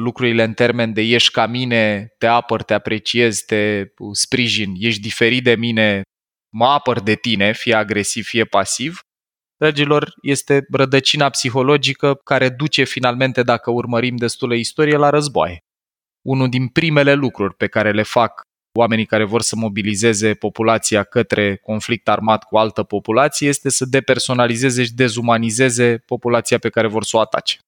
lucrurile 0.03 0.43
în 0.43 0.55
termen 0.55 0.93
de 0.93 1.01
ești 1.01 1.33
ca 1.33 1.47
mine, 1.47 2.15
te 2.19 2.27
apăr, 2.27 2.63
te 2.63 2.75
apreciez, 2.75 3.39
te 3.39 3.85
sprijin, 4.13 4.75
ești 4.79 5.01
diferit 5.01 5.45
de 5.45 5.55
mine, 5.55 6.03
mă 6.55 6.67
apăr 6.67 7.01
de 7.01 7.15
tine, 7.15 7.53
fie 7.53 7.75
agresiv, 7.75 8.27
fie 8.27 8.45
pasiv, 8.45 9.01
dragilor, 9.65 10.15
este 10.23 10.67
rădăcina 10.73 11.29
psihologică 11.31 12.15
care 12.15 12.49
duce 12.49 12.85
finalmente, 12.85 13.43
dacă 13.43 13.71
urmărim 13.71 14.17
destulă 14.17 14.55
istorie, 14.55 14.97
la 14.97 15.11
războaie. 15.11 15.59
Unul 16.27 16.49
din 16.49 16.69
primele 16.69 17.15
lucruri 17.15 17.55
pe 17.55 17.67
care 17.67 17.93
le 17.93 18.03
fac 18.03 18.43
oamenii 18.79 19.07
care 19.07 19.25
vor 19.25 19.43
să 19.43 19.57
mobilizeze 19.57 20.35
populația 20.35 21.05
către 21.05 21.57
conflict 21.57 22.09
armat 22.09 22.45
cu 22.45 22.57
altă 22.57 22.83
populație 22.83 23.49
este 23.49 23.69
să 23.69 23.85
depersonalizeze 23.85 24.85
și 24.85 24.95
dezumanizeze 24.95 25.99
populația 25.99 26.59
pe 26.59 26.69
care 26.69 26.89
vor 26.89 27.05
să 27.05 27.17
o 27.17 27.21
atace. 27.21 27.59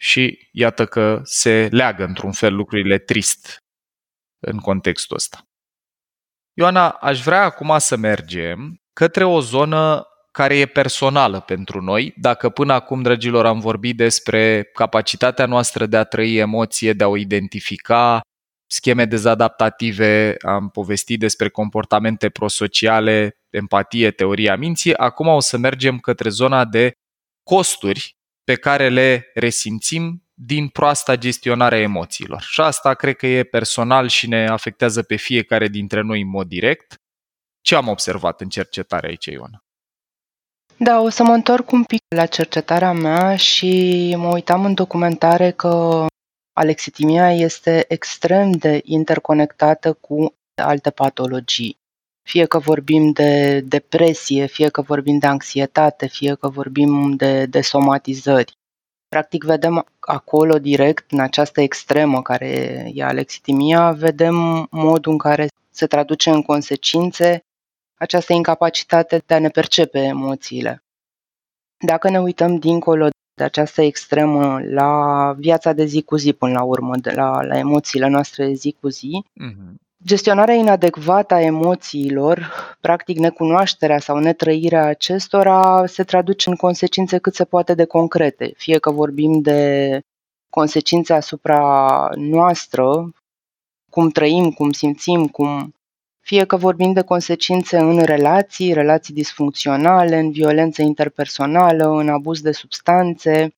Și 0.00 0.48
iată 0.52 0.86
că 0.86 1.20
se 1.24 1.68
leagă 1.70 2.04
într-un 2.04 2.32
fel 2.32 2.54
lucrurile 2.54 2.98
trist 2.98 3.56
în 4.46 4.58
contextul 4.58 5.16
ăsta. 5.16 5.42
Ioana, 6.58 6.88
aș 6.88 7.22
vrea 7.22 7.42
acum 7.42 7.78
să 7.78 7.96
mergem 7.96 8.76
către 8.92 9.24
o 9.24 9.40
zonă 9.40 10.08
care 10.34 10.58
e 10.58 10.66
personală 10.66 11.40
pentru 11.40 11.80
noi. 11.80 12.14
Dacă 12.16 12.48
până 12.48 12.72
acum, 12.72 13.02
dragilor, 13.02 13.46
am 13.46 13.60
vorbit 13.60 13.96
despre 13.96 14.62
capacitatea 14.62 15.46
noastră 15.46 15.86
de 15.86 15.96
a 15.96 16.04
trăi 16.04 16.36
emoție, 16.36 16.92
de 16.92 17.04
a 17.04 17.08
o 17.08 17.16
identifica, 17.16 18.20
scheme 18.66 19.04
dezadaptative, 19.04 20.36
am 20.40 20.68
povestit 20.68 21.18
despre 21.18 21.48
comportamente 21.48 22.28
prosociale, 22.28 23.38
empatie, 23.50 24.10
teoria 24.10 24.56
minții, 24.56 24.96
acum 24.96 25.26
o 25.26 25.40
să 25.40 25.56
mergem 25.56 25.98
către 25.98 26.28
zona 26.28 26.64
de 26.64 26.92
costuri 27.42 28.16
pe 28.44 28.54
care 28.54 28.88
le 28.88 29.30
resimțim 29.34 30.24
din 30.34 30.68
proasta 30.68 31.16
gestionare 31.16 31.76
a 31.76 31.80
emoțiilor. 31.80 32.40
Și 32.40 32.60
asta 32.60 32.94
cred 32.94 33.16
că 33.16 33.26
e 33.26 33.42
personal 33.42 34.08
și 34.08 34.28
ne 34.28 34.46
afectează 34.46 35.02
pe 35.02 35.16
fiecare 35.16 35.68
dintre 35.68 36.00
noi 36.00 36.20
în 36.20 36.28
mod 36.28 36.46
direct. 36.46 36.94
Ce 37.60 37.74
am 37.74 37.88
observat 37.88 38.40
în 38.40 38.48
cercetarea 38.48 39.08
aici, 39.08 39.26
Ioana? 39.26 39.63
Da, 40.76 41.00
o 41.00 41.08
să 41.08 41.22
mă 41.22 41.32
întorc 41.32 41.70
un 41.70 41.84
pic 41.84 42.02
la 42.16 42.26
cercetarea 42.26 42.92
mea 42.92 43.36
și 43.36 44.14
mă 44.18 44.28
uitam 44.28 44.64
în 44.64 44.74
documentare 44.74 45.50
că 45.50 46.06
alexitimia 46.52 47.32
este 47.32 47.84
extrem 47.88 48.50
de 48.50 48.80
interconectată 48.84 49.92
cu 49.92 50.34
alte 50.62 50.90
patologii. 50.90 51.78
Fie 52.22 52.44
că 52.44 52.58
vorbim 52.58 53.10
de 53.10 53.60
depresie, 53.60 54.46
fie 54.46 54.68
că 54.68 54.82
vorbim 54.82 55.18
de 55.18 55.26
anxietate, 55.26 56.06
fie 56.06 56.34
că 56.34 56.48
vorbim 56.48 57.16
de, 57.16 57.46
de 57.46 57.60
somatizări. 57.60 58.52
Practic 59.08 59.44
vedem 59.44 59.86
acolo 60.00 60.58
direct, 60.58 61.10
în 61.10 61.20
această 61.20 61.60
extremă 61.60 62.22
care 62.22 62.46
e 62.94 63.04
alexitimia, 63.04 63.90
vedem 63.92 64.66
modul 64.70 65.12
în 65.12 65.18
care 65.18 65.48
se 65.70 65.86
traduce 65.86 66.30
în 66.30 66.42
consecințe 66.42 67.44
această 67.94 68.32
incapacitate 68.32 69.22
de 69.26 69.34
a 69.34 69.38
ne 69.38 69.48
percepe 69.48 69.98
emoțiile. 69.98 70.82
Dacă 71.86 72.10
ne 72.10 72.20
uităm 72.20 72.56
dincolo 72.56 73.08
de 73.34 73.44
această 73.44 73.82
extremă 73.82 74.60
la 74.62 75.32
viața 75.38 75.72
de 75.72 75.84
zi 75.84 76.02
cu 76.02 76.16
zi 76.16 76.32
până 76.32 76.52
la 76.52 76.62
urmă, 76.62 76.96
de 76.96 77.10
la, 77.10 77.42
la 77.42 77.58
emoțiile 77.58 78.08
noastre 78.08 78.46
de 78.46 78.52
zi 78.52 78.76
cu 78.80 78.88
zi, 78.88 79.24
uh-huh. 79.24 79.74
gestionarea 80.04 80.54
inadecvată 80.54 81.34
a 81.34 81.40
emoțiilor, 81.40 82.50
practic 82.80 83.18
necunoașterea 83.18 83.98
sau 83.98 84.18
netrăirea 84.18 84.86
acestora, 84.86 85.86
se 85.86 86.04
traduce 86.04 86.48
în 86.48 86.56
consecințe 86.56 87.18
cât 87.18 87.34
se 87.34 87.44
poate 87.44 87.74
de 87.74 87.84
concrete, 87.84 88.52
fie 88.56 88.78
că 88.78 88.90
vorbim 88.90 89.40
de 89.40 90.00
consecințe 90.50 91.12
asupra 91.12 92.08
noastră, 92.14 93.12
cum 93.90 94.08
trăim, 94.08 94.50
cum 94.50 94.70
simțim, 94.70 95.26
cum 95.26 95.74
fie 96.24 96.44
că 96.44 96.56
vorbim 96.56 96.92
de 96.92 97.02
consecințe 97.02 97.78
în 97.78 98.02
relații, 98.02 98.72
relații 98.72 99.14
disfuncționale, 99.14 100.18
în 100.18 100.30
violență 100.30 100.82
interpersonală, 100.82 101.88
în 101.88 102.08
abuz 102.08 102.40
de 102.40 102.52
substanțe. 102.52 103.54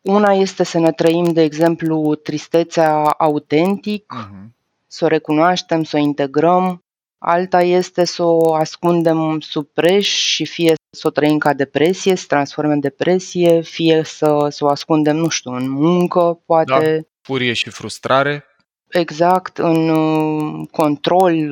Una 0.00 0.32
este 0.32 0.64
să 0.64 0.78
ne 0.78 0.92
trăim, 0.92 1.32
de 1.32 1.42
exemplu, 1.42 2.14
tristețea 2.14 2.92
autentic, 3.04 4.14
uh-huh. 4.16 4.48
să 4.86 5.04
o 5.04 5.08
recunoaștem, 5.08 5.82
să 5.82 5.96
o 5.96 6.00
integrăm. 6.00 6.82
Alta 7.18 7.62
este 7.62 8.04
să 8.04 8.22
o 8.22 8.54
ascundem 8.54 9.40
sub 9.40 9.66
preș 9.66 10.08
și 10.08 10.44
fie 10.44 10.74
să 10.90 11.06
o 11.06 11.10
trăim 11.10 11.38
ca 11.38 11.52
depresie, 11.52 12.14
să 12.14 12.24
transforme 12.28 12.72
în 12.72 12.80
depresie, 12.80 13.60
fie 13.60 14.02
să, 14.04 14.46
să 14.50 14.64
o 14.64 14.68
ascundem, 14.68 15.16
nu 15.16 15.28
știu, 15.28 15.50
în 15.50 15.70
muncă, 15.70 16.40
poate. 16.46 16.96
Da, 16.96 17.06
furie 17.20 17.52
și 17.52 17.70
frustrare 17.70 18.47
exact 18.88 19.58
în 19.58 19.88
uh, 19.88 20.68
control, 20.70 21.50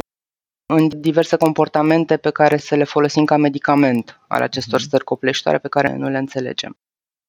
în 0.67 1.01
diverse 1.01 1.37
comportamente 1.37 2.17
pe 2.17 2.31
care 2.31 2.57
să 2.57 2.75
le 2.75 2.85
folosim 2.85 3.25
ca 3.25 3.37
medicament 3.37 4.21
al 4.29 4.43
acestor 4.43 4.79
mhm. 4.79 4.89
stări 4.89 5.05
copleștoare 5.05 5.59
pe 5.59 5.69
care 5.69 5.97
nu 5.97 6.09
le 6.09 6.19
înțelegem. 6.19 6.77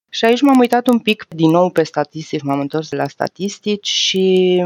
Și 0.09 0.25
aici 0.25 0.41
m-am 0.41 0.59
uitat 0.59 0.87
un 0.87 0.99
pic 0.99 1.25
din 1.29 1.49
nou 1.49 1.69
pe 1.69 1.83
statistici, 1.83 2.41
m-am 2.41 2.59
întors 2.59 2.91
la 2.91 3.07
statistici 3.07 3.87
și 3.87 4.63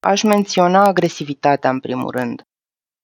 aș 0.00 0.22
menționa 0.22 0.84
agresivitatea 0.84 1.70
în 1.70 1.80
primul 1.80 2.10
rând. 2.10 2.42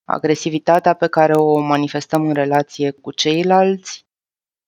Agresivitatea 0.05 0.93
pe 0.93 1.07
care 1.07 1.33
o 1.33 1.59
manifestăm 1.59 2.27
în 2.27 2.33
relație 2.33 2.91
cu 2.91 3.11
ceilalți. 3.11 4.05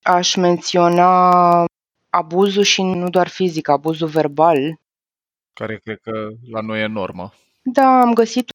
Aș 0.01 0.36
menționa 0.36 1.66
abuzul 2.10 2.64
și 2.64 2.82
nu 2.82 3.10
doar 3.10 3.28
fizic, 3.28 3.68
abuzul 3.68 4.07
verbal, 4.07 4.80
care 5.60 5.80
cred 5.84 5.99
că 6.01 6.30
la 6.51 6.62
noi 6.62 6.82
e 6.82 6.86
normă. 6.86 7.34
Da, 7.62 8.01
am 8.01 8.14
găsit 8.14 8.49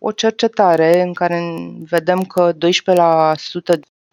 o 0.00 0.12
cercetare 0.12 1.00
în 1.00 1.12
care 1.12 1.40
vedem 1.88 2.22
că 2.22 2.52
12% 2.52 2.56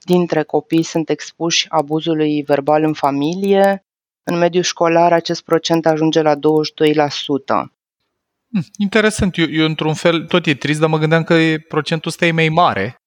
dintre 0.06 0.44
copii 0.44 0.84
sunt 0.84 1.10
expuși 1.10 1.66
abuzului 1.70 2.44
verbal 2.44 2.84
în 2.84 2.94
familie. 2.94 3.86
În 4.24 4.38
mediul 4.38 4.64
școlar 4.64 5.14
acest 5.14 5.44
procent 5.44 5.86
ajunge 5.86 6.22
la 6.22 6.36
22%. 6.36 6.40
Hm, 8.54 8.66
interesant. 8.78 9.38
Eu, 9.38 9.46
eu, 9.50 9.66
într-un 9.66 9.94
fel, 9.94 10.26
tot 10.26 10.46
e 10.46 10.54
trist, 10.54 10.80
dar 10.80 10.90
mă 10.90 10.98
gândeam 10.98 11.24
că 11.24 11.36
procentul 11.68 12.10
ăsta 12.10 12.26
e 12.26 12.32
mai 12.32 12.50
mare. 12.50 13.01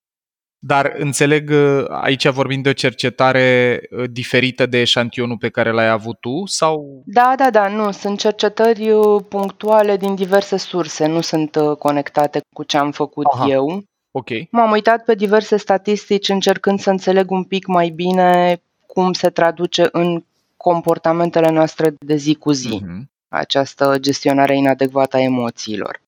Dar 0.67 0.95
înțeleg, 0.97 1.51
uh, 1.51 1.85
aici 1.89 2.29
vorbim 2.29 2.63
de 2.63 2.69
o 2.69 2.73
cercetare 2.73 3.81
uh, 3.91 4.05
diferită 4.11 4.67
de 4.67 4.81
eșantionul 4.81 5.37
pe 5.37 5.49
care 5.49 5.71
l-ai 5.71 5.89
avut 5.89 6.21
tu? 6.21 6.43
sau? 6.47 7.03
Da, 7.07 7.35
da, 7.37 7.51
da, 7.51 7.69
nu. 7.69 7.91
Sunt 7.91 8.19
cercetări 8.19 8.91
uh, 8.91 9.23
punctuale 9.29 9.97
din 9.97 10.15
diverse 10.15 10.57
surse, 10.57 11.07
nu 11.07 11.21
sunt 11.21 11.57
conectate 11.79 12.41
cu 12.55 12.63
ce 12.63 12.77
am 12.77 12.91
făcut 12.91 13.27
Aha. 13.27 13.47
eu. 13.49 13.83
Ok. 14.11 14.29
M-am 14.51 14.71
uitat 14.71 15.05
pe 15.05 15.15
diverse 15.15 15.57
statistici 15.57 16.29
încercând 16.29 16.81
să 16.81 16.91
înțeleg 16.91 17.31
un 17.31 17.45
pic 17.45 17.67
mai 17.67 17.89
bine 17.89 18.61
cum 18.87 19.13
se 19.13 19.31
traduce 19.31 19.89
în 19.93 20.25
comportamentele 20.57 21.51
noastre 21.51 21.95
de 21.99 22.17
zi 22.17 22.35
cu 22.35 22.53
zi 22.53 22.81
uh-huh. 22.83 23.03
această 23.29 23.97
gestionare 24.01 24.57
inadecvată 24.57 25.17
a 25.17 25.21
emoțiilor. 25.21 26.03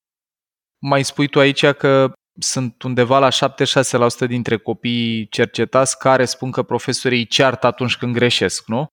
Mai 0.79 1.05
spui 1.05 1.29
tu 1.29 1.39
aici 1.39 1.67
că 1.67 2.13
sunt 2.39 2.83
undeva 2.83 3.19
la 3.19 3.29
76% 4.25 4.27
dintre 4.27 4.57
copiii 4.57 5.29
cercetați 5.29 5.99
care 5.99 6.25
spun 6.25 6.51
că 6.51 6.63
profesorii 6.63 7.19
îi 7.19 7.27
ceartă 7.27 7.67
atunci 7.67 7.97
când 7.97 8.15
greșesc, 8.15 8.67
nu? 8.67 8.87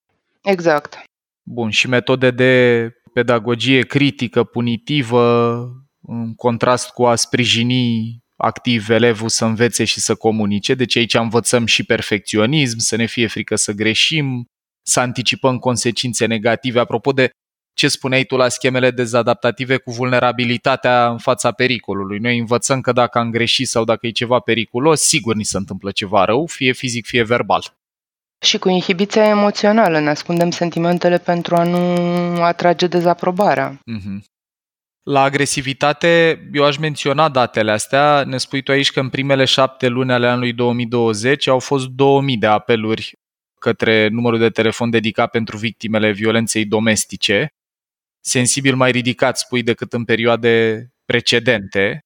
Exact. 0.43 0.99
Bun, 1.43 1.69
și 1.69 1.87
metode 1.87 2.31
de 2.31 2.91
pedagogie 3.13 3.81
critică, 3.81 4.43
punitivă, 4.43 5.57
în 6.01 6.35
contrast 6.35 6.89
cu 6.89 7.05
a 7.05 7.15
sprijini 7.15 8.17
activ 8.35 8.89
elevul 8.89 9.29
să 9.29 9.45
învețe 9.45 9.83
și 9.83 9.99
să 9.99 10.15
comunice. 10.15 10.73
Deci 10.73 10.95
aici 10.95 11.13
învățăm 11.13 11.65
și 11.65 11.83
perfecționism, 11.83 12.77
să 12.77 12.95
ne 12.95 13.05
fie 13.05 13.27
frică 13.27 13.55
să 13.55 13.71
greșim, 13.71 14.45
să 14.85 14.99
anticipăm 14.99 15.57
consecințe 15.57 16.25
negative. 16.25 16.79
Apropo 16.79 17.11
de 17.11 17.29
ce 17.74 17.88
spuneai 17.88 18.24
tu 18.24 18.36
la 18.36 18.49
schemele 18.49 18.91
dezadaptative 18.91 19.78
cu 19.78 19.91
vulnerabilitatea 19.91 21.09
în 21.09 21.17
fața 21.17 21.51
pericolului. 21.51 22.19
Noi 22.19 22.38
învățăm 22.38 22.82
că 22.82 22.91
dacă 22.91 23.17
am 23.17 23.32
greșit 23.32 23.67
sau 23.67 23.84
dacă 23.84 24.07
e 24.07 24.11
ceva 24.11 24.39
periculos, 24.39 25.01
sigur 25.01 25.36
ni 25.36 25.43
se 25.43 25.57
întâmplă 25.57 25.91
ceva 25.91 26.26
rău, 26.26 26.45
fie 26.45 26.71
fizic, 26.71 27.05
fie 27.05 27.24
verbal. 27.24 27.78
Și 28.45 28.57
cu 28.57 28.69
inhibiția 28.69 29.28
emoțională 29.28 29.99
ne 29.99 30.09
ascundem 30.09 30.49
sentimentele 30.49 31.17
pentru 31.17 31.55
a 31.55 31.63
nu 31.63 32.43
atrage 32.43 32.88
dezaprobarea. 32.88 33.74
Mm-hmm. 33.74 34.32
La 35.03 35.21
agresivitate, 35.21 36.41
eu 36.53 36.65
aș 36.65 36.78
menționa 36.78 37.30
datele 37.30 37.71
astea. 37.71 38.24
Ne 38.24 38.38
spui 38.38 38.61
tu 38.61 38.71
aici 38.71 38.91
că 38.91 38.99
în 38.99 39.09
primele 39.09 39.45
șapte 39.45 39.88
luni 39.88 40.11
ale 40.11 40.28
anului 40.28 40.53
2020 40.53 41.47
au 41.47 41.59
fost 41.59 41.88
2000 41.88 42.38
de 42.38 42.47
apeluri 42.47 43.13
către 43.59 44.07
numărul 44.07 44.39
de 44.39 44.49
telefon 44.49 44.89
dedicat 44.89 45.30
pentru 45.30 45.57
victimele 45.57 46.11
violenței 46.11 46.65
domestice, 46.65 47.53
sensibil 48.26 48.76
mai 48.76 48.91
ridicat, 48.91 49.38
spui, 49.38 49.63
decât 49.63 49.93
în 49.93 50.05
perioade 50.05 50.88
precedente. 51.05 51.99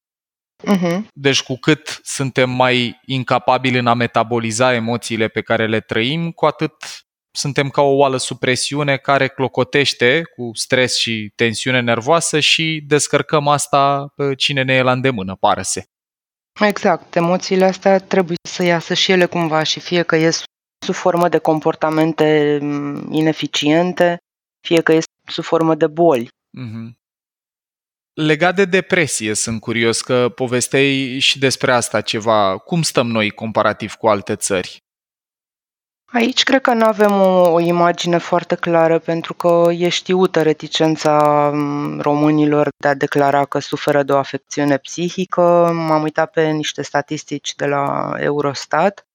Uh-huh. 0.63 1.01
Deci 1.13 1.43
cu 1.43 1.55
cât 1.55 1.99
suntem 2.03 2.49
mai 2.49 2.99
incapabili 3.05 3.77
în 3.77 3.87
a 3.87 3.93
metaboliza 3.93 4.73
emoțiile 4.73 5.27
pe 5.27 5.41
care 5.41 5.67
le 5.67 5.79
trăim, 5.79 6.31
cu 6.31 6.45
atât 6.45 6.73
suntem 7.31 7.69
ca 7.69 7.81
o 7.81 7.95
oală 7.95 8.17
sub 8.17 8.39
presiune 8.39 8.97
care 8.97 9.27
clocotește 9.27 10.21
cu 10.35 10.49
stres 10.53 10.97
și 10.97 11.31
tensiune 11.35 11.79
nervoasă 11.81 12.39
și 12.39 12.83
descărcăm 12.87 13.47
asta 13.47 14.13
pe 14.15 14.35
cine 14.35 14.63
ne 14.63 14.73
e 14.73 14.81
la 14.81 14.91
îndemână, 14.91 15.35
pare 15.35 15.61
se. 15.61 15.85
Exact, 16.59 17.15
emoțiile 17.15 17.65
astea 17.65 17.99
trebuie 17.99 18.37
să 18.49 18.63
iasă 18.63 18.93
și 18.93 19.11
ele 19.11 19.25
cumva 19.25 19.63
și 19.63 19.79
fie 19.79 20.01
că 20.01 20.15
ies 20.15 20.43
sub 20.85 20.93
formă 20.93 21.29
de 21.29 21.37
comportamente 21.37 22.57
mm, 22.61 23.13
ineficiente, 23.13 24.17
fie 24.67 24.81
că 24.81 24.91
ies 24.91 25.05
sub 25.27 25.43
formă 25.43 25.75
de 25.75 25.87
boli. 25.87 26.27
Mm-hmm. 26.59 26.95
Legat 28.13 28.55
de 28.55 28.65
depresie, 28.65 29.33
sunt 29.33 29.61
curios 29.61 30.01
că 30.01 30.29
povestei 30.35 31.19
și 31.19 31.39
despre 31.39 31.71
asta 31.71 32.01
ceva. 32.01 32.57
Cum 32.57 32.81
stăm 32.81 33.07
noi 33.07 33.29
comparativ 33.29 33.93
cu 33.93 34.07
alte 34.07 34.35
țări? 34.35 34.77
Aici 36.13 36.43
cred 36.43 36.61
că 36.61 36.73
nu 36.73 36.85
avem 36.85 37.11
o, 37.11 37.51
o 37.51 37.59
imagine 37.59 38.17
foarte 38.17 38.55
clară 38.55 38.99
pentru 38.99 39.33
că 39.33 39.67
e 39.71 39.89
știută 39.89 40.41
reticența 40.41 41.49
mm, 41.53 41.99
românilor 41.99 42.67
de 42.77 42.87
a 42.87 42.93
declara 42.93 43.45
că 43.45 43.59
suferă 43.59 44.03
de 44.03 44.11
o 44.11 44.17
afecțiune 44.17 44.77
psihică. 44.77 45.71
M-am 45.73 46.01
uitat 46.01 46.31
pe 46.31 46.49
niște 46.49 46.81
statistici 46.81 47.55
de 47.55 47.65
la 47.65 48.13
Eurostat 48.17 49.06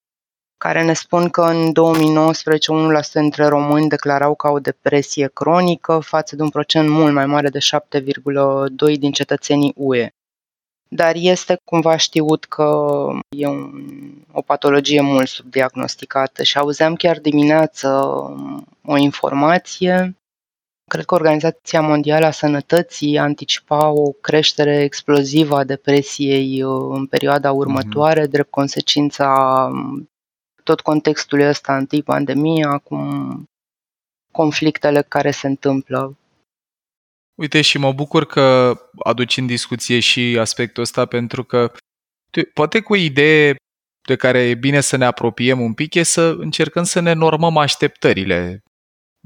care 0.62 0.84
ne 0.84 0.92
spun 0.92 1.28
că 1.28 1.40
în 1.40 1.72
2019 1.72 2.72
1% 2.72 3.12
dintre 3.12 3.46
români 3.46 3.88
declarau 3.88 4.34
ca 4.34 4.50
o 4.50 4.58
depresie 4.58 5.30
cronică 5.34 5.98
față 5.98 6.36
de 6.36 6.42
un 6.42 6.48
procent 6.48 6.88
mult 6.88 7.12
mai 7.12 7.26
mare 7.26 7.48
de 7.48 7.58
7,2 7.58 8.98
din 8.98 9.12
cetățenii 9.12 9.72
UE. 9.76 10.08
Dar 10.88 11.12
este 11.16 11.56
cumva 11.64 11.96
știut 11.96 12.44
că 12.44 12.70
e 13.28 13.46
un, 13.46 13.72
o 14.32 14.40
patologie 14.40 15.00
mult 15.00 15.28
subdiagnosticată 15.28 16.42
și 16.42 16.58
auzeam 16.58 16.94
chiar 16.94 17.18
dimineață 17.18 17.88
o 18.84 18.96
informație 18.96 20.16
Cred 20.90 21.04
că 21.04 21.14
Organizația 21.14 21.80
Mondială 21.80 22.26
a 22.26 22.30
Sănătății 22.30 23.18
anticipa 23.18 23.88
o 23.88 24.10
creștere 24.10 24.82
explozivă 24.82 25.56
a 25.56 25.64
depresiei 25.64 26.62
uh, 26.62 26.90
în 26.90 27.06
perioada 27.06 27.50
mhm. 27.50 27.58
următoare, 27.58 28.26
mm-hmm. 28.26 28.30
drept 28.30 28.50
consecința 28.50 29.70
tot 30.62 30.80
contextul 30.80 31.40
ăsta, 31.40 31.76
întâi 31.76 32.02
pandemia, 32.02 32.68
acum 32.68 33.44
conflictele 34.32 35.02
care 35.02 35.30
se 35.30 35.46
întâmplă. 35.46 36.16
Uite, 37.34 37.60
și 37.60 37.78
mă 37.78 37.92
bucur 37.92 38.26
că 38.26 38.76
aduci 38.98 39.36
în 39.36 39.46
discuție 39.46 40.00
și 40.00 40.36
aspectul 40.40 40.82
ăsta, 40.82 41.06
pentru 41.06 41.44
că 41.44 41.72
poate 42.54 42.80
cu 42.80 42.92
o 42.92 42.96
idee 42.96 43.54
de 44.06 44.16
care 44.16 44.38
e 44.38 44.54
bine 44.54 44.80
să 44.80 44.96
ne 44.96 45.04
apropiem 45.04 45.60
un 45.60 45.74
pic 45.74 45.94
e 45.94 46.02
să 46.02 46.36
încercăm 46.38 46.84
să 46.84 47.00
ne 47.00 47.12
normăm 47.12 47.56
așteptările 47.56 48.62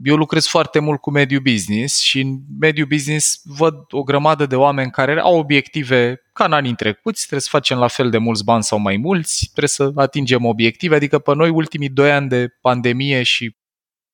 eu 0.03 0.17
lucrez 0.17 0.47
foarte 0.47 0.79
mult 0.79 1.01
cu 1.01 1.11
mediul 1.11 1.41
business 1.41 2.01
și 2.01 2.21
în 2.21 2.39
mediul 2.61 2.87
business 2.87 3.41
văd 3.45 3.75
o 3.91 4.03
grămadă 4.03 4.47
de 4.47 4.57
oameni 4.57 4.91
care 4.91 5.21
au 5.21 5.39
obiective 5.39 6.21
ca 6.33 6.45
în 6.45 6.53
anii 6.53 6.75
trecuți, 6.75 7.21
trebuie 7.21 7.41
să 7.41 7.49
facem 7.51 7.79
la 7.79 7.89
fel 7.89 8.11
de 8.11 8.19
mulți 8.19 8.45
bani 8.45 8.63
sau 8.63 8.79
mai 8.79 8.97
mulți, 8.97 9.45
trebuie 9.45 9.69
să 9.69 9.93
atingem 9.95 10.45
obiective, 10.45 10.95
adică 10.95 11.19
pe 11.19 11.35
noi 11.35 11.51
ultimii 11.51 11.89
doi 11.89 12.13
ani 12.13 12.29
de 12.29 12.49
pandemie 12.61 13.23
și 13.23 13.57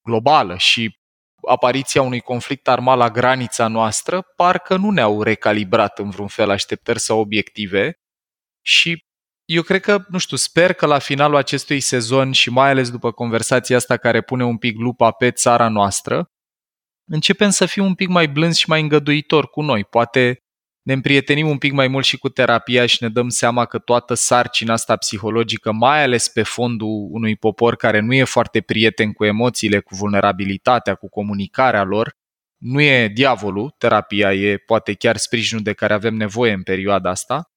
globală 0.04 0.56
și 0.56 1.00
apariția 1.48 2.02
unui 2.02 2.20
conflict 2.20 2.68
armat 2.68 2.96
la 2.96 3.10
granița 3.10 3.68
noastră, 3.68 4.22
parcă 4.36 4.76
nu 4.76 4.90
ne-au 4.90 5.22
recalibrat 5.22 5.98
în 5.98 6.10
vreun 6.10 6.28
fel 6.28 6.50
așteptări 6.50 7.00
sau 7.00 7.18
obiective 7.18 8.00
și 8.60 9.04
eu 9.44 9.62
cred 9.62 9.80
că, 9.80 10.04
nu 10.08 10.18
știu, 10.18 10.36
sper 10.36 10.72
că 10.72 10.86
la 10.86 10.98
finalul 10.98 11.36
acestui 11.36 11.80
sezon 11.80 12.32
și 12.32 12.50
mai 12.50 12.70
ales 12.70 12.90
după 12.90 13.12
conversația 13.12 13.76
asta 13.76 13.96
care 13.96 14.20
pune 14.20 14.44
un 14.44 14.56
pic 14.56 14.78
lupa 14.78 15.10
pe 15.10 15.30
țara 15.30 15.68
noastră, 15.68 16.26
începem 17.10 17.50
să 17.50 17.66
fim 17.66 17.84
un 17.84 17.94
pic 17.94 18.08
mai 18.08 18.28
blânzi 18.28 18.60
și 18.60 18.68
mai 18.68 18.80
îngăduitori 18.80 19.48
cu 19.48 19.62
noi. 19.62 19.84
Poate 19.84 20.36
ne 20.82 20.92
împrietenim 20.92 21.48
un 21.48 21.58
pic 21.58 21.72
mai 21.72 21.88
mult 21.88 22.04
și 22.04 22.18
cu 22.18 22.28
terapia 22.28 22.86
și 22.86 23.02
ne 23.02 23.08
dăm 23.08 23.28
seama 23.28 23.64
că 23.64 23.78
toată 23.78 24.14
sarcina 24.14 24.72
asta 24.72 24.96
psihologică, 24.96 25.72
mai 25.72 26.02
ales 26.02 26.28
pe 26.28 26.42
fondul 26.42 27.08
unui 27.10 27.36
popor 27.36 27.76
care 27.76 28.00
nu 28.00 28.14
e 28.14 28.24
foarte 28.24 28.60
prieten 28.60 29.12
cu 29.12 29.24
emoțiile, 29.24 29.80
cu 29.80 29.94
vulnerabilitatea, 29.94 30.94
cu 30.94 31.08
comunicarea 31.08 31.82
lor, 31.82 32.12
nu 32.56 32.80
e 32.80 33.08
diavolul, 33.08 33.74
terapia 33.78 34.34
e 34.34 34.56
poate 34.56 34.94
chiar 34.94 35.16
sprijinul 35.16 35.62
de 35.62 35.72
care 35.72 35.92
avem 35.92 36.14
nevoie 36.14 36.52
în 36.52 36.62
perioada 36.62 37.10
asta, 37.10 37.51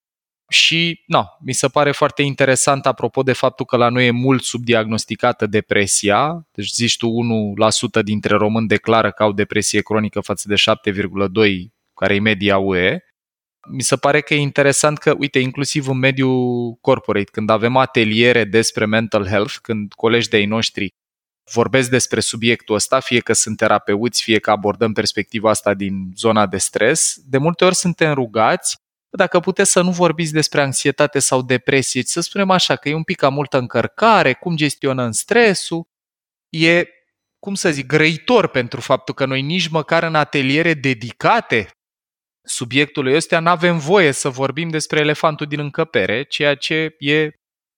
și 0.47 1.03
no, 1.07 1.23
mi 1.39 1.53
se 1.53 1.67
pare 1.67 1.91
foarte 1.91 2.21
interesant 2.21 2.85
apropo 2.85 3.23
de 3.23 3.33
faptul 3.33 3.65
că 3.65 3.77
la 3.77 3.89
noi 3.89 4.07
e 4.07 4.11
mult 4.11 4.43
subdiagnosticată 4.43 5.45
depresia, 5.45 6.47
deci 6.51 6.71
zici 6.71 6.97
tu 6.97 7.09
1% 7.99 8.03
dintre 8.03 8.35
români 8.35 8.67
declară 8.67 9.11
că 9.11 9.23
au 9.23 9.31
depresie 9.31 9.81
cronică 9.81 10.19
față 10.19 10.47
de 10.47 10.55
7,2% 10.91 11.73
care 11.93 12.15
e 12.15 12.19
media 12.19 12.57
UE. 12.57 12.99
Mi 13.71 13.81
se 13.81 13.95
pare 13.95 14.21
că 14.21 14.33
e 14.33 14.37
interesant 14.37 14.97
că, 14.97 15.15
uite, 15.17 15.39
inclusiv 15.39 15.87
în 15.87 15.97
mediul 15.97 16.73
corporate, 16.81 17.29
când 17.31 17.49
avem 17.49 17.77
ateliere 17.77 18.43
despre 18.43 18.85
mental 18.85 19.25
health, 19.27 19.53
când 19.61 19.93
colegi 19.93 20.29
de-ai 20.29 20.45
noștri 20.45 20.93
vorbesc 21.51 21.89
despre 21.89 22.19
subiectul 22.19 22.75
ăsta, 22.75 22.99
fie 22.99 23.19
că 23.19 23.33
sunt 23.33 23.57
terapeuți, 23.57 24.23
fie 24.23 24.39
că 24.39 24.51
abordăm 24.51 24.93
perspectiva 24.93 25.49
asta 25.49 25.73
din 25.73 26.11
zona 26.15 26.47
de 26.47 26.57
stres, 26.57 27.17
de 27.25 27.37
multe 27.37 27.65
ori 27.65 27.75
suntem 27.75 28.13
rugați 28.13 28.77
dacă 29.15 29.39
puteți 29.39 29.71
să 29.71 29.81
nu 29.81 29.91
vorbiți 29.91 30.33
despre 30.33 30.61
anxietate 30.61 31.19
sau 31.19 31.41
depresie, 31.41 32.01
ci 32.01 32.07
să 32.07 32.21
spunem 32.21 32.49
așa 32.49 32.75
că 32.75 32.89
e 32.89 32.93
un 32.93 33.03
pic 33.03 33.17
ca 33.17 33.29
multă 33.29 33.57
încărcare, 33.57 34.33
cum 34.33 34.55
gestionăm 34.55 35.11
stresul, 35.11 35.87
e, 36.49 36.85
cum 37.39 37.53
să 37.53 37.71
zic, 37.71 37.85
grăitor 37.85 38.47
pentru 38.47 38.81
faptul 38.81 39.13
că 39.13 39.25
noi 39.25 39.41
nici 39.41 39.67
măcar 39.67 40.03
în 40.03 40.15
ateliere 40.15 40.73
dedicate 40.73 41.69
subiectului 42.47 43.15
ăsta 43.15 43.39
nu 43.39 43.49
avem 43.49 43.77
voie 43.77 44.11
să 44.11 44.29
vorbim 44.29 44.69
despre 44.69 44.99
elefantul 44.99 45.45
din 45.45 45.59
încăpere, 45.59 46.23
ceea 46.23 46.55
ce 46.55 46.95
e 46.99 47.29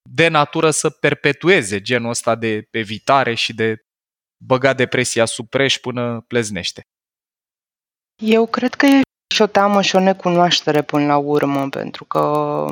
de 0.10 0.28
natură 0.28 0.72
să 0.72 0.90
perpetueze 0.90 1.82
genul 1.82 2.10
ăsta 2.10 2.36
de 2.36 2.68
evitare 2.72 3.34
și 3.34 3.54
de 3.54 3.76
băga 4.38 4.74
depresia 4.74 5.26
sub 5.26 5.50
preș 5.50 5.78
până 5.78 6.24
pleznește. 6.28 6.82
Eu 8.16 8.48
cred 8.48 8.74
că 8.74 8.86
e 8.86 9.02
și 9.28 9.42
o 9.42 9.46
teamă 9.46 9.82
și 9.82 9.96
o 9.96 10.00
necunoaștere 10.00 10.82
până 10.82 11.06
la 11.06 11.18
urmă, 11.18 11.70
pentru 11.70 12.06
că 12.06 12.66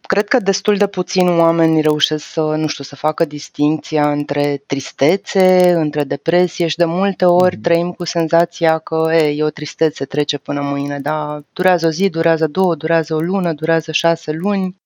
cred 0.00 0.28
că 0.28 0.38
destul 0.38 0.76
de 0.76 0.86
puțini 0.86 1.38
oameni 1.38 1.80
reușesc 1.80 2.24
să, 2.24 2.40
nu 2.40 2.66
știu, 2.66 2.84
să 2.84 2.96
facă 2.96 3.24
distinția 3.24 4.10
între 4.10 4.62
tristețe, 4.66 5.72
între 5.72 6.04
depresie 6.04 6.66
și 6.66 6.76
de 6.76 6.84
multe 6.84 7.24
ori 7.24 7.56
mm. 7.56 7.62
trăim 7.62 7.92
cu 7.92 8.04
senzația 8.04 8.78
că 8.78 9.08
e, 9.12 9.36
e 9.36 9.44
o 9.44 9.50
tristețe, 9.50 10.04
trece 10.04 10.38
până 10.38 10.60
mâine, 10.60 10.98
dar 10.98 11.44
durează 11.52 11.86
o 11.86 11.90
zi, 11.90 12.08
durează 12.08 12.46
două, 12.46 12.74
durează 12.74 13.14
o 13.14 13.20
lună, 13.20 13.52
durează 13.52 13.92
șase 13.92 14.32
luni, 14.32 14.76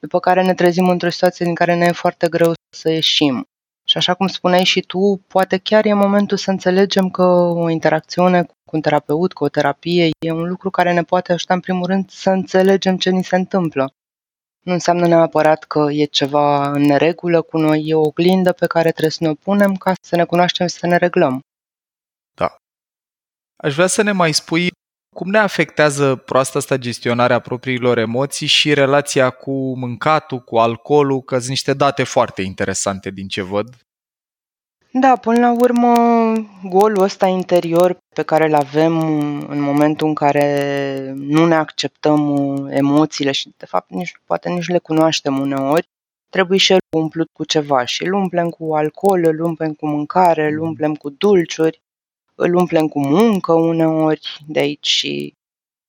după 0.00 0.20
care 0.20 0.42
ne 0.42 0.54
trezim 0.54 0.88
într-o 0.88 1.10
situație 1.10 1.44
din 1.44 1.54
care 1.54 1.74
ne 1.74 1.84
e 1.84 1.92
foarte 1.92 2.28
greu 2.28 2.52
să 2.76 2.90
ieșim. 2.90 3.46
Și 3.84 3.96
așa 3.96 4.14
cum 4.14 4.26
spuneai 4.26 4.64
și 4.64 4.80
tu, 4.80 5.20
poate 5.26 5.56
chiar 5.56 5.84
e 5.84 5.92
momentul 5.92 6.36
să 6.36 6.50
înțelegem 6.50 7.10
că 7.10 7.22
o 7.22 7.70
interacțiune 7.70 8.42
cu 8.42 8.54
un 8.76 8.80
terapeut, 8.80 9.32
cu 9.32 9.44
o 9.44 9.48
terapie, 9.48 10.10
e 10.18 10.30
un 10.30 10.48
lucru 10.48 10.70
care 10.70 10.92
ne 10.92 11.02
poate 11.02 11.32
ajuta 11.32 11.54
în 11.54 11.60
primul 11.60 11.86
rând 11.86 12.10
să 12.10 12.30
înțelegem 12.30 12.96
ce 12.96 13.10
ni 13.10 13.24
se 13.24 13.36
întâmplă. 13.36 13.92
Nu 14.64 14.72
înseamnă 14.72 15.06
neapărat 15.06 15.64
că 15.64 15.86
e 15.90 16.04
ceva 16.04 16.70
în 16.70 16.82
neregulă 16.82 17.42
cu 17.42 17.58
noi, 17.58 17.82
e 17.86 17.94
o 17.94 18.00
oglindă 18.00 18.52
pe 18.52 18.66
care 18.66 18.90
trebuie 18.90 19.10
să 19.10 19.24
ne 19.24 19.32
punem 19.34 19.76
ca 19.76 19.92
să 20.00 20.16
ne 20.16 20.24
cunoaștem 20.24 20.66
și 20.66 20.74
să 20.74 20.86
ne 20.86 20.96
reglăm. 20.96 21.40
Da. 22.34 22.56
Aș 23.56 23.74
vrea 23.74 23.86
să 23.86 24.02
ne 24.02 24.12
mai 24.12 24.32
spui 24.32 24.70
cum 25.14 25.30
ne 25.30 25.38
afectează 25.38 26.16
proasta 26.16 26.58
asta 26.58 26.76
gestionarea 26.76 27.38
propriilor 27.38 27.98
emoții 27.98 28.46
și 28.46 28.74
relația 28.74 29.30
cu 29.30 29.78
mâncatul, 29.78 30.40
cu 30.40 30.58
alcoolul, 30.58 31.22
că 31.22 31.36
sunt 31.36 31.48
niște 31.48 31.74
date 31.74 32.04
foarte 32.04 32.42
interesante 32.42 33.10
din 33.10 33.28
ce 33.28 33.42
văd. 33.42 33.87
Da, 34.92 35.16
până 35.16 35.38
la 35.38 35.52
urmă, 35.52 35.92
golul 36.64 37.02
ăsta 37.02 37.26
interior 37.26 37.98
pe 38.14 38.22
care 38.22 38.44
îl 38.46 38.54
avem 38.54 38.98
în 39.48 39.60
momentul 39.60 40.08
în 40.08 40.14
care 40.14 41.12
nu 41.16 41.46
ne 41.46 41.54
acceptăm 41.54 42.20
emoțiile 42.70 43.32
și, 43.32 43.54
de 43.56 43.66
fapt, 43.66 43.90
nici, 43.90 44.12
poate 44.24 44.48
nici 44.48 44.68
le 44.68 44.78
cunoaștem 44.78 45.40
uneori, 45.40 45.88
trebuie 46.30 46.58
și 46.58 46.72
el 46.72 46.78
umplut 46.96 47.28
cu 47.32 47.44
ceva 47.44 47.84
și 47.84 48.04
îl 48.04 48.12
umplem 48.12 48.48
cu 48.48 48.74
alcool, 48.74 49.24
îl 49.24 49.40
umplem 49.40 49.72
cu 49.72 49.86
mâncare, 49.86 50.46
îl 50.46 50.58
umplem 50.60 50.94
cu 50.94 51.10
dulciuri 51.10 51.82
îl 52.40 52.54
umplem 52.54 52.86
cu 52.88 53.06
muncă 53.06 53.52
uneori, 53.52 54.38
de 54.46 54.58
aici 54.58 54.86
și 54.86 55.34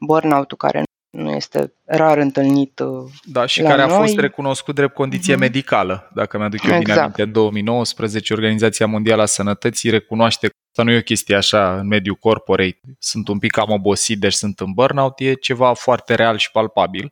burnout-ul 0.05 0.57
care 0.57 0.83
nu 1.09 1.31
este 1.31 1.73
rar 1.85 2.17
întâlnit 2.17 2.79
uh, 2.79 3.11
Da, 3.23 3.45
și 3.45 3.61
care 3.61 3.85
noi. 3.85 3.95
a 3.95 3.99
fost 3.99 4.17
recunoscut 4.17 4.75
drept 4.75 4.93
condiție 4.93 5.35
mm-hmm. 5.35 5.39
medicală. 5.39 6.09
Dacă 6.13 6.37
mi-aduc 6.37 6.63
eu 6.63 6.69
exact. 6.69 6.85
bine 6.85 6.99
aminte, 6.99 7.21
în 7.21 7.31
2019 7.31 8.33
Organizația 8.33 8.85
Mondială 8.85 9.21
a 9.21 9.25
Sănătății 9.25 9.89
recunoaște 9.89 10.47
că 10.47 10.53
asta 10.71 10.83
nu 10.83 10.91
e 10.91 10.99
o 10.99 11.01
chestie 11.01 11.35
așa 11.35 11.79
în 11.79 11.87
mediul 11.87 12.15
corporate. 12.15 12.79
Sunt 12.99 13.27
un 13.27 13.39
pic 13.39 13.51
cam 13.51 13.69
obosit, 13.69 14.19
deci 14.19 14.33
sunt 14.33 14.59
în 14.59 14.71
burnout, 14.71 15.19
e 15.19 15.33
ceva 15.33 15.73
foarte 15.73 16.15
real 16.15 16.37
și 16.37 16.51
palpabil. 16.51 17.07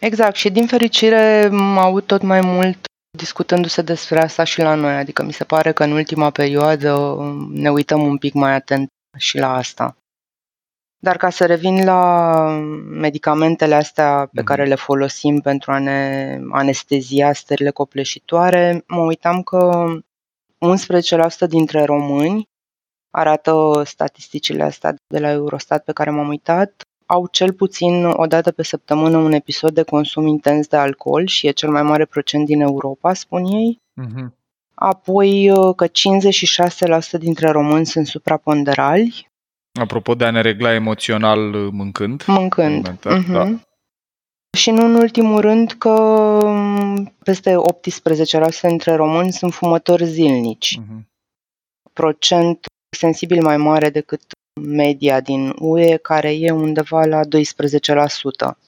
Exact, 0.00 0.36
și 0.36 0.50
din 0.50 0.66
fericire 0.66 1.50
aud 1.76 2.04
tot 2.04 2.22
mai 2.22 2.40
mult 2.40 2.78
discutându-se 3.18 3.82
despre 3.82 4.20
asta 4.20 4.44
și 4.44 4.60
la 4.60 4.74
noi. 4.74 4.94
Adică 4.94 5.22
mi 5.22 5.32
se 5.32 5.44
pare 5.44 5.72
că 5.72 5.84
în 5.84 5.92
ultima 5.92 6.30
perioadă 6.30 7.16
ne 7.50 7.70
uităm 7.70 8.02
un 8.02 8.18
pic 8.18 8.32
mai 8.32 8.54
atent 8.54 8.88
și 9.18 9.38
la 9.38 9.54
asta. 9.54 9.96
Dar 11.04 11.16
ca 11.16 11.30
să 11.30 11.46
revin 11.46 11.84
la 11.84 12.46
medicamentele 12.90 13.74
astea 13.74 14.20
pe 14.32 14.40
Mhm. 14.40 14.44
care 14.44 14.64
le 14.64 14.74
folosim 14.74 15.40
pentru 15.40 15.72
a 15.72 15.78
ne 15.78 16.38
anestezia 16.50 17.32
stările 17.32 17.70
copleșitoare, 17.70 18.84
mă 18.86 19.00
uitam 19.00 19.42
că 19.42 19.86
11% 20.58 21.46
dintre 21.46 21.84
români, 21.84 22.48
arată 23.10 23.82
statisticile 23.84 24.62
astea 24.62 24.94
de 25.06 25.18
la 25.18 25.30
Eurostat 25.30 25.84
pe 25.84 25.92
care 25.92 26.10
m-am 26.10 26.28
uitat, 26.28 26.82
au 27.06 27.26
cel 27.26 27.52
puțin 27.52 28.04
o 28.04 28.26
dată 28.26 28.50
pe 28.52 28.62
săptămână 28.62 29.16
un 29.16 29.32
episod 29.32 29.74
de 29.74 29.82
consum 29.82 30.26
intens 30.26 30.66
de 30.66 30.76
alcool 30.76 31.26
și 31.26 31.46
e 31.46 31.50
cel 31.50 31.70
mai 31.70 31.82
mare 31.82 32.04
procent 32.04 32.46
din 32.46 32.60
Europa, 32.60 33.14
spun 33.14 33.44
ei. 33.44 33.80
Mhm. 33.94 34.34
Apoi 34.74 35.50
că 35.76 35.86
56% 35.86 37.18
dintre 37.18 37.50
români 37.50 37.86
sunt 37.86 38.06
supraponderali, 38.06 39.30
Apropo 39.80 40.14
de 40.14 40.24
a 40.24 40.30
ne 40.30 40.40
regla 40.40 40.72
emoțional 40.72 41.38
mâncând. 41.70 42.24
mâncând. 42.26 42.72
Alimentar, 42.74 43.18
Mhm. 43.18 43.32
da. 43.32 43.48
Și 44.58 44.70
nu 44.70 44.84
în 44.84 44.94
ultimul 44.94 45.40
rând 45.40 45.72
că 45.72 45.88
m, 46.44 47.14
peste 47.24 47.56
18% 47.56 48.68
dintre 48.68 48.94
români 48.94 49.32
sunt 49.32 49.52
fumători 49.54 50.04
zilnici, 50.04 50.78
Mhm. 50.78 51.08
procent 51.92 52.66
sensibil 52.96 53.42
mai 53.42 53.56
mare 53.56 53.90
decât 53.90 54.22
media 54.60 55.20
din 55.20 55.54
UE, 55.58 55.96
care 55.96 56.34
e 56.34 56.50
undeva 56.50 57.04
la 57.04 57.24
12%. 57.24 58.58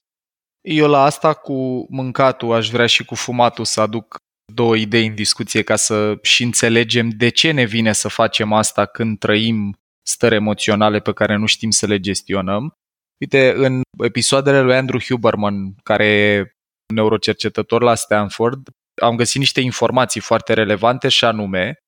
Eu 0.61 0.87
la 0.87 1.03
asta 1.03 1.33
cu 1.33 1.85
mâncatul 1.89 2.53
aș 2.53 2.69
vrea 2.69 2.85
și 2.85 3.05
cu 3.05 3.15
fumatul 3.15 3.65
să 3.65 3.81
aduc 3.81 4.15
două 4.53 4.75
idei 4.75 5.07
în 5.07 5.15
discuție 5.15 5.63
ca 5.63 5.75
să 5.75 6.17
și 6.21 6.43
înțelegem 6.43 7.09
de 7.09 7.29
ce 7.29 7.51
ne 7.51 7.63
vine 7.63 7.93
să 7.93 8.07
facem 8.07 8.53
asta 8.53 8.85
când 8.85 9.19
trăim 9.19 9.75
stări 10.07 10.35
emoționale 10.35 10.99
pe 10.99 11.13
care 11.13 11.35
nu 11.35 11.45
știm 11.45 11.69
să 11.69 11.85
le 11.85 11.99
gestionăm. 11.99 12.73
Uite, 13.17 13.53
în 13.55 13.81
episoadele 14.03 14.61
lui 14.61 14.75
Andrew 14.75 14.99
Huberman, 14.99 15.75
care 15.83 16.05
e 16.05 16.55
neurocercetător 16.93 17.81
la 17.81 17.95
Stanford, 17.95 18.69
am 19.01 19.15
găsit 19.15 19.39
niște 19.39 19.61
informații 19.61 20.21
foarte 20.21 20.53
relevante 20.53 21.09
și 21.09 21.25
anume 21.25 21.79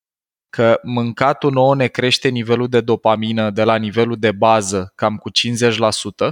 că 0.50 0.80
mâncatul 0.84 1.52
nouă 1.52 1.76
ne 1.76 1.88
crește 1.88 2.30
nivelul 2.30 2.68
de 2.68 2.82
dopamină 2.82 3.50
de 3.50 3.64
la 3.64 3.76
nivelul 3.76 4.20
de 4.20 4.32
bază 4.32 4.92
cam 4.96 5.18
cu 5.18 5.30
50%. 5.30 6.32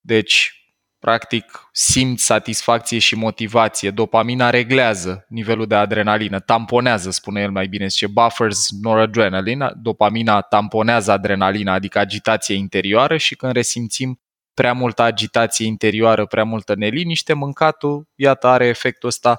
Deci, 0.00 0.57
practic, 0.98 1.68
simți 1.72 2.24
satisfacție 2.24 2.98
și 2.98 3.14
motivație. 3.14 3.90
Dopamina 3.90 4.50
reglează 4.50 5.24
nivelul 5.28 5.66
de 5.66 5.74
adrenalină, 5.74 6.40
tamponează, 6.40 7.10
spune 7.10 7.40
el 7.40 7.50
mai 7.50 7.66
bine, 7.66 7.86
zice 7.86 8.06
buffers 8.06 8.68
noradrenaline, 8.82 9.70
dopamina 9.82 10.40
tamponează 10.40 11.12
adrenalina, 11.12 11.72
adică 11.72 11.98
agitație 11.98 12.54
interioară 12.54 13.16
și 13.16 13.36
când 13.36 13.52
resimțim 13.52 14.20
prea 14.54 14.72
multă 14.72 15.02
agitație 15.02 15.66
interioară, 15.66 16.26
prea 16.26 16.44
multă 16.44 16.74
neliniște, 16.74 17.32
mâncatul, 17.32 18.08
iată, 18.14 18.46
are 18.46 18.66
efectul 18.66 19.08
ăsta 19.08 19.36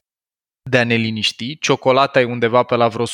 de 0.70 0.78
a 0.78 0.84
ne 0.84 0.96
liniști. 0.96 1.58
Ciocolata 1.58 2.20
e 2.20 2.24
undeva 2.24 2.64
pe 2.64 2.76
la 2.76 2.88
vreo 2.88 3.06
150%, 3.06 3.10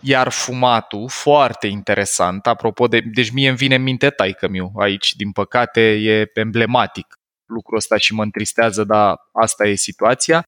iar 0.00 0.28
fumatul, 0.28 1.08
foarte 1.08 1.66
interesant, 1.66 2.46
apropo 2.46 2.86
de... 2.86 3.00
Deci 3.00 3.30
mie 3.30 3.48
îmi 3.48 3.56
vine 3.56 3.74
în 3.74 3.82
minte 3.82 4.10
taică 4.10 4.48
miu 4.48 4.72
aici, 4.78 5.14
din 5.14 5.32
păcate 5.32 5.80
e 5.80 6.30
emblematic 6.34 7.06
lucrul 7.48 7.76
ăsta 7.76 7.96
și 7.96 8.14
mă 8.14 8.22
întristează, 8.22 8.84
dar 8.84 9.16
asta 9.42 9.66
e 9.66 9.74
situația. 9.74 10.42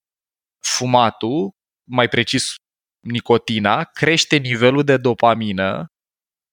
Fumatul, 0.65 1.51
mai 1.89 2.09
precis 2.09 2.55
nicotina, 3.01 3.85
crește 3.85 4.37
nivelul 4.37 4.85
de 4.85 4.97
dopamină 4.97 5.87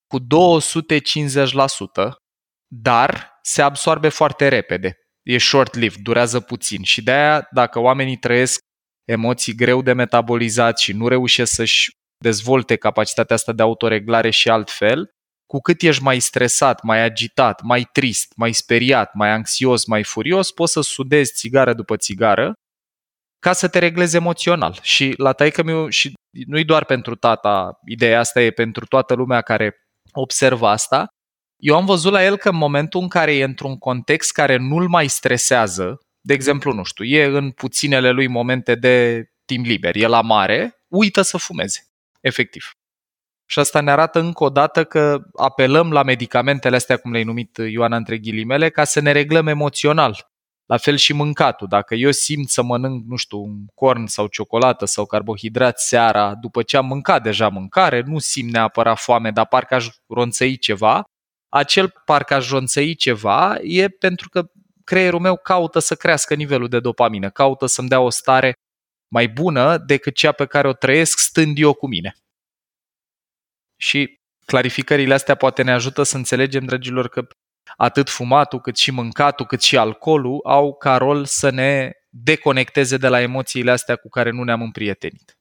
cu 0.08 0.20
250%, 0.20 0.24
dar 2.68 3.40
se 3.42 3.62
absorbe 3.62 4.10
foarte 4.10 4.48
repede. 4.48 4.98
E 5.22 5.38
short-lived, 5.38 6.02
durează 6.02 6.40
puțin 6.40 6.84
și 6.84 7.04
de 7.04 7.12
aia 7.12 7.48
dacă 7.52 7.80
oamenii 7.80 8.18
trăiesc 8.18 8.60
emoții 9.08 9.56
greu 9.56 9.82
de 9.82 9.94
metabolizat 9.94 10.80
și 10.80 10.94
nu 10.94 11.08
reușesc 11.08 11.54
să-și 11.54 11.90
dezvolte 12.18 12.76
capacitatea 12.76 13.36
asta 13.36 13.52
de 13.52 13.62
autoreglare 13.62 14.30
și 14.30 14.50
altfel, 14.50 15.10
cu 15.46 15.60
cât 15.60 15.82
ești 15.82 16.04
mai 16.04 16.20
stresat, 16.20 16.84
mai 16.84 17.02
agitat, 17.02 17.62
mai 17.62 17.90
trist, 17.92 18.34
mai 18.36 18.54
speriat, 18.54 19.14
mai 19.14 19.30
anxios, 19.30 19.86
mai 19.86 20.04
furios, 20.04 20.52
poți 20.52 20.72
să 20.72 20.82
sudezi 20.82 21.34
țigară 21.34 21.74
după 21.74 21.98
țigară 21.98 22.54
ca 23.40 23.54
să 23.54 23.68
te 23.68 23.80
reglezi 23.80 24.16
emoțional. 24.16 24.80
Și 24.82 25.14
la 25.18 25.34
taică 25.34 25.64
meu, 25.64 25.90
și 25.90 26.14
nu-i 26.48 26.64
doar 26.64 26.86
pentru 26.86 27.16
tata, 27.16 27.80
ideea 27.86 28.20
asta 28.20 28.42
e 28.42 28.52
pentru 28.52 28.86
toată 28.86 29.14
lumea 29.14 29.42
care 29.42 29.76
observă 30.12 30.68
asta, 30.68 31.08
eu 31.58 31.76
am 31.76 31.86
văzut 31.86 32.12
la 32.12 32.24
el 32.24 32.38
că 32.38 32.50
în 32.50 32.56
momentul 32.56 33.02
în 33.02 33.08
care 33.08 33.36
e 33.36 33.44
într-un 33.44 33.78
context 33.78 34.32
care 34.32 34.58
nu-l 34.58 34.88
mai 34.88 35.08
stresează, 35.08 36.00
de 36.22 36.34
exemplu, 36.34 36.72
nu 36.72 36.84
știu, 36.84 37.06
e 37.06 37.24
în 37.24 37.52
puținele 37.52 38.12
lui 38.12 38.28
momente 38.28 38.76
de 38.76 39.26
timp 39.46 39.66
liber, 39.66 39.96
e 39.96 40.08
la 40.08 40.22
mare, 40.22 40.78
uită 40.88 41.22
să 41.22 41.38
fumeze, 41.38 41.87
efectiv. 42.28 42.72
Și 43.50 43.60
asta 43.60 43.82
ne 43.82 43.92
arată 43.92 44.20
încă 44.20 44.44
o 44.44 44.50
dată 44.50 44.84
că 44.84 45.20
apelăm 45.36 45.92
la 45.92 46.04
medicamentele 46.04 46.76
astea, 46.76 46.98
cum 46.98 47.12
le-ai 47.12 47.24
numit 47.24 47.58
Ioana 47.58 47.96
între 47.96 48.18
ghilimele, 48.18 48.70
ca 48.70 48.84
să 48.84 49.00
ne 49.00 49.12
reglăm 49.12 49.48
emoțional. 49.48 50.30
La 50.66 50.78
fel 50.78 50.96
și 50.96 51.14
mâncatul. 51.14 51.68
Dacă 51.68 51.96
eu 51.96 52.12
simt 52.12 52.50
să 52.50 52.64
mănânc, 52.64 53.06
nu 53.06 53.16
știu, 53.16 53.38
un 53.38 53.66
corn 53.74 54.06
sau 54.06 54.28
ciocolată 54.28 54.86
sau 54.86 55.06
carbohidrat 55.06 55.80
seara, 55.80 56.36
după 56.36 56.64
ce 56.64 56.78
am 56.78 56.86
mâncat 56.86 57.24
deja 57.24 57.50
mâncare, 57.50 58.04
nu 58.06 58.20
simt 58.20 58.52
neapărat 58.52 59.00
foame, 59.00 59.32
dar 59.32 59.48
parcă 59.48 59.76
aș 59.76 59.88
ronțăi 60.08 60.58
ceva, 60.58 61.04
acel 61.50 61.94
parcă 62.06 62.34
aș 62.34 62.50
ronțăi 62.50 62.96
ceva 62.96 63.56
e 63.62 63.88
pentru 63.88 64.30
că 64.30 64.50
creierul 64.84 65.20
meu 65.20 65.38
caută 65.38 65.80
să 65.80 65.96
crească 65.96 66.34
nivelul 66.34 66.68
de 66.68 66.80
dopamină, 66.80 67.30
caută 67.30 67.66
să-mi 67.66 67.88
dea 67.88 68.00
o 68.00 68.10
stare 68.10 68.54
mai 69.08 69.28
bună 69.28 69.78
decât 69.78 70.16
cea 70.16 70.32
pe 70.32 70.46
care 70.46 70.68
o 70.68 70.74
trăiesc 70.74 71.20
stând 71.20 71.58
eu 71.58 71.74
cu 71.74 71.88
mine. 71.88 72.16
Și 73.80 74.20
clarificările 74.46 75.14
astea 75.14 75.36
poate 75.36 75.64
ne 75.64 75.72
ajută 75.72 76.04
să 76.04 76.18
înțelegem, 76.18 76.66
dragilor, 76.66 77.10
că 77.10 77.28
atât 77.78 78.10
fumatul, 78.10 78.62
cât 78.62 78.78
și 78.78 78.92
mâncatul, 78.92 79.46
cât 79.46 79.62
și 79.62 79.78
alcoolul 79.78 80.40
au 80.44 80.76
ca 80.76 80.98
rol 80.98 81.26
să 81.26 81.50
ne 81.50 81.92
deconecteze 82.10 82.98
de 82.98 83.08
la 83.08 83.22
emoțiile 83.22 83.72
astea 83.72 83.96
cu 83.96 84.10
care 84.10 84.30
nu 84.30 84.44
ne-am 84.44 84.62
împrietenit. 84.62 85.38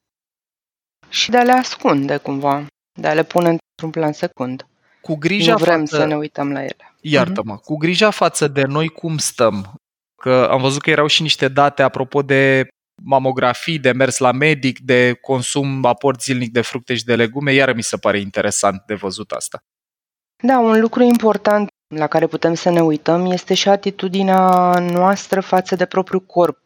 Și 1.09 1.31
de 1.31 1.37
a 1.37 1.43
le 1.43 1.53
ascunde 1.53 2.17
cumva, 2.17 2.67
de 3.01 3.09
a 3.09 3.15
le 3.15 3.25
pune 3.25 3.49
într-un 3.49 3.91
plan 3.91 4.13
secund. 4.13 4.67
Cu 5.01 5.15
grija 5.15 5.53
nu 5.53 5.59
vrem 5.59 5.79
față... 5.79 5.97
să 5.97 6.05
ne 6.05 6.17
uităm 6.17 6.53
la 6.53 6.61
ele. 6.61 6.95
Iartă-mă, 7.01 7.57
cu 7.57 7.77
grija 7.77 8.11
față 8.11 8.49
de 8.49 8.63
noi 8.63 8.89
cum 8.89 9.19
stăm. 9.19 9.75
Că 10.17 10.49
am 10.51 10.61
văzut 10.61 10.83
că 10.83 10.91
erau 10.91 11.07
și 11.07 11.23
niște 11.23 11.49
date 11.49 11.83
apropo 11.83 12.23
de 12.23 12.69
mamografii, 13.03 13.79
de 13.79 13.93
mers 13.93 14.19
la 14.19 14.33
medic, 14.33 14.79
de 14.79 15.13
consum 15.13 15.85
aport 15.85 16.23
zilnic 16.23 16.53
de 16.53 16.61
fructe 16.61 16.95
și 16.95 17.05
de 17.05 17.17
legume, 17.17 17.53
iar 17.53 17.75
mi 17.75 17.83
se 17.83 17.97
pare 17.97 18.19
interesant 18.19 18.83
de 18.87 18.95
văzut 18.95 19.31
asta. 19.31 19.65
Da, 20.43 20.59
un 20.59 20.81
lucru 20.81 21.03
important 21.03 21.69
la 21.95 22.07
care 22.07 22.27
putem 22.27 22.55
să 22.55 22.71
ne 22.71 22.81
uităm 22.81 23.31
este 23.31 23.55
și 23.55 23.69
atitudinea 23.69 24.75
noastră 24.79 25.41
față 25.41 25.77
de 25.77 25.87
propriul 25.87 26.21
corp, 26.21 26.63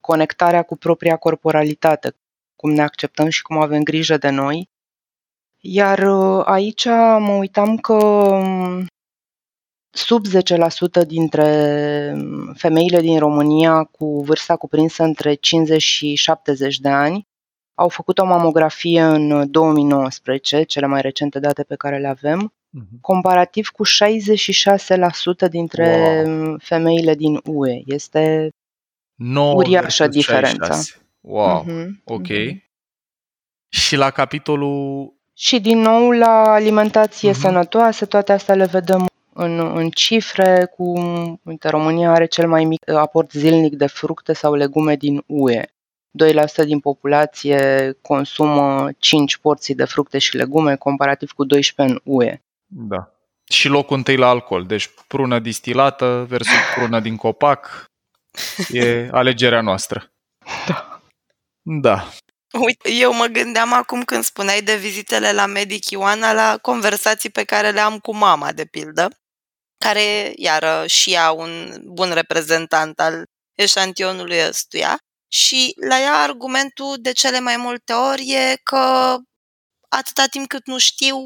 conectarea 0.00 0.62
cu 0.62 0.76
propria 0.76 1.16
corporalitate, 1.16 2.16
cum 2.56 2.70
ne 2.70 2.82
acceptăm 2.82 3.28
și 3.28 3.42
cum 3.42 3.58
avem 3.58 3.82
grijă 3.82 4.16
de 4.16 4.28
noi. 4.28 4.68
Iar 5.60 5.98
aici 6.44 6.84
mă 7.18 7.36
uitam 7.38 7.76
că 7.76 7.94
sub 9.98 10.24
10% 10.26 11.06
dintre 11.06 12.14
femeile 12.54 13.00
din 13.00 13.18
România 13.18 13.84
cu 13.84 14.22
vârsta 14.22 14.56
cuprinsă 14.56 15.02
între 15.02 15.34
50 15.34 15.82
și 15.82 16.14
70 16.14 16.78
de 16.78 16.88
ani 16.88 17.26
au 17.74 17.88
făcut 17.88 18.18
o 18.18 18.24
mamografie 18.24 19.02
în 19.02 19.50
2019, 19.50 20.62
cele 20.62 20.86
mai 20.86 21.00
recente 21.00 21.38
date 21.38 21.62
pe 21.62 21.74
care 21.76 21.98
le 21.98 22.08
avem, 22.08 22.52
comparativ 23.00 23.68
cu 23.68 23.82
66% 23.84 25.48
dintre 25.50 26.22
Wow. 26.26 26.56
femeile 26.58 27.14
din 27.14 27.40
UE. 27.44 27.82
Este 27.86 28.48
9 29.14 29.54
Uriașă 29.54 30.02
versus 30.04 30.08
diferența. 30.20 30.64
66. 30.64 31.00
Wow, 31.20 31.62
Mhm, 31.66 32.00
ok. 32.04 32.28
mhm. 32.28 32.62
Și 33.68 33.96
la 33.96 34.10
capitolul... 34.10 35.12
Și 35.34 35.60
din 35.60 35.78
nou 35.78 36.10
la 36.10 36.52
alimentație 36.52 37.30
Mhm. 37.30 37.38
sănătoasă, 37.38 38.06
toate 38.06 38.32
astea 38.32 38.54
le 38.54 38.66
vedem 38.66 39.06
în, 39.40 39.76
în 39.76 39.90
cifre, 39.90 40.72
cu, 40.76 40.92
uite, 41.44 41.68
România 41.68 42.10
are 42.10 42.26
cel 42.26 42.48
mai 42.48 42.64
mic 42.64 42.90
aport 42.90 43.30
zilnic 43.30 43.74
de 43.74 43.86
fructe 43.86 44.32
sau 44.32 44.54
legume 44.54 44.96
din 44.96 45.22
UE. 45.26 45.62
2% 46.62 46.64
din 46.64 46.80
populație 46.80 47.92
consumă 48.02 48.88
5 48.98 49.36
porții 49.36 49.74
de 49.74 49.84
fructe 49.84 50.18
și 50.18 50.36
legume, 50.36 50.76
comparativ 50.76 51.32
cu 51.32 51.44
12 51.44 51.94
în 51.94 52.14
UE. 52.14 52.40
Da. 52.66 53.12
Și 53.44 53.68
locul 53.68 53.96
întâi 53.96 54.16
la 54.16 54.28
alcool. 54.28 54.66
Deci 54.66 54.90
prună 55.08 55.38
distilată 55.38 56.26
versus 56.28 56.58
prună 56.74 57.00
din 57.00 57.16
copac 57.16 57.84
e 58.68 59.08
alegerea 59.12 59.60
noastră. 59.60 60.10
Da. 60.66 61.00
Da. 61.62 62.08
Uite, 62.60 62.92
eu 62.92 63.14
mă 63.14 63.26
gândeam 63.26 63.72
acum 63.72 64.02
când 64.02 64.24
spuneai 64.24 64.62
de 64.62 64.76
vizitele 64.76 65.32
la 65.32 65.46
medic 65.46 65.90
Ioana 65.90 66.32
la 66.32 66.58
conversații 66.62 67.30
pe 67.30 67.44
care 67.44 67.70
le 67.70 67.80
am 67.80 67.98
cu 67.98 68.16
mama, 68.16 68.52
de 68.52 68.64
pildă, 68.64 69.17
care, 69.78 70.32
iară, 70.36 70.86
și 70.86 71.12
ea 71.12 71.30
un 71.30 71.80
bun 71.84 72.10
reprezentant 72.10 73.00
al 73.00 73.24
eșantionului 73.54 74.46
ăstuia. 74.48 74.98
Și 75.28 75.74
la 75.88 76.00
ea 76.00 76.14
argumentul 76.14 76.96
de 77.00 77.12
cele 77.12 77.40
mai 77.40 77.56
multe 77.56 77.92
ori 77.92 78.30
e 78.30 78.56
că 78.62 79.16
atâta 79.88 80.24
timp 80.30 80.48
cât 80.48 80.66
nu 80.66 80.78
știu, 80.78 81.16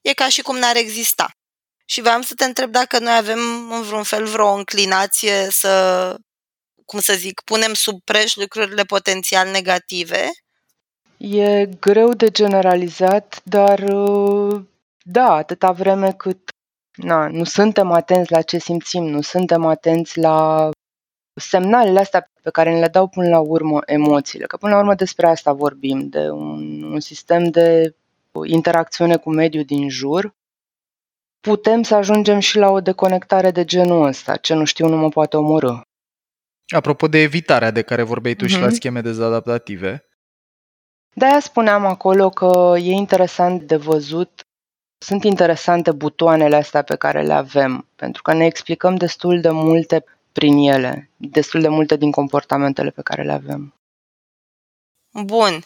e 0.00 0.12
ca 0.12 0.28
și 0.28 0.42
cum 0.42 0.56
n-ar 0.56 0.76
exista. 0.76 1.30
Și 1.84 2.00
vreau 2.00 2.20
să 2.20 2.34
te 2.34 2.44
întreb 2.44 2.70
dacă 2.70 2.98
noi 2.98 3.16
avem 3.16 3.38
în 3.72 3.82
vreun 3.82 4.02
fel 4.02 4.26
vreo 4.26 4.52
înclinație 4.52 5.46
să, 5.50 6.16
cum 6.84 7.00
să 7.00 7.14
zic, 7.14 7.40
punem 7.44 7.74
sub 7.74 8.02
preș 8.04 8.34
lucrurile 8.34 8.82
potențial 8.82 9.50
negative. 9.50 10.30
E 11.16 11.66
greu 11.80 12.14
de 12.14 12.30
generalizat, 12.30 13.40
dar 13.44 13.84
da, 15.02 15.32
atâta 15.32 15.72
vreme 15.72 16.12
cât 16.12 16.51
na, 16.96 17.28
nu 17.28 17.44
suntem 17.44 17.90
atenți 17.90 18.32
la 18.32 18.42
ce 18.42 18.58
simțim, 18.58 19.04
nu 19.04 19.20
suntem 19.20 19.64
atenți 19.64 20.18
la 20.18 20.70
semnalele 21.34 22.00
astea 22.00 22.30
pe 22.42 22.50
care 22.50 22.72
ne 22.72 22.78
le 22.78 22.88
dau 22.88 23.08
până 23.08 23.28
la 23.28 23.38
urmă 23.38 23.80
emoțiile, 23.86 24.46
că 24.46 24.56
până 24.56 24.72
la 24.72 24.78
urmă 24.78 24.94
despre 24.94 25.26
asta 25.26 25.52
vorbim, 25.52 26.08
de 26.08 26.30
un, 26.30 26.82
un 26.82 27.00
sistem 27.00 27.44
de 27.44 27.94
interacțiune 28.44 29.16
cu 29.16 29.30
mediul 29.30 29.64
din 29.64 29.88
jur, 29.88 30.34
putem 31.40 31.82
să 31.82 31.94
ajungem 31.94 32.38
și 32.38 32.56
la 32.56 32.70
o 32.70 32.80
deconectare 32.80 33.50
de 33.50 33.64
genul 33.64 34.06
ăsta. 34.06 34.36
Ce 34.36 34.54
nu 34.54 34.64
știu 34.64 34.88
nu 34.88 34.96
mă 34.96 35.08
poate 35.08 35.36
omorâ. 35.36 35.80
Apropo 36.74 37.08
de 37.08 37.18
evitarea 37.18 37.70
de 37.70 37.82
care 37.82 38.02
vorbeai 38.02 38.34
tu 38.34 38.44
mm-hmm. 38.44 38.48
și 38.48 38.58
la 38.58 38.66
mhm. 38.66 38.74
scheme 38.74 39.00
dezadaptative. 39.00 40.04
De-aia 41.14 41.40
spuneam 41.40 41.86
acolo 41.86 42.28
că 42.28 42.74
e 42.76 42.90
interesant 42.90 43.62
de 43.62 43.76
văzut, 43.76 44.46
sunt 45.02 45.24
interesante 45.24 45.92
butoanele 45.92 46.56
astea 46.56 46.82
pe 46.82 46.96
care 46.96 47.22
le 47.22 47.32
avem, 47.32 47.88
pentru 47.96 48.22
că 48.22 48.32
ne 48.32 48.44
explicăm 48.44 48.96
destul 48.96 49.40
de 49.40 49.50
multe 49.50 50.04
prin 50.32 50.56
ele, 50.56 51.10
destul 51.16 51.60
de 51.60 51.68
multe 51.68 51.96
din 51.96 52.10
comportamentele 52.10 52.90
pe 52.90 53.02
care 53.02 53.22
le 53.22 53.32
avem. 53.32 53.74
Bun. 55.12 55.64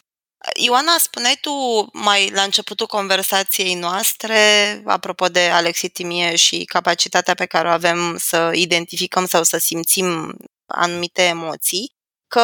Ioana, 0.54 0.98
spuneai 0.98 1.38
tu 1.40 1.50
mai 1.92 2.30
la 2.30 2.42
începutul 2.42 2.86
conversației 2.86 3.74
noastre, 3.74 4.36
apropo 4.84 5.26
de 5.26 5.40
alexitimie 5.40 6.36
și 6.36 6.64
capacitatea 6.64 7.34
pe 7.34 7.46
care 7.46 7.68
o 7.68 7.70
avem 7.70 8.16
să 8.18 8.50
identificăm 8.54 9.26
sau 9.26 9.42
să 9.42 9.58
simțim 9.58 10.36
anumite 10.66 11.22
emoții, 11.22 11.92
că, 12.28 12.42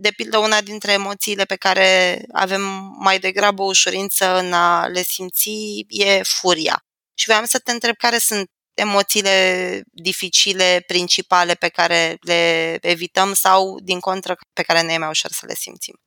de 0.00 0.10
pildă, 0.16 0.38
una 0.38 0.60
dintre 0.60 0.92
emoțiile 0.92 1.44
pe 1.44 1.56
care 1.56 2.20
avem 2.32 2.62
mai 2.98 3.18
degrabă 3.18 3.62
ușurință 3.62 4.38
în 4.38 4.52
a 4.52 4.86
le 4.86 5.02
simți 5.02 5.50
e 5.88 6.20
furia. 6.22 6.84
Și 7.14 7.26
vreau 7.26 7.44
să 7.44 7.58
te 7.58 7.72
întreb 7.72 7.94
care 7.96 8.18
sunt 8.18 8.50
emoțiile 8.74 9.82
dificile, 9.92 10.84
principale 10.86 11.54
pe 11.54 11.68
care 11.68 12.16
le 12.20 12.76
evităm 12.80 13.32
sau, 13.32 13.78
din 13.82 14.00
contră, 14.00 14.36
pe 14.52 14.62
care 14.62 14.80
ne 14.80 14.92
e 14.92 14.98
mai 14.98 15.08
ușor 15.08 15.30
să 15.30 15.46
le 15.46 15.54
simțim? 15.54 16.00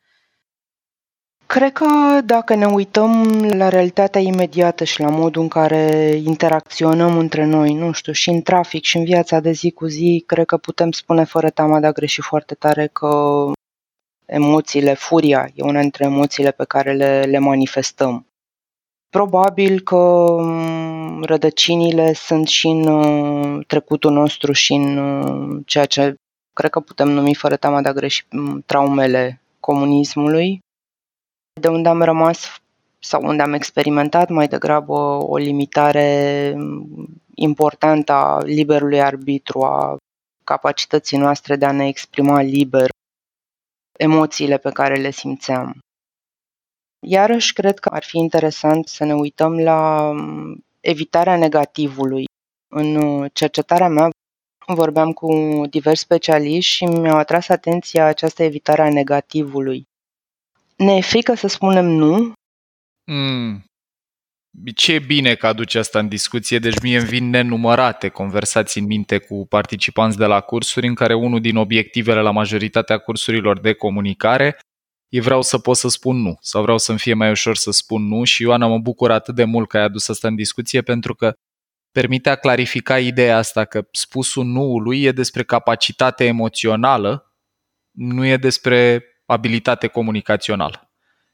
Cred 1.46 1.72
că 1.72 1.86
dacă 2.26 2.56
ne 2.56 2.66
uităm 2.66 3.44
la 3.44 3.70
realitatea 3.70 4.22
imediată 4.22 4.84
și 4.84 5.00
la 5.00 5.10
modul 5.10 5.42
în 5.42 5.48
care 5.48 6.16
interacționăm 6.24 7.18
între 7.18 7.46
noi, 7.46 7.74
nu 7.74 7.92
știu, 7.92 8.14
și 8.14 8.30
în 8.30 8.42
trafic 8.42 8.84
și 8.84 8.98
în 8.98 9.04
viața 9.04 9.40
de 9.40 9.52
zi 9.52 9.72
cu 9.72 9.86
zi, 9.86 10.24
cred 10.26 10.46
că 10.46 10.58
putem 10.58 10.92
spune 10.92 11.24
fără 11.24 11.50
teama 11.50 11.80
de 11.80 11.88
a 11.88 11.92
greși 11.92 12.22
foarte 12.22 12.56
tare 12.56 12.88
că 12.88 13.52
emoțiile, 14.32 14.94
furia, 14.94 15.50
e 15.54 15.64
una 15.64 15.80
dintre 15.80 16.04
emoțiile 16.06 16.52
pe 16.52 16.66
care 16.66 16.94
le, 16.94 17.22
le 17.22 17.38
manifestăm. 17.38 18.26
Probabil 19.10 19.80
că 19.80 20.26
mm, 20.40 21.24
rădăcinile 21.24 22.14
sunt 22.14 22.48
și 22.48 22.68
în 22.68 22.88
uh, 22.88 23.66
trecutul 23.68 24.12
nostru 24.12 24.52
și 24.52 24.74
în 24.74 24.98
uh, 24.98 25.62
ceea 25.66 25.86
ce 25.86 26.16
cred 26.54 26.72
că 26.72 26.80
putem 26.80 27.10
numi 27.10 27.36
fără 27.36 27.56
teama 27.56 27.82
de 27.82 27.90
a 27.90 27.94
greși 27.94 28.26
mm, 28.30 28.64
traumele 28.66 29.42
comunismului, 29.60 30.60
de 31.62 31.68
unde 31.68 31.90
am 31.90 32.02
rămas 32.02 32.62
sau 33.00 33.22
unde 33.24 33.42
am 33.42 33.54
experimentat 33.54 34.30
mai 34.30 34.48
degrabă 34.48 34.94
o 35.24 35.38
limitare 35.38 36.54
mm, 36.56 37.08
importantă 37.36 38.12
a 38.12 38.44
liberului 38.44 39.02
arbitru, 39.02 39.62
a 39.62 39.98
capacității 40.44 41.18
noastre 41.18 41.56
de 41.56 41.66
a 41.66 41.72
ne 41.72 41.88
exprima 41.88 42.42
liber 42.42 42.90
emoțiile 44.02 44.58
pe 44.58 44.72
care 44.72 44.96
le 44.96 45.12
simțeam. 45.12 45.80
Iarăși, 47.08 47.54
cred 47.54 47.80
că 47.80 47.90
ar 47.90 48.04
fi 48.04 48.18
interesant 48.18 48.88
să 48.88 49.04
ne 49.04 49.14
uităm 49.14 49.60
la 49.60 50.12
mm, 50.12 50.66
evitarea 50.80 51.38
negativului. 51.38 52.26
În 52.74 52.96
uh, 52.96 53.32
cercetarea 53.34 53.88
mea 53.88 54.10
vorbeam 54.66 55.12
cu 55.12 55.32
diversi 55.70 56.02
specialiști 56.02 56.72
și 56.72 56.86
mi-au 56.86 57.18
atras 57.18 57.50
atenția 57.50 58.06
această 58.06 58.44
evitare 58.44 58.82
a 58.82 58.90
negativului. 58.90 59.84
Ne 60.78 60.96
e 60.96 61.02
frică 61.02 61.34
să 61.34 61.48
spunem 61.48 61.86
nu? 61.86 62.34
Mm. 63.12 63.64
Ce 64.76 65.00
bine 65.00 65.36
că 65.36 65.48
aduce 65.48 65.78
asta 65.80 66.00
în 66.00 66.08
discuție, 66.08 66.60
deci 66.60 66.80
mie 66.82 66.98
îmi 66.98 67.08
vin 67.08 67.30
nenumărate 67.30 68.10
conversații 68.10 68.82
în 68.82 68.88
minte 68.88 69.18
cu 69.18 69.46
participanți 69.48 70.18
de 70.18 70.26
la 70.26 70.40
cursuri 70.40 70.88
în 70.88 70.94
care 70.94 71.14
unul 71.14 71.42
din 71.42 71.56
obiectivele 71.56 72.22
la 72.22 72.32
majoritatea 72.32 72.98
cursurilor 72.98 73.60
de 73.60 73.74
comunicare 73.74 74.58
e 75.10 75.22
vreau 75.22 75.42
să 75.42 75.58
pot 75.58 75.78
să 75.78 75.88
spun 75.88 76.22
nu 76.22 76.38
sau 76.42 76.62
vreau 76.62 76.78
să-mi 76.78 76.98
fie 76.98 77.14
mai 77.14 77.30
ușor 77.30 77.56
să 77.56 77.72
spun 77.72 78.08
nu 78.08 78.24
și 78.24 78.42
Ioana 78.42 78.68
mă 78.68 78.78
bucur 78.78 79.12
atât 79.12 79.36
de 79.36 79.44
mult 79.44 79.70
că 79.70 79.78
ai 79.78 79.84
adus 79.84 80.10
asta 80.10 80.28
în 80.28 80.36
discuție 80.36 80.82
pentru 80.82 81.16
că 81.16 81.34
permite 81.92 82.30
a 82.30 82.36
clarifica 82.36 83.00
ideea 83.00 83.38
asta 83.38 83.66
că 83.66 83.88
spusul 83.92 84.46
nu-ului 84.46 85.04
e 85.04 85.12
despre 85.12 85.44
capacitate 85.44 86.26
emoțională, 86.26 87.36
nu 87.92 88.26
e 88.26 88.38
despre 88.38 89.04
abilitate 89.26 89.88
comunicațională. 89.88 90.92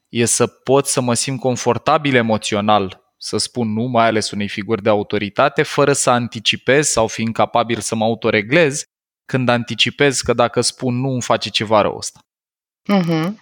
E 0.08 0.24
să 0.24 0.46
pot 0.46 0.86
să 0.86 1.00
mă 1.00 1.14
simt 1.14 1.40
confortabil 1.40 2.14
emoțional 2.14 3.07
să 3.20 3.36
spun 3.36 3.72
nu, 3.72 3.82
mai 3.82 4.06
ales 4.06 4.30
unei 4.30 4.48
figuri 4.48 4.82
de 4.82 4.88
autoritate, 4.88 5.62
fără 5.62 5.92
să 5.92 6.10
anticipez 6.10 6.88
sau 6.88 7.06
fi 7.06 7.22
incapabil 7.22 7.80
să 7.80 7.94
mă 7.94 8.04
autoreglez 8.04 8.82
când 9.24 9.48
anticipez 9.48 10.20
că 10.20 10.32
dacă 10.32 10.60
spun 10.60 11.00
nu 11.00 11.08
îmi 11.08 11.22
face 11.22 11.50
ceva 11.50 11.80
rău 11.80 11.96
ăsta. 11.96 12.20
Uh-huh. 12.92 13.32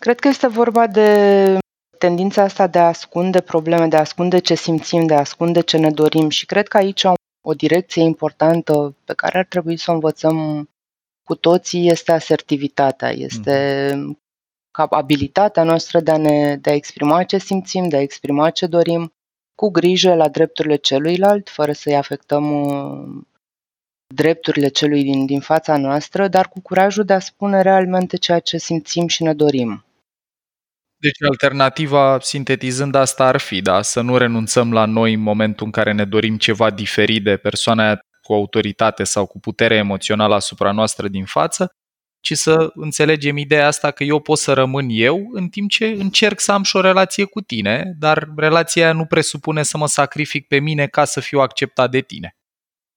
Cred 0.00 0.20
că 0.20 0.28
este 0.28 0.46
vorba 0.46 0.86
de 0.86 1.58
tendința 1.98 2.42
asta 2.42 2.66
de 2.66 2.78
a 2.78 2.86
ascunde 2.86 3.40
probleme, 3.40 3.86
de 3.86 3.96
a 3.96 4.00
ascunde 4.00 4.38
ce 4.38 4.54
simțim, 4.54 5.06
de 5.06 5.14
a 5.14 5.18
ascunde 5.18 5.60
ce 5.60 5.76
ne 5.76 5.90
dorim 5.90 6.28
și 6.28 6.46
cred 6.46 6.68
că 6.68 6.76
aici 6.76 7.04
o 7.44 7.54
direcție 7.56 8.02
importantă 8.02 8.96
pe 9.04 9.14
care 9.14 9.38
ar 9.38 9.44
trebui 9.44 9.76
să 9.76 9.90
o 9.90 9.94
învățăm 9.94 10.68
cu 11.24 11.34
toții 11.34 11.88
este 11.88 12.12
asertivitatea, 12.12 13.10
este 13.10 13.92
mm. 13.94 14.18
Abilitatea 14.82 15.62
noastră 15.62 16.00
de 16.00 16.10
a 16.10 16.16
ne 16.16 16.56
de 16.56 16.70
a 16.70 16.74
exprima 16.74 17.22
ce 17.22 17.38
simțim, 17.38 17.88
de 17.88 17.96
a 17.96 18.00
exprima 18.00 18.50
ce 18.50 18.66
dorim, 18.66 19.12
cu 19.54 19.70
grijă 19.70 20.14
la 20.14 20.28
drepturile 20.28 20.76
celuilalt, 20.76 21.48
fără 21.48 21.72
să-i 21.72 21.96
afectăm 21.96 22.62
uh, 22.62 23.24
drepturile 24.14 24.68
celui 24.68 25.02
din, 25.02 25.26
din 25.26 25.40
fața 25.40 25.76
noastră, 25.76 26.28
dar 26.28 26.48
cu 26.48 26.60
curajul 26.60 27.04
de 27.04 27.12
a 27.12 27.18
spune 27.18 27.62
realmente 27.62 28.16
ceea 28.16 28.38
ce 28.38 28.58
simțim 28.58 29.06
și 29.06 29.22
ne 29.22 29.34
dorim. 29.34 29.84
Deci 30.98 31.22
alternativa, 31.30 32.18
sintetizând 32.20 32.94
asta, 32.94 33.26
ar 33.26 33.36
fi, 33.36 33.60
da, 33.60 33.82
să 33.82 34.00
nu 34.00 34.16
renunțăm 34.16 34.72
la 34.72 34.84
noi 34.84 35.12
în 35.12 35.20
momentul 35.20 35.66
în 35.66 35.72
care 35.72 35.92
ne 35.92 36.04
dorim 36.04 36.36
ceva 36.36 36.70
diferit 36.70 37.24
de 37.24 37.36
persoana 37.36 37.84
aia 37.84 38.00
cu 38.22 38.32
autoritate 38.32 39.04
sau 39.04 39.26
cu 39.26 39.40
putere 39.40 39.74
emoțională 39.74 40.34
asupra 40.34 40.72
noastră 40.72 41.08
din 41.08 41.24
față, 41.24 41.70
ci 42.26 42.36
să 42.36 42.70
înțelegem 42.74 43.36
ideea 43.36 43.66
asta 43.66 43.90
că 43.90 44.04
eu 44.04 44.20
pot 44.20 44.38
să 44.38 44.52
rămân 44.52 44.86
eu 44.90 45.28
în 45.32 45.48
timp 45.48 45.70
ce 45.70 45.86
încerc 45.86 46.40
să 46.40 46.52
am 46.52 46.62
și 46.62 46.76
o 46.76 46.80
relație 46.80 47.24
cu 47.24 47.40
tine, 47.40 47.94
dar 47.98 48.28
relația 48.36 48.92
nu 48.92 49.04
presupune 49.04 49.62
să 49.62 49.78
mă 49.78 49.86
sacrific 49.86 50.46
pe 50.48 50.58
mine 50.58 50.86
ca 50.86 51.04
să 51.04 51.20
fiu 51.20 51.40
acceptat 51.40 51.90
de 51.90 52.00
tine. 52.00 52.36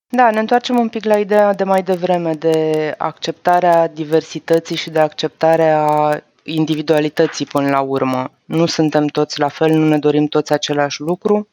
Da, 0.07 0.31
ne 0.31 0.39
întoarcem 0.39 0.79
un 0.79 0.89
pic 0.89 1.03
la 1.03 1.17
ideea 1.17 1.53
de 1.53 1.63
mai 1.63 1.83
devreme 1.83 2.33
de 2.33 2.95
acceptarea 2.97 3.87
diversității 3.87 4.75
și 4.75 4.89
de 4.89 4.99
acceptarea 4.99 6.23
individualității 6.43 7.45
până 7.45 7.69
la 7.69 7.81
urmă. 7.81 8.31
Nu 8.45 8.65
suntem 8.65 9.07
toți 9.07 9.39
la 9.39 9.47
fel, 9.47 9.71
nu 9.71 9.87
ne 9.87 9.97
dorim 9.97 10.25
toți 10.25 10.53
același 10.53 11.01
lucru. 11.01 11.47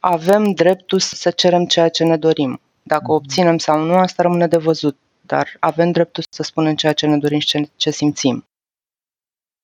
Avem 0.00 0.52
dreptul 0.52 0.98
să 0.98 1.30
cerem 1.30 1.64
ceea 1.64 1.88
ce 1.88 2.04
ne 2.04 2.16
dorim. 2.16 2.60
Dacă 2.82 3.04
mhm. 3.04 3.12
obținem 3.12 3.58
sau 3.58 3.80
nu, 3.80 3.94
asta 3.94 4.22
rămâne 4.22 4.46
de 4.46 4.56
văzut, 4.56 4.96
dar 5.26 5.56
avem 5.60 5.90
dreptul 5.90 6.24
să 6.30 6.42
spunem 6.42 6.74
ceea 6.74 6.92
ce 6.92 7.06
ne 7.06 7.18
dorim 7.18 7.38
și 7.38 7.46
ce, 7.46 7.70
ce 7.76 7.90
simțim. 7.90 8.44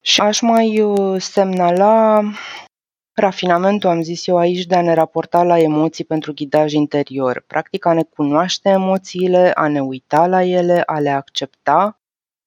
Și 0.00 0.20
aș 0.20 0.40
mai 0.40 0.80
uh, 0.80 1.20
semnala 1.20 2.22
rafinamentul, 3.12 3.90
am 3.90 4.02
zis 4.02 4.26
eu 4.26 4.36
aici, 4.36 4.64
de 4.64 4.74
a 4.74 4.82
ne 4.82 4.94
raporta 4.94 5.42
la 5.42 5.58
emoții 5.58 6.04
pentru 6.04 6.32
ghidaj 6.32 6.72
interior. 6.72 7.44
Practic 7.46 7.84
a 7.84 7.92
ne 7.92 8.02
cunoaște 8.02 8.68
emoțiile, 8.68 9.52
a 9.54 9.68
ne 9.68 9.80
uita 9.80 10.26
la 10.26 10.42
ele, 10.44 10.82
a 10.86 10.98
le 10.98 11.10
accepta 11.10 12.00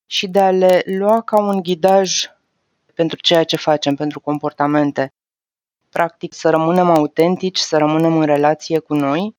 și 0.06 0.28
de 0.28 0.40
a 0.40 0.52
le 0.52 0.84
lua 0.86 1.22
ca 1.22 1.42
un 1.42 1.62
ghidaj 1.62 2.26
pentru 2.94 3.18
ceea 3.22 3.44
ce 3.44 3.56
facem, 3.56 3.96
pentru 3.96 4.20
comportamente. 4.20 5.14
Practic 5.90 6.34
să 6.34 6.50
rămânem 6.50 6.90
autentici, 6.90 7.58
să 7.58 7.78
rămânem 7.78 8.18
în 8.18 8.26
relație 8.26 8.80
cu 8.80 8.94
noi 8.94 9.36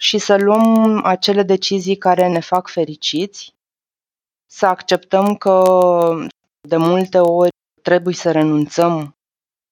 și 0.00 0.18
să 0.18 0.36
luăm 0.36 1.04
acele 1.04 1.42
decizii 1.42 1.96
care 1.96 2.28
ne 2.28 2.40
fac 2.40 2.68
fericiți, 2.68 3.54
să 4.50 4.66
acceptăm 4.66 5.36
că 5.36 5.64
de 6.68 6.76
multe 6.76 7.18
ori 7.18 7.50
trebuie 7.82 8.14
să 8.14 8.30
renunțăm 8.30 9.14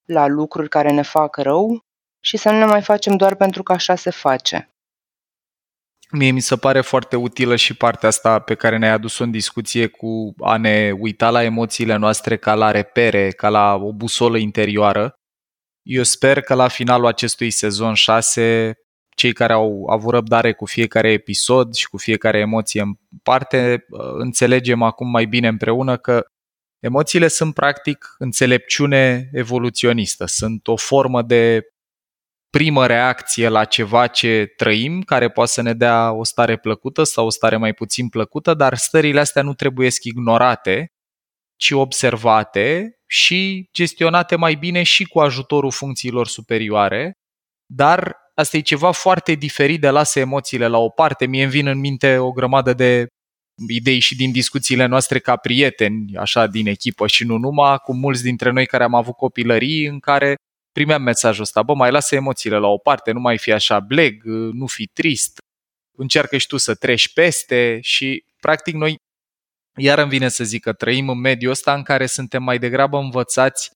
la 0.05 0.26
lucruri 0.26 0.68
care 0.68 0.91
ne 0.91 1.03
fac 1.03 1.37
rău 1.37 1.81
și 2.20 2.37
să 2.37 2.51
nu 2.51 2.59
le 2.59 2.64
mai 2.64 2.83
facem 2.83 3.16
doar 3.16 3.35
pentru 3.35 3.62
că 3.62 3.72
așa 3.72 3.95
se 3.95 4.11
face. 4.11 4.70
Mie 6.11 6.31
mi 6.31 6.41
se 6.41 6.57
pare 6.57 6.81
foarte 6.81 7.16
utilă 7.16 7.57
și 7.57 7.76
partea 7.76 8.09
asta 8.09 8.39
pe 8.39 8.55
care 8.55 8.79
ne-ai 8.79 8.93
adus-o 8.93 9.24
în 9.24 9.31
discuție 9.31 9.87
cu 9.87 10.35
a 10.41 10.57
ne 10.57 10.91
uita 10.99 11.31
la 11.31 11.43
emoțiile 11.43 11.97
noastre 11.97 12.37
ca 12.37 12.55
la 12.55 12.70
repere, 12.70 13.31
ca 13.31 13.49
la 13.49 13.74
o 13.74 13.93
busolă 13.93 14.39
interioară. 14.39 15.14
Eu 15.83 16.03
sper 16.03 16.41
că 16.41 16.55
la 16.55 16.68
finalul 16.68 17.07
acestui 17.07 17.51
sezon 17.51 17.95
6 17.95 18.74
cei 19.18 19.32
care 19.32 19.52
au 19.52 19.86
avut 19.86 20.12
răbdare 20.12 20.52
cu 20.52 20.66
fiecare 20.66 21.10
episod 21.12 21.74
și 21.74 21.88
cu 21.88 21.96
fiecare 21.96 22.38
emoție 22.38 22.80
în 22.80 22.92
parte, 23.22 23.84
înțelegem 24.18 24.82
acum 24.82 25.10
mai 25.10 25.24
bine 25.24 25.48
împreună 25.48 25.96
că 25.96 26.26
emoțiile 26.78 27.28
sunt 27.28 27.54
practic 27.54 28.14
înțelepciune 28.18 29.28
evoluționistă, 29.32 30.26
sunt 30.26 30.68
o 30.68 30.76
formă 30.76 31.22
de 31.22 31.62
primă 32.50 32.86
reacție 32.86 33.48
la 33.48 33.64
ceva 33.64 34.06
ce 34.06 34.52
trăim, 34.56 35.02
care 35.02 35.30
poate 35.30 35.50
să 35.50 35.62
ne 35.62 35.74
dea 35.74 36.12
o 36.12 36.24
stare 36.24 36.56
plăcută 36.56 37.02
sau 37.02 37.26
o 37.26 37.30
stare 37.30 37.56
mai 37.56 37.72
puțin 37.72 38.08
plăcută, 38.08 38.54
dar 38.54 38.76
stările 38.76 39.20
astea 39.20 39.42
nu 39.42 39.54
trebuie 39.54 39.88
ignorate, 40.02 40.92
ci 41.56 41.70
observate 41.70 42.98
și 43.06 43.68
gestionate 43.72 44.36
mai 44.36 44.54
bine 44.54 44.82
și 44.82 45.04
cu 45.04 45.20
ajutorul 45.20 45.70
funcțiilor 45.70 46.26
superioare, 46.26 47.12
dar 47.66 48.16
asta 48.39 48.57
e 48.57 48.61
ceva 48.61 48.91
foarte 48.91 49.32
diferit 49.32 49.80
de 49.80 49.91
lasă 49.91 50.18
emoțiile 50.18 50.66
la 50.66 50.78
o 50.78 50.89
parte. 50.89 51.26
Mie 51.26 51.43
îmi 51.43 51.51
vin 51.51 51.66
în 51.66 51.78
minte 51.78 52.18
o 52.18 52.32
grămadă 52.32 52.72
de 52.72 53.07
idei 53.68 53.99
și 53.99 54.16
din 54.16 54.32
discuțiile 54.32 54.86
noastre 54.86 55.18
ca 55.18 55.36
prieteni, 55.36 56.16
așa, 56.16 56.47
din 56.47 56.66
echipă 56.66 57.07
și 57.07 57.24
nu 57.24 57.36
numai, 57.36 57.78
cu 57.78 57.95
mulți 57.95 58.22
dintre 58.22 58.51
noi 58.51 58.66
care 58.66 58.84
am 58.84 58.95
avut 58.95 59.14
copilării 59.14 59.86
în 59.86 60.01
care 60.01 60.34
primeam 60.72 61.03
mesajul 61.03 61.43
ăsta, 61.43 61.62
bă, 61.62 61.74
mai 61.74 61.91
lasă 61.91 62.14
emoțiile 62.14 62.59
la 62.59 62.66
o 62.66 62.78
parte, 62.78 63.11
nu 63.11 63.20
mai 63.20 63.39
fi 63.39 63.53
așa 63.53 63.80
bleg, 63.80 64.24
nu 64.53 64.66
fi 64.66 64.86
trist, 64.86 65.39
încearcă 65.97 66.36
și 66.36 66.47
tu 66.47 66.57
să 66.57 66.74
treci 66.74 67.12
peste 67.12 67.78
și 67.82 68.24
practic 68.41 68.74
noi, 68.74 68.97
iar 69.76 69.99
îmi 69.99 70.11
vine 70.11 70.28
să 70.28 70.45
zic 70.45 70.62
că 70.62 70.72
trăim 70.72 71.09
în 71.09 71.18
mediul 71.18 71.51
ăsta 71.51 71.74
în 71.74 71.82
care 71.82 72.07
suntem 72.07 72.43
mai 72.43 72.59
degrabă 72.59 72.99
învățați 72.99 73.70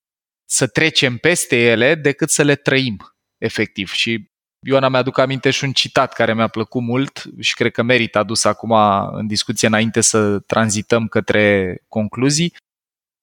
să 0.50 0.66
trecem 0.66 1.16
peste 1.16 1.56
ele 1.56 1.94
decât 1.94 2.30
să 2.30 2.42
le 2.42 2.54
trăim, 2.54 2.96
efectiv. 3.38 3.90
Și 3.90 4.30
Ioana 4.64 4.88
mi-aduc 4.88 5.18
aminte 5.18 5.50
și 5.50 5.64
un 5.64 5.72
citat 5.72 6.12
care 6.12 6.34
mi-a 6.34 6.48
plăcut 6.48 6.82
mult 6.82 7.24
și 7.40 7.54
cred 7.54 7.72
că 7.72 7.82
merită 7.82 8.18
adus 8.18 8.44
acum 8.44 8.72
în 9.12 9.26
discuție 9.26 9.68
înainte 9.68 10.00
să 10.00 10.38
tranzităm 10.38 11.06
către 11.06 11.76
concluzii. 11.88 12.54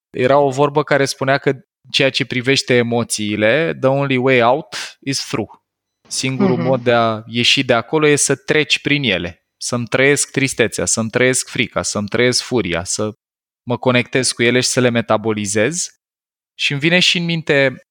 Era 0.09 0.37
o 0.37 0.49
vorbă 0.49 0.83
care 0.83 1.05
spunea 1.05 1.37
că 1.37 1.59
ceea 1.91 2.09
ce 2.09 2.25
privește 2.25 2.73
emoțiile, 2.73 3.77
the 3.79 3.89
only 3.89 4.17
way 4.17 4.41
out 4.41 4.97
is 4.99 5.27
through. 5.27 5.49
Singurul 6.07 6.59
uh-huh. 6.59 6.63
mod 6.63 6.83
de 6.83 6.93
a 6.93 7.23
ieși 7.25 7.63
de 7.63 7.73
acolo 7.73 8.07
e 8.07 8.15
să 8.15 8.35
treci 8.35 8.79
prin 8.79 9.03
ele, 9.03 9.47
să-mi 9.61 9.87
trăiesc 9.87 10.31
tristețea, 10.31 10.85
să-mi 10.85 11.09
trăiesc 11.09 11.49
frica, 11.49 11.81
să-mi 11.81 12.07
trăiesc 12.07 12.43
furia, 12.43 12.83
să 12.83 13.11
mă 13.69 13.77
conectez 13.77 14.31
cu 14.31 14.43
ele 14.43 14.59
și 14.59 14.67
să 14.67 14.79
le 14.79 14.89
metabolizez. 14.89 15.89
Și 16.57 16.71
îmi 16.71 16.81
vine 16.81 16.99
și 16.99 17.17
în 17.17 17.25
minte 17.25 17.81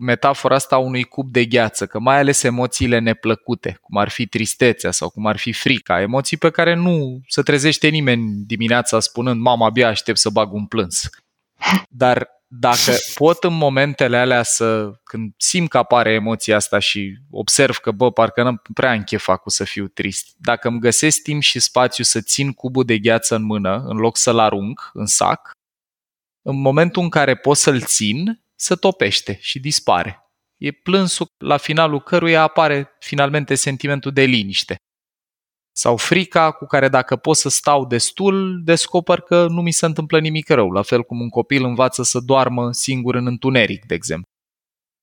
metafora 0.00 0.54
asta 0.54 0.78
unui 0.78 1.04
cub 1.04 1.30
de 1.30 1.44
gheață, 1.44 1.86
că 1.86 1.98
mai 1.98 2.18
ales 2.18 2.42
emoțiile 2.42 2.98
neplăcute, 2.98 3.78
cum 3.80 3.96
ar 3.96 4.08
fi 4.08 4.26
tristețea 4.26 4.90
sau 4.90 5.08
cum 5.10 5.26
ar 5.26 5.36
fi 5.36 5.52
frica, 5.52 6.00
emoții 6.00 6.36
pe 6.36 6.50
care 6.50 6.74
nu 6.74 7.20
se 7.28 7.42
trezește 7.42 7.88
nimeni 7.88 8.44
dimineața 8.46 9.00
spunând 9.00 9.40
mama 9.40 9.66
abia 9.66 9.88
aștept 9.88 10.18
să 10.18 10.30
bag 10.30 10.52
un 10.52 10.66
plâns. 10.66 11.08
Dar 11.88 12.28
dacă 12.48 12.92
pot 13.14 13.44
în 13.44 13.54
momentele 13.54 14.16
alea 14.16 14.42
să, 14.42 14.90
când 15.04 15.32
simt 15.36 15.68
că 15.68 15.78
apare 15.78 16.12
emoția 16.12 16.56
asta 16.56 16.78
și 16.78 17.18
observ 17.30 17.76
că, 17.76 17.90
bă, 17.90 18.12
parcă 18.12 18.42
nu 18.42 18.56
prea 18.74 18.90
am 18.90 19.02
chef 19.02 19.28
cu 19.42 19.50
să 19.50 19.64
fiu 19.64 19.86
trist, 19.86 20.34
dacă 20.36 20.68
îmi 20.68 20.80
găsesc 20.80 21.22
timp 21.22 21.42
și 21.42 21.60
spațiu 21.60 22.04
să 22.04 22.20
țin 22.20 22.52
cubul 22.52 22.84
de 22.84 22.98
gheață 22.98 23.34
în 23.34 23.42
mână, 23.42 23.84
în 23.86 23.96
loc 23.96 24.16
să-l 24.16 24.38
arunc 24.38 24.90
în 24.92 25.06
sac, 25.06 25.50
în 26.42 26.60
momentul 26.60 27.02
în 27.02 27.08
care 27.08 27.36
pot 27.36 27.56
să-l 27.56 27.80
țin, 27.80 28.40
să 28.58 28.76
topește 28.76 29.38
și 29.40 29.60
dispare. 29.60 30.20
E 30.56 30.70
plânsul 30.70 31.26
la 31.36 31.56
finalul 31.56 32.00
căruia 32.00 32.42
apare 32.42 32.88
finalmente 32.98 33.54
sentimentul 33.54 34.12
de 34.12 34.22
liniște 34.22 34.76
sau 35.76 35.96
frica 35.96 36.50
cu 36.50 36.66
care 36.66 36.88
dacă 36.88 37.16
pot 37.16 37.36
să 37.36 37.48
stau 37.48 37.86
destul, 37.86 38.62
descoper 38.64 39.20
că 39.20 39.46
nu 39.46 39.62
mi 39.62 39.70
se 39.70 39.86
întâmplă 39.86 40.20
nimic 40.20 40.48
rău, 40.48 40.70
la 40.70 40.82
fel 40.82 41.02
cum 41.02 41.20
un 41.20 41.28
copil 41.28 41.64
învață 41.64 42.02
să 42.02 42.20
doarmă 42.20 42.72
singur 42.72 43.14
în 43.14 43.26
întuneric, 43.26 43.84
de 43.84 43.94
exemplu. 43.94 44.28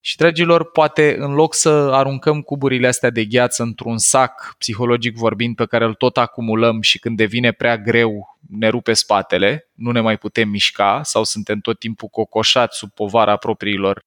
Și, 0.05 0.15
dragilor, 0.15 0.71
poate 0.71 1.15
în 1.19 1.33
loc 1.33 1.53
să 1.53 1.69
aruncăm 1.69 2.41
cuburile 2.41 2.87
astea 2.87 3.09
de 3.09 3.25
gheață 3.25 3.63
într-un 3.63 3.97
sac, 3.97 4.55
psihologic 4.57 5.15
vorbind, 5.15 5.55
pe 5.55 5.65
care 5.65 5.85
îl 5.85 5.93
tot 5.93 6.17
acumulăm 6.17 6.81
și 6.81 6.99
când 6.99 7.17
devine 7.17 7.51
prea 7.51 7.77
greu 7.77 8.37
ne 8.49 8.67
rupe 8.67 8.93
spatele, 8.93 9.69
nu 9.73 9.91
ne 9.91 9.99
mai 9.99 10.17
putem 10.17 10.49
mișca 10.49 11.03
sau 11.03 11.23
suntem 11.23 11.59
tot 11.59 11.79
timpul 11.79 12.07
cocoșați 12.07 12.77
sub 12.77 12.91
povara 12.91 13.35
propriilor 13.35 14.01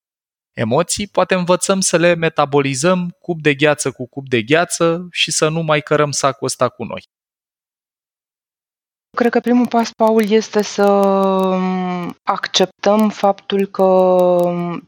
emoții, 0.53 1.07
poate 1.07 1.35
învățăm 1.35 1.81
să 1.81 1.97
le 1.97 2.15
metabolizăm 2.15 3.17
cup 3.21 3.41
de 3.41 3.55
gheață 3.55 3.91
cu 3.91 4.09
cup 4.09 4.29
de 4.29 4.43
gheață 4.43 5.09
și 5.11 5.31
să 5.31 5.49
nu 5.49 5.63
mai 5.63 5.81
cărăm 5.81 6.11
sacul 6.11 6.47
ăsta 6.47 6.69
cu 6.69 6.85
noi. 6.85 7.05
Cred 9.17 9.31
că 9.31 9.41
primul 9.41 9.67
pas, 9.67 9.93
Paul, 9.93 10.31
este 10.31 10.62
să 10.62 10.83
acceptăm 12.23 13.09
faptul 13.09 13.67
că 13.67 14.39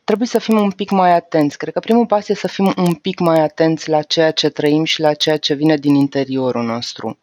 trebuie 0.05 0.29
să 0.29 0.39
fim 0.39 0.61
un 0.61 0.71
pic 0.71 0.91
mai 0.91 1.15
atenți. 1.15 1.59
Cred 1.59 1.73
că 1.73 1.81
primul 1.81 2.07
pas 2.07 2.29
este 2.29 2.47
să 2.47 2.49
fim 2.49 2.73
un 2.77 2.95
pic 2.95 3.19
mai 3.19 3.41
atenți 3.41 3.89
la 3.89 4.03
ceea 4.03 4.31
ce 4.31 4.49
trăim 4.49 4.85
și 4.85 5.01
la 5.01 5.15
ceea 5.15 5.37
ce 5.37 5.55
vine 5.55 5.77
din 5.77 5.95
interiorul 5.95 6.65
nostru. 6.65 7.19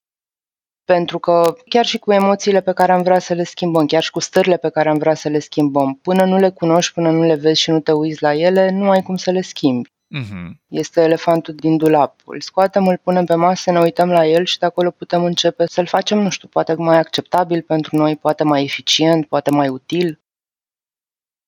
Pentru 0.86 1.20
că 1.20 1.56
chiar 1.70 1.86
și 1.86 1.98
cu 1.98 2.12
emoțiile 2.12 2.62
pe 2.62 2.74
care 2.74 2.92
am 2.92 3.02
vrea 3.02 3.20
să 3.20 3.34
le 3.34 3.44
schimbăm, 3.44 3.86
chiar 3.86 4.02
și 4.02 4.12
cu 4.12 4.20
stările 4.20 4.58
pe 4.58 4.70
care 4.70 4.90
am 4.90 4.98
vrea 4.98 5.14
să 5.14 5.30
le 5.30 5.40
schimbăm, 5.40 6.00
până 6.02 6.26
nu 6.26 6.38
le 6.38 6.50
cunoști, 6.50 6.94
până 6.94 7.12
nu 7.12 7.24
le 7.24 7.36
vezi 7.36 7.62
și 7.62 7.70
nu 7.70 7.80
te 7.80 7.92
uiți 7.92 8.22
la 8.22 8.36
ele, 8.36 8.72
nu 8.72 8.90
ai 8.90 9.02
cum 9.02 9.16
să 9.16 9.32
le 9.32 9.42
schimbi. 9.42 9.94
Uh-huh. 10.14 10.50
Este 10.68 11.02
elefantul 11.02 11.54
din 11.54 11.78
dulap. 11.78 12.22
Îl 12.26 12.42
scoatem, 12.42 12.88
îl 12.88 12.98
punem 12.98 13.26
pe 13.26 13.36
masă, 13.36 13.72
ne 13.72 13.80
uităm 13.80 14.10
la 14.10 14.26
el 14.26 14.46
și 14.46 14.60
de 14.60 14.66
acolo 14.66 14.92
putem 14.92 15.24
începe 15.24 15.66
să-l 15.68 15.86
facem, 15.86 16.20
nu 16.20 16.30
știu, 16.30 16.48
poate 16.48 16.74
mai 16.74 16.98
acceptabil 16.98 17.62
pentru 17.62 17.96
noi, 17.96 18.16
poate 18.16 18.44
mai 18.44 18.64
eficient, 18.64 19.28
poate 19.28 19.52
mai 19.52 19.68
util. 19.68 20.20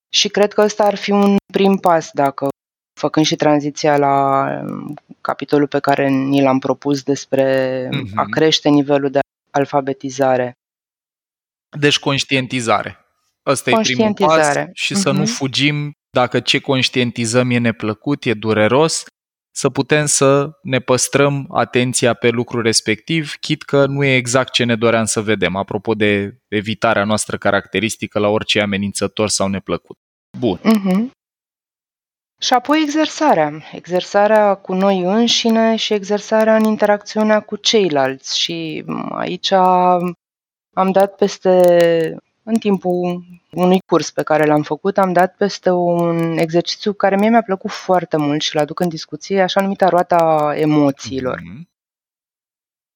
Și 0.10 0.28
cred 0.30 0.53
că 0.53 0.62
ăsta 0.62 0.84
ar 0.84 0.95
fi 0.95 1.12
un 1.12 1.36
prim 1.53 1.78
pas 1.78 2.10
dacă 2.14 2.47
făcând 2.99 3.26
și 3.26 3.36
tranziția 3.36 3.97
la 3.97 4.47
capitolul 5.22 5.68
pe 5.68 5.80
care 5.80 6.10
ni 6.10 6.41
l-am 6.41 6.60
propus 6.60 7.03
despre 7.03 7.88
uh-huh. 7.88 8.16
a 8.16 8.26
crește 8.30 8.70
nivelul 8.70 9.12
de 9.12 9.20
alfabetizare. 9.51 10.53
Deci 11.80 11.99
conștientizare. 11.99 12.97
Ăsta 13.45 13.70
e 13.70 13.80
primul 13.82 14.14
pas 14.14 14.55
și 14.74 14.93
uh-huh. 14.93 14.97
să 14.97 15.12
nu 15.12 15.22
mhm. 15.22 15.32
fugim 15.32 15.97
dacă 16.18 16.39
ce 16.39 16.59
conștientizăm 16.59 17.49
e 17.51 17.57
neplăcut, 17.57 18.26
e 18.26 18.34
dureros, 18.34 19.03
să 19.51 19.70
putem 19.70 20.05
să 20.05 20.51
ne 20.61 20.80
păstrăm 20.80 21.47
atenția 21.51 22.13
pe 22.13 22.30
lucrul 22.30 22.61
respectiv, 22.61 23.34
chit 23.39 23.63
că 23.63 23.86
nu 23.86 24.03
e 24.03 24.15
exact 24.15 24.51
ce 24.51 24.63
ne 24.63 24.76
doream 24.76 25.05
să 25.05 25.22
vedem, 25.22 25.55
apropo 25.55 25.93
de 25.93 26.38
evitarea 26.47 27.03
noastră 27.03 27.38
caracteristică 27.38 28.20
la 28.20 28.28
orice 28.28 28.61
amenințător 28.61 29.30
sau 29.30 29.47
neplăcut. 29.47 29.97
Bun. 30.39 30.57
Uh-huh. 30.57 31.09
Și 32.41 32.53
apoi 32.53 32.82
exersarea. 32.82 33.51
Exersarea 33.72 34.55
cu 34.55 34.74
noi 34.74 34.99
înșine 35.01 35.76
și 35.76 35.93
exersarea 35.93 36.55
în 36.55 36.63
interacțiunea 36.63 37.39
cu 37.39 37.55
ceilalți. 37.55 38.39
Și 38.39 38.86
aici 39.09 39.51
am 40.74 40.91
dat 40.91 41.15
peste, 41.15 41.51
în 42.48 42.58
timpul 42.58 43.24
unui 43.52 43.80
curs 43.86 44.12
pe 44.12 44.24
care 44.24 44.45
l-am 44.45 44.62
făcut, 44.62 44.98
am 44.98 45.14
dat 45.14 45.36
peste 45.36 45.70
un 45.70 46.38
exercițiu 46.38 46.93
care 46.93 47.16
mie 47.16 47.30
mi-a 47.30 47.41
plăcut 47.41 47.72
foarte 47.72 48.18
mult 48.18 48.41
și 48.41 48.56
l 48.56 48.58
aduc 48.58 48.80
în 48.80 48.89
discuție, 48.89 49.41
așa 49.41 49.62
numita 49.62 49.89
roata 49.89 50.54
emoțiilor. 50.56 51.39
Mm-hmm. 51.39 51.62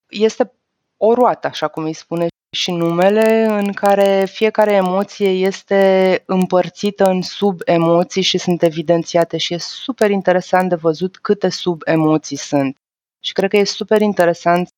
Este 0.09 0.53
o 0.97 1.13
roată, 1.13 1.47
așa 1.47 1.67
cum 1.67 1.83
îi 1.83 1.93
spune 1.93 2.27
și 2.55 2.71
numele, 2.71 3.45
în 3.45 3.73
care 3.73 4.25
fiecare 4.25 4.73
emoție 4.73 5.29
este 5.29 6.23
împărțită 6.25 7.05
în 7.05 7.21
sub-emoții 7.21 8.21
și 8.21 8.37
sunt 8.37 8.63
evidențiate 8.63 9.37
și 9.37 9.53
e 9.53 9.57
super 9.57 10.09
interesant 10.09 10.69
de 10.69 10.75
văzut 10.75 11.17
câte 11.17 11.49
sub-emoții 11.49 12.37
sunt. 12.37 12.77
Și 13.23 13.33
cred 13.33 13.49
că 13.49 13.57
e 13.57 13.63
super 13.63 14.01
interesant 14.01 14.69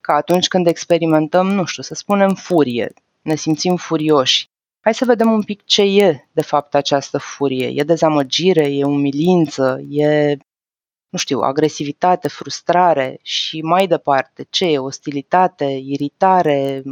că 0.00 0.12
atunci 0.12 0.48
când 0.48 0.66
experimentăm, 0.66 1.46
nu 1.46 1.64
știu, 1.64 1.82
să 1.82 1.94
spunem 1.94 2.34
furie, 2.34 2.92
ne 3.22 3.34
simțim 3.34 3.76
furioși. 3.76 4.50
Hai 4.80 4.94
să 4.94 5.04
vedem 5.04 5.32
un 5.32 5.42
pic 5.42 5.64
ce 5.64 5.82
e, 5.82 6.28
de 6.32 6.42
fapt, 6.42 6.74
această 6.74 7.18
furie. 7.18 7.66
E 7.66 7.82
dezamăgire, 7.82 8.64
e 8.74 8.84
umilință, 8.84 9.80
e, 9.88 10.36
nu 11.08 11.18
știu, 11.18 11.40
agresivitate, 11.40 12.28
frustrare 12.28 13.18
și 13.22 13.60
mai 13.60 13.86
departe. 13.86 14.46
Ce 14.50 14.64
e? 14.64 14.78
Ostilitate, 14.78 15.64
iritare, 15.64 16.82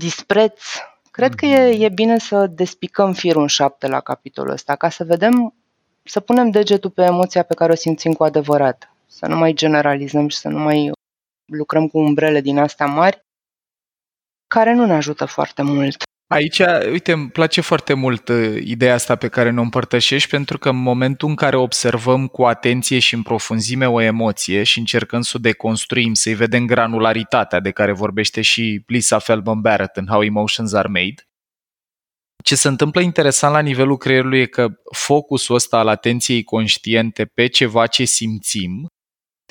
dispreț. 0.00 0.62
Cred 1.10 1.34
că 1.34 1.46
e, 1.46 1.84
e 1.84 1.88
bine 1.88 2.18
să 2.18 2.46
despicăm 2.46 3.12
firul 3.12 3.42
în 3.42 3.48
șapte 3.48 3.86
la 3.86 4.00
capitolul 4.00 4.52
ăsta, 4.52 4.76
ca 4.76 4.88
să 4.88 5.04
vedem, 5.04 5.54
să 6.02 6.20
punem 6.20 6.50
degetul 6.50 6.90
pe 6.90 7.02
emoția 7.02 7.42
pe 7.42 7.54
care 7.54 7.72
o 7.72 7.76
simțim 7.76 8.12
cu 8.12 8.24
adevărat. 8.24 8.94
Să 9.06 9.26
nu 9.26 9.36
mai 9.36 9.52
generalizăm 9.52 10.28
și 10.28 10.36
să 10.36 10.48
nu 10.48 10.58
mai 10.58 10.90
lucrăm 11.44 11.88
cu 11.88 11.98
umbrele 11.98 12.40
din 12.40 12.58
astea 12.58 12.86
mari, 12.86 13.23
care 14.54 14.74
nu 14.74 14.86
ne 14.86 14.94
ajută 14.94 15.24
foarte 15.24 15.62
mult. 15.62 16.02
Aici, 16.26 16.60
uite, 16.90 17.12
îmi 17.12 17.30
place 17.30 17.60
foarte 17.60 17.94
mult 17.94 18.28
uh, 18.28 18.56
ideea 18.60 18.94
asta 18.94 19.16
pe 19.16 19.28
care 19.28 19.50
ne-o 19.50 19.62
împărtășești, 19.62 20.28
pentru 20.28 20.58
că 20.58 20.68
în 20.68 20.76
momentul 20.76 21.28
în 21.28 21.34
care 21.34 21.56
observăm 21.56 22.26
cu 22.26 22.42
atenție 22.42 22.98
și 22.98 23.14
în 23.14 23.22
profunzime 23.22 23.88
o 23.88 24.00
emoție 24.00 24.62
și 24.62 24.78
încercăm 24.78 25.20
să 25.20 25.32
o 25.36 25.40
deconstruim, 25.40 26.14
să-i 26.14 26.34
vedem 26.34 26.66
granularitatea 26.66 27.60
de 27.60 27.70
care 27.70 27.92
vorbește 27.92 28.40
și 28.42 28.82
Lisa 28.86 29.18
Feldman 29.18 29.60
Barrett 29.60 29.96
în 29.96 30.06
How 30.06 30.22
Emotions 30.22 30.72
Are 30.72 30.88
Made, 30.88 31.22
ce 32.44 32.54
se 32.54 32.68
întâmplă 32.68 33.00
interesant 33.00 33.54
la 33.54 33.60
nivelul 33.60 33.96
creierului 33.96 34.40
e 34.40 34.46
că 34.46 34.68
focusul 34.92 35.54
ăsta 35.54 35.78
al 35.78 35.88
atenției 35.88 36.42
conștiente 36.42 37.24
pe 37.24 37.46
ceva 37.46 37.86
ce 37.86 38.04
simțim 38.04 38.86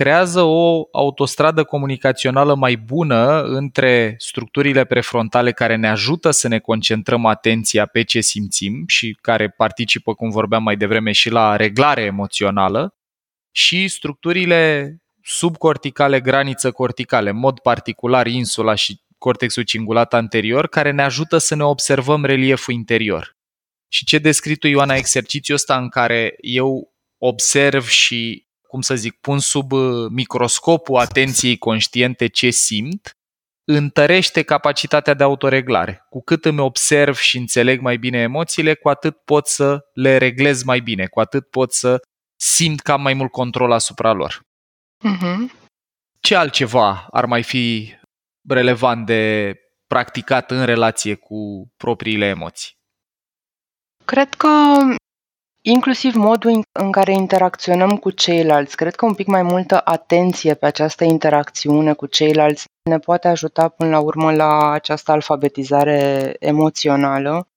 creează 0.03 0.41
o 0.41 0.83
autostradă 0.91 1.63
comunicațională 1.63 2.55
mai 2.55 2.75
bună 2.75 3.41
între 3.43 4.15
structurile 4.17 4.85
prefrontale 4.85 5.51
care 5.51 5.75
ne 5.75 5.89
ajută 5.89 6.31
să 6.31 6.47
ne 6.47 6.59
concentrăm 6.59 7.25
atenția 7.25 7.85
pe 7.85 8.03
ce 8.03 8.21
simțim 8.21 8.83
și 8.87 9.17
care 9.21 9.49
participă, 9.49 10.13
cum 10.13 10.29
vorbeam 10.29 10.63
mai 10.63 10.75
devreme, 10.75 11.11
și 11.11 11.29
la 11.29 11.55
reglare 11.55 12.01
emoțională 12.01 12.95
și 13.51 13.87
structurile 13.87 14.95
subcorticale, 15.21 16.21
graniță 16.21 16.71
corticale, 16.71 17.29
în 17.29 17.37
mod 17.37 17.59
particular 17.59 18.27
insula 18.27 18.75
și 18.75 19.01
cortexul 19.17 19.63
cingulat 19.63 20.13
anterior, 20.13 20.67
care 20.67 20.91
ne 20.91 21.03
ajută 21.03 21.37
să 21.37 21.55
ne 21.55 21.63
observăm 21.63 22.25
relieful 22.25 22.73
interior. 22.73 23.37
Și 23.87 24.05
ce 24.05 24.17
descrii 24.17 24.55
tu, 24.55 24.67
Ioana, 24.67 24.95
exercițiul 24.95 25.57
ăsta 25.57 25.77
în 25.77 25.89
care 25.89 26.35
eu 26.41 26.93
observ 27.17 27.87
și 27.87 28.51
cum 28.73 28.81
să 28.81 28.95
zic, 28.95 29.19
pun 29.21 29.39
sub 29.39 29.71
uh, 29.71 30.09
microscopul 30.09 30.97
atenției 30.97 31.57
conștiente 31.57 32.27
ce 32.27 32.49
simt, 32.49 33.17
întărește 33.63 34.43
capacitatea 34.43 35.13
de 35.13 35.23
autoreglare. 35.23 36.05
Cu 36.09 36.21
cât 36.23 36.45
îmi 36.45 36.59
observ 36.59 37.15
și 37.15 37.37
înțeleg 37.37 37.81
mai 37.81 37.97
bine 37.97 38.17
emoțiile, 38.17 38.73
cu 38.73 38.89
atât 38.89 39.17
pot 39.17 39.47
să 39.47 39.85
le 39.93 40.17
reglez 40.17 40.63
mai 40.63 40.79
bine, 40.79 41.05
cu 41.05 41.19
atât 41.19 41.49
pot 41.49 41.73
să 41.73 41.99
simt 42.35 42.79
că 42.79 42.91
am 42.91 43.01
mai 43.01 43.13
mult 43.13 43.31
control 43.31 43.71
asupra 43.71 44.11
lor. 44.11 44.41
Uh-huh. 45.09 45.51
Ce 46.19 46.35
altceva 46.35 47.07
ar 47.11 47.25
mai 47.25 47.43
fi 47.43 47.93
relevant 48.47 49.05
de 49.05 49.53
practicat 49.87 50.51
în 50.51 50.65
relație 50.65 51.15
cu 51.15 51.71
propriile 51.77 52.25
emoții? 52.25 52.71
Cred 54.05 54.33
că 54.33 54.47
inclusiv 55.65 56.15
modul 56.15 56.61
în 56.71 56.91
care 56.91 57.11
interacționăm 57.11 57.97
cu 57.97 58.11
ceilalți. 58.11 58.75
Cred 58.75 58.95
că 58.95 59.05
un 59.05 59.13
pic 59.13 59.27
mai 59.27 59.41
multă 59.41 59.81
atenție 59.83 60.53
pe 60.53 60.65
această 60.65 61.03
interacțiune 61.03 61.93
cu 61.93 62.05
ceilalți 62.05 62.65
ne 62.89 62.99
poate 62.99 63.27
ajuta 63.27 63.67
până 63.67 63.89
la 63.89 63.99
urmă 63.99 64.33
la 64.33 64.71
această 64.71 65.11
alfabetizare 65.11 66.35
emoțională, 66.39 67.47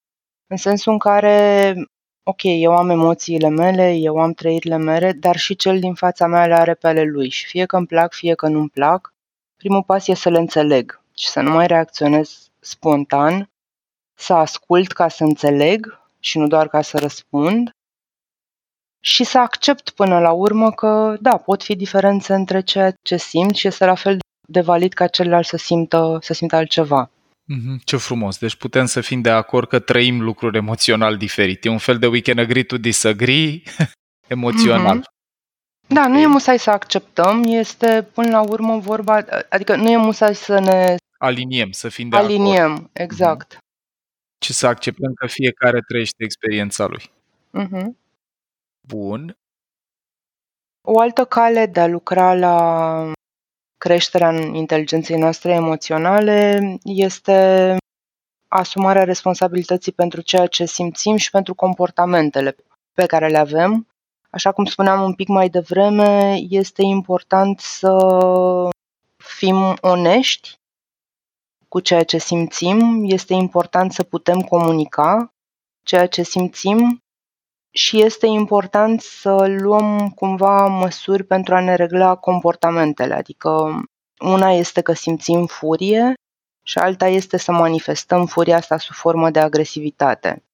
în 0.46 0.56
sensul 0.56 0.92
în 0.92 0.98
care, 0.98 1.74
ok, 2.22 2.42
eu 2.42 2.76
am 2.76 2.90
emoțiile 2.90 3.48
mele, 3.48 3.92
eu 3.92 4.18
am 4.18 4.32
trăirile 4.32 4.76
mele, 4.76 5.12
dar 5.12 5.36
și 5.36 5.56
cel 5.56 5.80
din 5.80 5.94
fața 5.94 6.26
mea 6.26 6.46
le 6.46 6.54
are 6.54 6.74
pe 6.74 6.86
ale 6.86 7.02
lui 7.02 7.28
și 7.28 7.46
fie 7.46 7.66
că 7.66 7.76
îmi 7.76 7.86
plac, 7.86 8.12
fie 8.12 8.34
că 8.34 8.48
nu-mi 8.48 8.68
plac, 8.68 9.14
primul 9.56 9.82
pas 9.82 10.08
e 10.08 10.14
să 10.14 10.28
le 10.28 10.38
înțeleg 10.38 11.00
și 11.14 11.28
să 11.28 11.40
nu 11.40 11.50
mai 11.50 11.66
reacționez 11.66 12.50
spontan, 12.60 13.50
să 14.14 14.32
ascult 14.32 14.92
ca 14.92 15.08
să 15.08 15.24
înțeleg 15.24 16.00
și 16.18 16.38
nu 16.38 16.46
doar 16.46 16.68
ca 16.68 16.82
să 16.82 16.98
răspund 16.98 17.75
și 19.06 19.24
să 19.24 19.38
accept 19.38 19.90
până 19.90 20.18
la 20.18 20.32
urmă 20.32 20.70
că, 20.70 21.16
da, 21.20 21.36
pot 21.36 21.62
fi 21.62 21.76
diferențe 21.76 22.34
între 22.34 22.60
ceea 22.60 22.94
ce 23.02 23.16
simt 23.16 23.54
și 23.54 23.66
este 23.66 23.84
la 23.84 23.94
fel 23.94 24.18
de 24.48 24.60
valid 24.60 24.92
ca 24.92 25.06
celălalt 25.06 25.46
să 25.46 25.56
simtă, 25.56 26.18
să 26.20 26.32
simtă 26.32 26.56
altceva. 26.56 27.10
Mm-hmm, 27.54 27.84
ce 27.84 27.96
frumos. 27.96 28.38
Deci 28.38 28.56
putem 28.56 28.86
să 28.86 29.00
fim 29.00 29.20
de 29.20 29.30
acord 29.30 29.68
că 29.68 29.78
trăim 29.78 30.22
lucruri 30.22 30.56
emoțional 30.56 31.16
diferite. 31.16 31.68
E 31.68 31.70
un 31.70 31.78
fel 31.78 31.98
de 31.98 32.06
we 32.06 32.20
can 32.20 32.38
agree 32.38 32.62
to 32.62 32.78
disagree 32.78 33.62
emoțional. 34.36 34.98
Mm-hmm. 34.98 35.14
Da, 35.86 36.06
nu 36.06 36.18
e 36.18 36.26
musai 36.26 36.58
să 36.58 36.70
acceptăm, 36.70 37.44
este 37.44 38.08
până 38.14 38.28
la 38.28 38.40
urmă 38.40 38.78
vorba, 38.78 39.24
adică 39.48 39.76
nu 39.76 39.90
e 39.90 39.96
musai 39.96 40.34
să 40.34 40.58
ne 40.60 40.94
aliniem, 41.18 41.70
să 41.70 41.88
fim 41.88 42.08
de 42.08 42.16
aliniem, 42.16 42.72
acord. 42.72 42.90
exact. 42.92 43.54
Mm-hmm. 43.54 43.64
Ci 44.38 44.50
să 44.50 44.66
acceptăm 44.66 45.12
că 45.14 45.26
fiecare 45.26 45.80
trăiește 45.88 46.24
experiența 46.24 46.86
lui. 46.86 47.10
Mm-hmm. 47.58 48.05
Bun. 48.88 49.38
O 50.88 51.00
altă 51.00 51.24
cale 51.24 51.66
de 51.66 51.80
a 51.80 51.86
lucra 51.86 52.34
la 52.34 53.12
creșterea 53.78 54.28
în 54.28 54.54
inteligenței 54.54 55.18
noastre 55.18 55.52
emoționale 55.52 56.60
este 56.84 57.76
asumarea 58.48 59.04
responsabilității 59.04 59.92
pentru 59.92 60.20
ceea 60.20 60.46
ce 60.46 60.64
simțim 60.64 61.16
și 61.16 61.30
pentru 61.30 61.54
comportamentele 61.54 62.56
pe 62.92 63.06
care 63.06 63.28
le 63.28 63.38
avem. 63.38 63.86
Așa 64.30 64.52
cum 64.52 64.64
spuneam 64.64 65.02
un 65.02 65.14
pic 65.14 65.28
mai 65.28 65.48
devreme, 65.48 66.36
este 66.48 66.82
important 66.82 67.60
să 67.60 67.98
fim 69.16 69.76
onești 69.80 70.58
cu 71.68 71.80
ceea 71.80 72.04
ce 72.04 72.18
simțim, 72.18 73.04
este 73.06 73.34
important 73.34 73.92
să 73.92 74.02
putem 74.02 74.40
comunica 74.40 75.34
ceea 75.82 76.06
ce 76.06 76.22
simțim 76.22 77.00
și 77.76 78.02
este 78.02 78.26
important 78.26 79.00
să 79.00 79.46
luăm 79.46 80.10
cumva 80.10 80.66
măsuri 80.66 81.24
pentru 81.24 81.54
a 81.54 81.60
ne 81.60 81.74
regla 81.74 82.14
comportamentele. 82.14 83.14
Adică 83.14 83.82
una 84.18 84.50
este 84.50 84.80
că 84.80 84.92
simțim 84.92 85.46
furie 85.46 86.14
și 86.62 86.78
alta 86.78 87.06
este 87.06 87.36
să 87.36 87.52
manifestăm 87.52 88.26
furia 88.26 88.56
asta 88.56 88.78
sub 88.78 88.94
formă 88.94 89.30
de 89.30 89.38
agresivitate. 89.38 90.44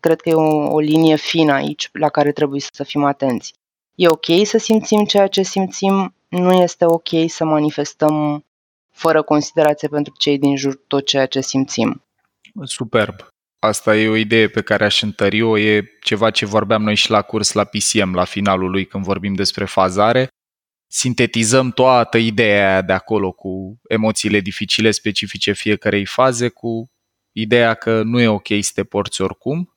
Cred 0.00 0.20
că 0.20 0.28
e 0.28 0.34
o, 0.34 0.72
o 0.72 0.78
linie 0.78 1.16
fină 1.16 1.52
aici 1.52 1.88
la 1.92 2.08
care 2.08 2.32
trebuie 2.32 2.60
să 2.72 2.84
fim 2.84 3.04
atenți. 3.04 3.54
E 3.94 4.08
ok 4.08 4.26
să 4.44 4.58
simțim 4.58 5.04
ceea 5.04 5.26
ce 5.26 5.42
simțim, 5.42 6.14
nu 6.28 6.52
este 6.52 6.84
ok 6.84 7.08
să 7.26 7.44
manifestăm 7.44 8.44
fără 8.90 9.22
considerație 9.22 9.88
pentru 9.88 10.12
cei 10.18 10.38
din 10.38 10.56
jur 10.56 10.80
tot 10.86 11.06
ceea 11.06 11.26
ce 11.26 11.40
simțim. 11.40 12.02
Superb. 12.62 13.14
Asta 13.64 13.96
e 13.96 14.08
o 14.08 14.16
idee 14.16 14.48
pe 14.48 14.62
care 14.62 14.84
aș 14.84 15.02
întări-o, 15.02 15.58
e 15.58 15.84
ceva 16.00 16.30
ce 16.30 16.46
vorbeam 16.46 16.82
noi 16.82 16.94
și 16.94 17.10
la 17.10 17.22
curs 17.22 17.52
la 17.52 17.64
PCM, 17.64 18.14
la 18.14 18.24
finalul 18.24 18.70
lui, 18.70 18.86
când 18.86 19.04
vorbim 19.04 19.34
despre 19.34 19.64
fazare. 19.64 20.28
Sintetizăm 20.86 21.70
toată 21.70 22.18
ideea 22.18 22.68
aia 22.70 22.82
de 22.82 22.92
acolo 22.92 23.32
cu 23.32 23.80
emoțiile 23.88 24.40
dificile 24.40 24.90
specifice 24.90 25.52
fiecarei 25.52 26.04
faze, 26.04 26.48
cu 26.48 26.90
ideea 27.32 27.74
că 27.74 28.02
nu 28.02 28.20
e 28.20 28.28
ok 28.28 28.46
să 28.60 28.70
te 28.74 28.84
porți 28.84 29.20
oricum, 29.20 29.76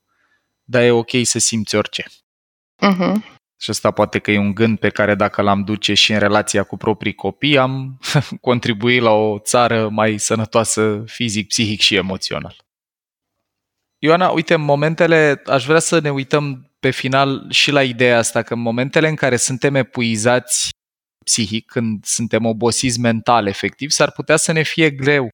dar 0.64 0.84
e 0.84 0.92
ok 0.92 1.12
să 1.22 1.40
simți 1.40 1.76
orice. 1.76 2.04
Uh-huh. 2.82 3.14
Și 3.60 3.70
asta 3.70 3.92
poate 3.92 4.20
că 4.20 4.32
e 4.32 4.38
un 4.38 4.54
gând 4.54 4.80
pe 4.80 4.90
care 4.90 5.16
dacă 5.16 5.42
l-am 5.42 5.64
duce 5.64 5.94
și 5.94 6.14
în 6.14 6.20
relația 6.20 6.64
cu 6.64 6.78
proprii 6.78 7.14
copii, 7.14 7.58
am 7.58 8.00
contribuit 8.42 9.02
la 9.02 9.12
o 9.12 9.40
țară 9.40 9.90
mai 9.90 10.18
sănătoasă 10.18 11.04
fizic, 11.06 11.48
psihic 11.48 11.82
și 11.82 11.96
emoțional. 11.96 12.65
Ioana, 14.06 14.30
uite, 14.30 14.54
în 14.54 14.62
momentele, 14.62 15.42
aș 15.46 15.66
vrea 15.66 15.80
să 15.80 16.00
ne 16.00 16.12
uităm 16.12 16.72
pe 16.80 16.90
final 16.90 17.46
și 17.50 17.72
la 17.72 17.84
ideea 17.84 18.18
asta, 18.18 18.42
că 18.42 18.54
în 18.54 18.60
momentele 18.60 19.08
în 19.08 19.16
care 19.16 19.36
suntem 19.36 19.76
epuizați 19.76 20.70
psihic, 21.26 21.66
când 21.66 22.06
suntem 22.06 22.46
obosiți 22.46 23.00
mental, 23.00 23.48
efectiv, 23.48 23.90
s-ar 23.90 24.12
putea 24.12 24.36
să 24.36 24.52
ne 24.52 24.62
fie 24.64 24.90
greu 24.90 25.30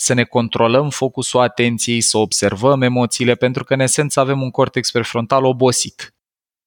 să 0.00 0.14
ne 0.14 0.24
controlăm 0.24 0.90
focusul 0.90 1.40
atenției, 1.40 2.00
să 2.00 2.18
observăm 2.18 2.82
emoțiile, 2.82 3.34
pentru 3.34 3.64
că 3.64 3.74
în 3.74 3.80
esență 3.80 4.20
avem 4.20 4.42
un 4.42 4.50
cortex 4.50 4.90
prefrontal 4.90 5.44
obosit. 5.44 6.14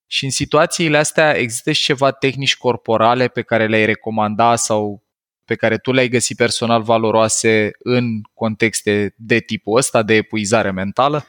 Și 0.07 0.23
în 0.25 0.31
situațiile 0.31 0.97
astea 0.97 1.37
există 1.37 1.71
și 1.71 1.83
ceva 1.83 2.11
tehnici 2.11 2.57
corporale 2.57 3.27
pe 3.27 3.41
care 3.41 3.67
le-ai 3.67 3.85
recomanda 3.85 4.55
sau 4.55 5.03
pe 5.45 5.55
care 5.55 5.77
tu 5.77 5.91
le-ai 5.91 6.09
găsit 6.09 6.37
personal 6.37 6.81
valoroase 6.81 7.71
în 7.79 8.21
contexte 8.33 9.13
de 9.17 9.39
tipul 9.39 9.77
ăsta 9.77 10.03
de 10.03 10.13
epuizare 10.13 10.71
mentală? 10.71 11.25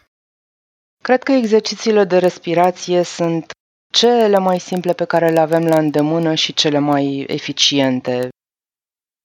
Cred 1.03 1.23
că 1.23 1.33
exercițiile 1.33 2.05
de 2.05 2.19
respirație 2.19 3.03
sunt 3.03 3.51
cele 3.93 4.39
mai 4.39 4.61
simple 4.61 4.93
pe 4.93 5.05
care 5.05 5.31
le 5.31 5.41
avem 5.41 5.67
la 5.67 5.79
îndemână 5.79 6.35
și 6.35 6.55
cele 6.55 6.79
mai 6.79 7.25
eficiente. 7.29 8.29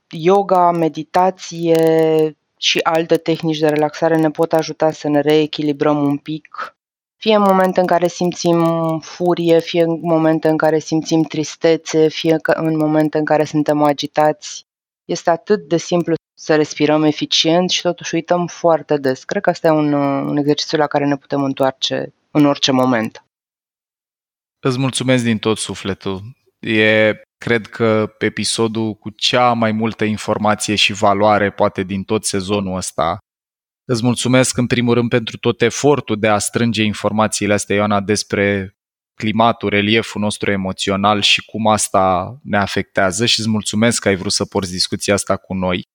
Yoga, 0.10 0.72
meditație, 0.72 2.38
și 2.58 2.80
alte 2.80 3.18
tehnici 3.18 3.60
de 3.60 3.68
relaxare 3.68 4.18
ne 4.18 4.32
pot 4.32 4.54
ajuta 4.54 4.92
să 4.92 5.08
ne 5.08 5.20
reechilibrăm 5.20 6.04
un 6.04 6.18
pic, 6.18 6.76
fie 7.16 7.36
în 7.36 7.42
momente 7.42 7.80
în 7.80 7.86
care 7.86 8.08
simțim 8.08 8.66
furie, 9.00 9.60
fie 9.60 9.84
în 9.84 10.00
momente 10.02 10.50
în 10.50 10.58
care 10.58 10.80
simțim 10.80 11.24
tristețe, 11.24 12.08
fie 12.08 12.36
în 12.44 12.78
momente 12.78 13.18
în 13.18 13.26
care 13.26 13.44
suntem 13.44 13.84
agitați. 13.84 14.66
Este 15.06 15.30
atât 15.30 15.68
de 15.68 15.78
simplu 15.78 16.14
să 16.40 16.56
respirăm 16.56 17.04
eficient 17.04 17.70
și 17.70 17.82
totuși 17.82 18.16
uităm 18.16 18.48
foarte 18.48 18.98
des. 18.98 19.24
Cred 19.24 19.42
că 19.42 19.50
asta 19.50 19.68
e 19.68 19.72
un, 19.72 19.94
un 19.94 20.38
exercițiu 20.38 20.78
la 20.78 20.88
care 20.88 21.06
ne 21.06 21.18
putem 21.18 21.44
întoarce 21.44 22.14
în 22.32 22.46
orice 22.46 22.72
moment. 22.72 23.26
Îți 24.60 24.80
mulțumesc 24.80 25.24
din 25.24 25.38
tot 25.38 25.58
sufletul. 25.58 26.22
E, 26.60 27.14
cred 27.38 27.68
că, 27.68 28.16
episodul 28.18 28.94
cu 28.94 29.10
cea 29.10 29.54
mai 29.54 29.72
multă 29.72 30.04
informație 30.04 30.76
și 30.76 30.94
valoare, 30.94 31.52
poate, 31.52 31.84
din 31.84 32.04
tot 32.04 32.26
sezonul 32.26 32.76
ăsta. 32.76 33.18
Îți 33.86 34.04
mulțumesc, 34.04 34.58
în 34.58 34.68
primul 34.68 34.94
rând, 34.94 35.10
pentru 35.10 35.38
tot 35.38 35.62
efortul 35.62 36.20
de 36.20 36.28
a 36.28 36.38
strânge 36.38 36.84
informațiile 36.84 37.54
astea, 37.54 37.76
Ioana, 37.76 38.02
despre 38.02 38.76
climatul, 39.14 39.70
relieful 39.70 40.22
nostru 40.22 40.52
emoțional 40.52 41.22
și 41.22 41.46
cum 41.46 41.68
asta 41.68 42.38
ne 42.44 42.58
afectează 42.58 43.26
și 43.26 43.40
îți 43.40 43.50
mulțumesc 43.50 44.02
că 44.02 44.08
ai 44.08 44.16
vrut 44.16 44.32
să 44.32 44.46
porți 44.46 44.72
discuția 44.72 45.14
asta 45.14 45.38
cu 45.38 45.54
noi. 45.54 45.88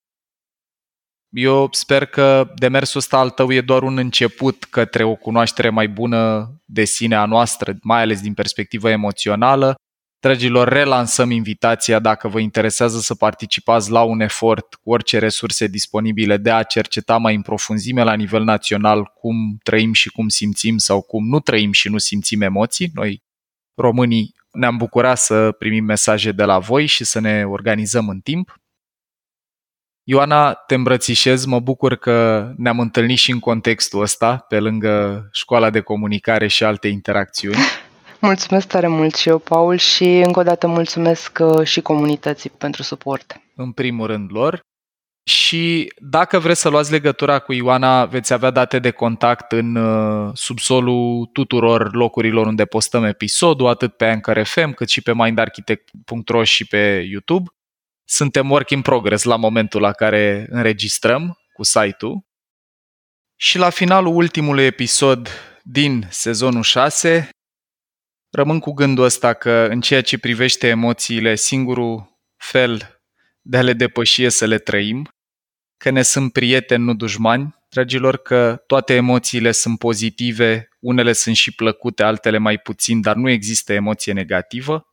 Eu 1.32 1.68
sper 1.70 2.06
că 2.06 2.52
demersul 2.54 3.00
ăsta 3.00 3.18
al 3.18 3.30
tău 3.30 3.52
e 3.52 3.60
doar 3.60 3.82
un 3.82 3.98
început 3.98 4.64
către 4.64 5.04
o 5.04 5.14
cunoaștere 5.14 5.68
mai 5.70 5.88
bună 5.88 6.52
de 6.64 6.84
sine 6.84 7.14
a 7.14 7.24
noastră, 7.24 7.76
mai 7.82 8.00
ales 8.00 8.20
din 8.20 8.34
perspectivă 8.34 8.88
emoțională. 8.88 9.74
Dragilor, 10.20 10.68
relansăm 10.68 11.30
invitația 11.30 11.98
dacă 11.98 12.28
vă 12.28 12.38
interesează 12.38 12.98
să 12.98 13.14
participați 13.14 13.90
la 13.90 14.02
un 14.02 14.20
efort 14.20 14.74
cu 14.74 14.90
orice 14.90 15.18
resurse 15.18 15.66
disponibile 15.66 16.36
de 16.36 16.50
a 16.50 16.62
cerceta 16.62 17.16
mai 17.16 17.34
în 17.34 17.42
profunzime 17.42 18.02
la 18.02 18.14
nivel 18.14 18.42
național 18.42 19.04
cum 19.04 19.58
trăim 19.62 19.92
și 19.92 20.10
cum 20.10 20.28
simțim 20.28 20.78
sau 20.78 21.02
cum 21.02 21.28
nu 21.28 21.40
trăim 21.40 21.72
și 21.72 21.88
nu 21.88 21.98
simțim 21.98 22.40
emoții. 22.40 22.90
Noi, 22.94 23.22
românii, 23.74 24.34
ne-am 24.52 24.76
bucurat 24.76 25.18
să 25.18 25.52
primim 25.58 25.84
mesaje 25.84 26.32
de 26.32 26.44
la 26.44 26.58
voi 26.58 26.86
și 26.86 27.04
să 27.04 27.20
ne 27.20 27.44
organizăm 27.44 28.08
în 28.08 28.20
timp. 28.20 28.61
Ioana, 30.04 30.52
te 30.52 30.74
îmbrățișez, 30.74 31.44
mă 31.44 31.60
bucur 31.60 31.94
că 31.94 32.48
ne-am 32.56 32.80
întâlnit 32.80 33.18
și 33.18 33.30
în 33.30 33.38
contextul 33.38 34.00
ăsta, 34.00 34.36
pe 34.48 34.60
lângă 34.60 35.28
școala 35.32 35.70
de 35.70 35.80
comunicare 35.80 36.46
și 36.46 36.64
alte 36.64 36.88
interacțiuni. 36.88 37.56
Mulțumesc 38.20 38.66
tare 38.66 38.86
mult 38.86 39.14
și 39.14 39.28
eu, 39.28 39.38
Paul, 39.38 39.76
și 39.76 40.04
încă 40.04 40.40
o 40.40 40.42
dată 40.42 40.66
mulțumesc 40.66 41.38
uh, 41.40 41.66
și 41.66 41.80
comunității 41.80 42.50
pentru 42.50 42.82
suport. 42.82 43.40
În 43.56 43.72
primul 43.72 44.06
rând 44.06 44.30
lor. 44.32 44.60
Și 45.24 45.92
dacă 45.98 46.38
vreți 46.38 46.60
să 46.60 46.68
luați 46.68 46.90
legătura 46.90 47.38
cu 47.38 47.52
Ioana, 47.52 48.04
veți 48.04 48.32
avea 48.32 48.50
date 48.50 48.78
de 48.78 48.90
contact 48.90 49.52
în 49.52 49.74
uh, 49.74 50.30
subsolul 50.34 51.30
tuturor 51.32 51.94
locurilor 51.94 52.46
unde 52.46 52.64
postăm 52.64 53.04
episodul, 53.04 53.68
atât 53.68 53.92
pe 53.96 54.04
Anchor 54.04 54.42
FM, 54.42 54.72
cât 54.72 54.88
și 54.88 55.02
pe 55.02 55.14
mindarchitect.ro 55.14 56.44
și 56.44 56.66
pe 56.66 57.06
YouTube. 57.10 57.50
Suntem 58.14 58.50
work 58.50 58.70
in 58.70 58.82
progress 58.82 59.24
la 59.24 59.36
momentul 59.36 59.80
la 59.80 59.92
care 59.92 60.46
înregistrăm 60.50 61.38
cu 61.52 61.62
site-ul. 61.62 62.24
Și 63.36 63.58
la 63.58 63.70
finalul 63.70 64.16
ultimului 64.16 64.64
episod 64.64 65.28
din 65.62 66.06
sezonul 66.10 66.62
6, 66.62 67.28
rămân 68.30 68.58
cu 68.58 68.72
gândul 68.72 69.04
ăsta 69.04 69.32
că 69.32 69.66
în 69.70 69.80
ceea 69.80 70.02
ce 70.02 70.18
privește 70.18 70.68
emoțiile, 70.68 71.34
singurul 71.34 72.18
fel 72.36 73.00
de 73.40 73.56
a 73.56 73.62
le 73.62 73.72
depăși 73.72 74.24
e 74.24 74.28
să 74.28 74.46
le 74.46 74.58
trăim, 74.58 75.08
că 75.76 75.90
ne 75.90 76.02
sunt 76.02 76.32
prieteni, 76.32 76.84
nu 76.84 76.94
dușmani, 76.94 77.54
dragilor, 77.68 78.16
că 78.16 78.62
toate 78.66 78.94
emoțiile 78.94 79.52
sunt 79.52 79.78
pozitive, 79.78 80.68
unele 80.80 81.12
sunt 81.12 81.36
și 81.36 81.54
plăcute, 81.54 82.02
altele 82.02 82.38
mai 82.38 82.58
puțin, 82.58 83.00
dar 83.00 83.16
nu 83.16 83.28
există 83.30 83.72
emoție 83.72 84.12
negativă 84.12 84.91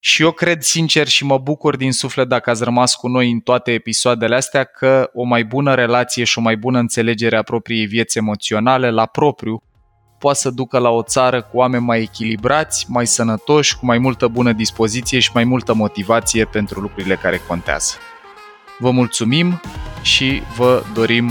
și 0.00 0.22
eu 0.22 0.30
cred 0.30 0.62
sincer 0.62 1.08
și 1.08 1.24
mă 1.24 1.38
bucur 1.38 1.76
din 1.76 1.92
suflet 1.92 2.28
dacă 2.28 2.50
ați 2.50 2.64
rămas 2.64 2.94
cu 2.94 3.08
noi 3.08 3.30
în 3.30 3.38
toate 3.38 3.72
episoadele 3.72 4.34
astea 4.34 4.64
că 4.64 5.10
o 5.12 5.24
mai 5.24 5.44
bună 5.44 5.74
relație 5.74 6.24
și 6.24 6.38
o 6.38 6.40
mai 6.40 6.56
bună 6.56 6.78
înțelegere 6.78 7.36
a 7.36 7.42
propriei 7.42 7.86
vieți 7.86 8.18
emoționale 8.18 8.90
la 8.90 9.06
propriu 9.06 9.62
poate 10.18 10.38
să 10.38 10.50
ducă 10.50 10.78
la 10.78 10.88
o 10.90 11.02
țară 11.02 11.42
cu 11.42 11.56
oameni 11.56 11.84
mai 11.84 12.00
echilibrați, 12.00 12.86
mai 12.88 13.06
sănătoși, 13.06 13.76
cu 13.76 13.86
mai 13.86 13.98
multă 13.98 14.28
bună 14.28 14.52
dispoziție 14.52 15.18
și 15.18 15.30
mai 15.34 15.44
multă 15.44 15.74
motivație 15.74 16.44
pentru 16.44 16.80
lucrurile 16.80 17.14
care 17.14 17.40
contează. 17.46 17.94
Vă 18.78 18.90
mulțumim 18.90 19.60
și 20.02 20.42
vă 20.56 20.82
dorim 20.94 21.30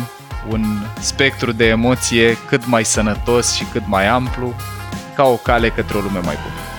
un 0.50 0.64
spectru 1.00 1.52
de 1.52 1.66
emoție 1.66 2.38
cât 2.48 2.66
mai 2.66 2.86
sănătos 2.86 3.56
și 3.56 3.64
cât 3.64 3.84
mai 3.88 4.08
amplu, 4.08 4.54
ca 5.16 5.24
o 5.24 5.36
cale 5.36 5.70
către 5.70 5.98
o 5.98 6.02
lume 6.02 6.20
mai 6.20 6.36
bună. 6.36 6.77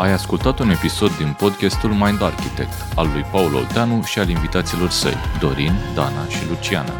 Ai 0.00 0.12
ascultat 0.12 0.58
un 0.58 0.70
episod 0.70 1.16
din 1.16 1.34
podcastul 1.38 1.90
Mind 1.90 2.22
Architect 2.22 2.94
al 2.94 3.08
lui 3.12 3.22
Paul 3.30 3.54
Olteanu 3.54 4.02
și 4.02 4.18
al 4.18 4.28
invitaților 4.28 4.90
săi, 4.90 5.16
Dorin, 5.40 5.72
Dana 5.94 6.26
și 6.28 6.48
Luciana. 6.48 6.92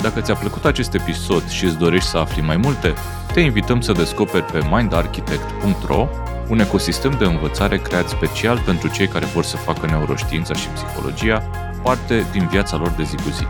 Dacă 0.00 0.20
ți-a 0.20 0.34
plăcut 0.34 0.64
acest 0.64 0.94
episod 0.94 1.48
și 1.48 1.64
îți 1.64 1.78
dorești 1.78 2.08
să 2.08 2.18
afli 2.18 2.42
mai 2.42 2.56
multe, 2.56 2.94
te 3.32 3.40
invităm 3.40 3.80
să 3.80 3.92
descoperi 3.92 4.44
pe 4.44 4.66
mindarchitect.ro 4.70 6.08
un 6.48 6.58
ecosistem 6.58 7.14
de 7.18 7.24
învățare 7.24 7.78
creat 7.78 8.08
special 8.08 8.58
pentru 8.58 8.88
cei 8.88 9.06
care 9.06 9.24
vor 9.24 9.44
să 9.44 9.56
facă 9.56 9.86
neuroștiința 9.86 10.54
și 10.54 10.68
psihologia 10.68 11.38
parte 11.82 12.26
din 12.32 12.46
viața 12.46 12.76
lor 12.76 12.90
de 12.90 13.02
zi 13.02 13.14
cu 13.14 13.30
zi. 13.30 13.46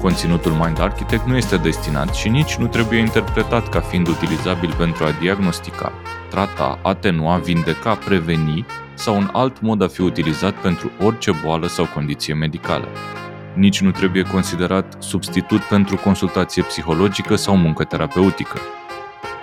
Conținutul 0.00 0.52
Mind 0.52 0.80
Architect 0.80 1.26
nu 1.26 1.36
este 1.36 1.56
destinat 1.56 2.14
și 2.14 2.28
nici 2.28 2.54
nu 2.54 2.66
trebuie 2.66 2.98
interpretat 2.98 3.68
ca 3.68 3.80
fiind 3.80 4.08
utilizabil 4.08 4.74
pentru 4.78 5.04
a 5.04 5.10
diagnostica, 5.20 5.92
trata, 6.34 6.78
atenua, 6.82 7.36
vindeca, 7.36 7.94
preveni 7.94 8.66
sau 8.94 9.16
un 9.16 9.28
alt 9.32 9.60
mod 9.60 9.82
a 9.82 9.86
fi 9.86 10.00
utilizat 10.00 10.54
pentru 10.54 10.90
orice 11.00 11.30
boală 11.44 11.66
sau 11.66 11.86
condiție 11.94 12.34
medicală. 12.34 12.88
Nici 13.54 13.80
nu 13.80 13.90
trebuie 13.90 14.22
considerat 14.22 14.96
substitut 14.98 15.60
pentru 15.60 15.96
consultație 15.96 16.62
psihologică 16.62 17.36
sau 17.36 17.56
muncă 17.56 17.84
terapeutică. 17.84 18.58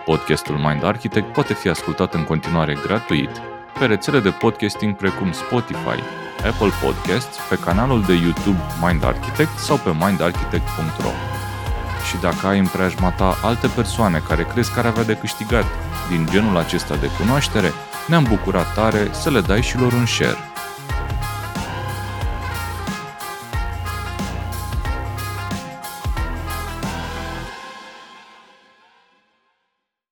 Podcastul 0.06 0.56
Mind 0.56 0.84
Architect 0.84 1.34
poate 1.34 1.54
fi 1.54 1.70
ascultat 1.70 2.14
în 2.14 2.24
continuare 2.24 2.78
gratuit 2.86 3.42
pe 3.80 3.86
rețele 3.86 4.20
de 4.20 4.30
podcasting 4.30 4.96
precum 4.96 5.32
Spotify, 5.32 6.00
Apple 6.46 6.72
Podcasts, 6.84 7.38
pe 7.50 7.56
canalul 7.56 8.02
de 8.04 8.14
YouTube 8.14 8.62
Mind 8.82 9.04
Architect 9.04 9.58
sau 9.58 9.78
pe 9.78 9.92
mindarchitect.ro. 10.00 11.41
Și 12.10 12.18
dacă 12.22 12.48
ai 12.48 12.60
în 12.60 12.68
preajma 12.68 13.10
ta 13.10 13.38
alte 13.44 13.68
persoane 13.68 14.24
care 14.28 14.44
crezi 14.44 14.72
că 14.72 14.80
ar 14.80 14.86
avea 14.86 15.04
de 15.04 15.14
câștigat 15.14 15.66
din 16.10 16.28
genul 16.32 16.58
acesta 16.58 16.96
de 16.96 17.10
cunoaștere, 17.20 17.72
ne-am 18.08 18.24
bucurat 18.24 18.74
tare 18.74 19.08
să 19.12 19.30
le 19.30 19.42
dai 19.42 19.62
și 19.62 19.78
lor 19.78 19.94
un 19.94 20.06
share. 20.06 20.38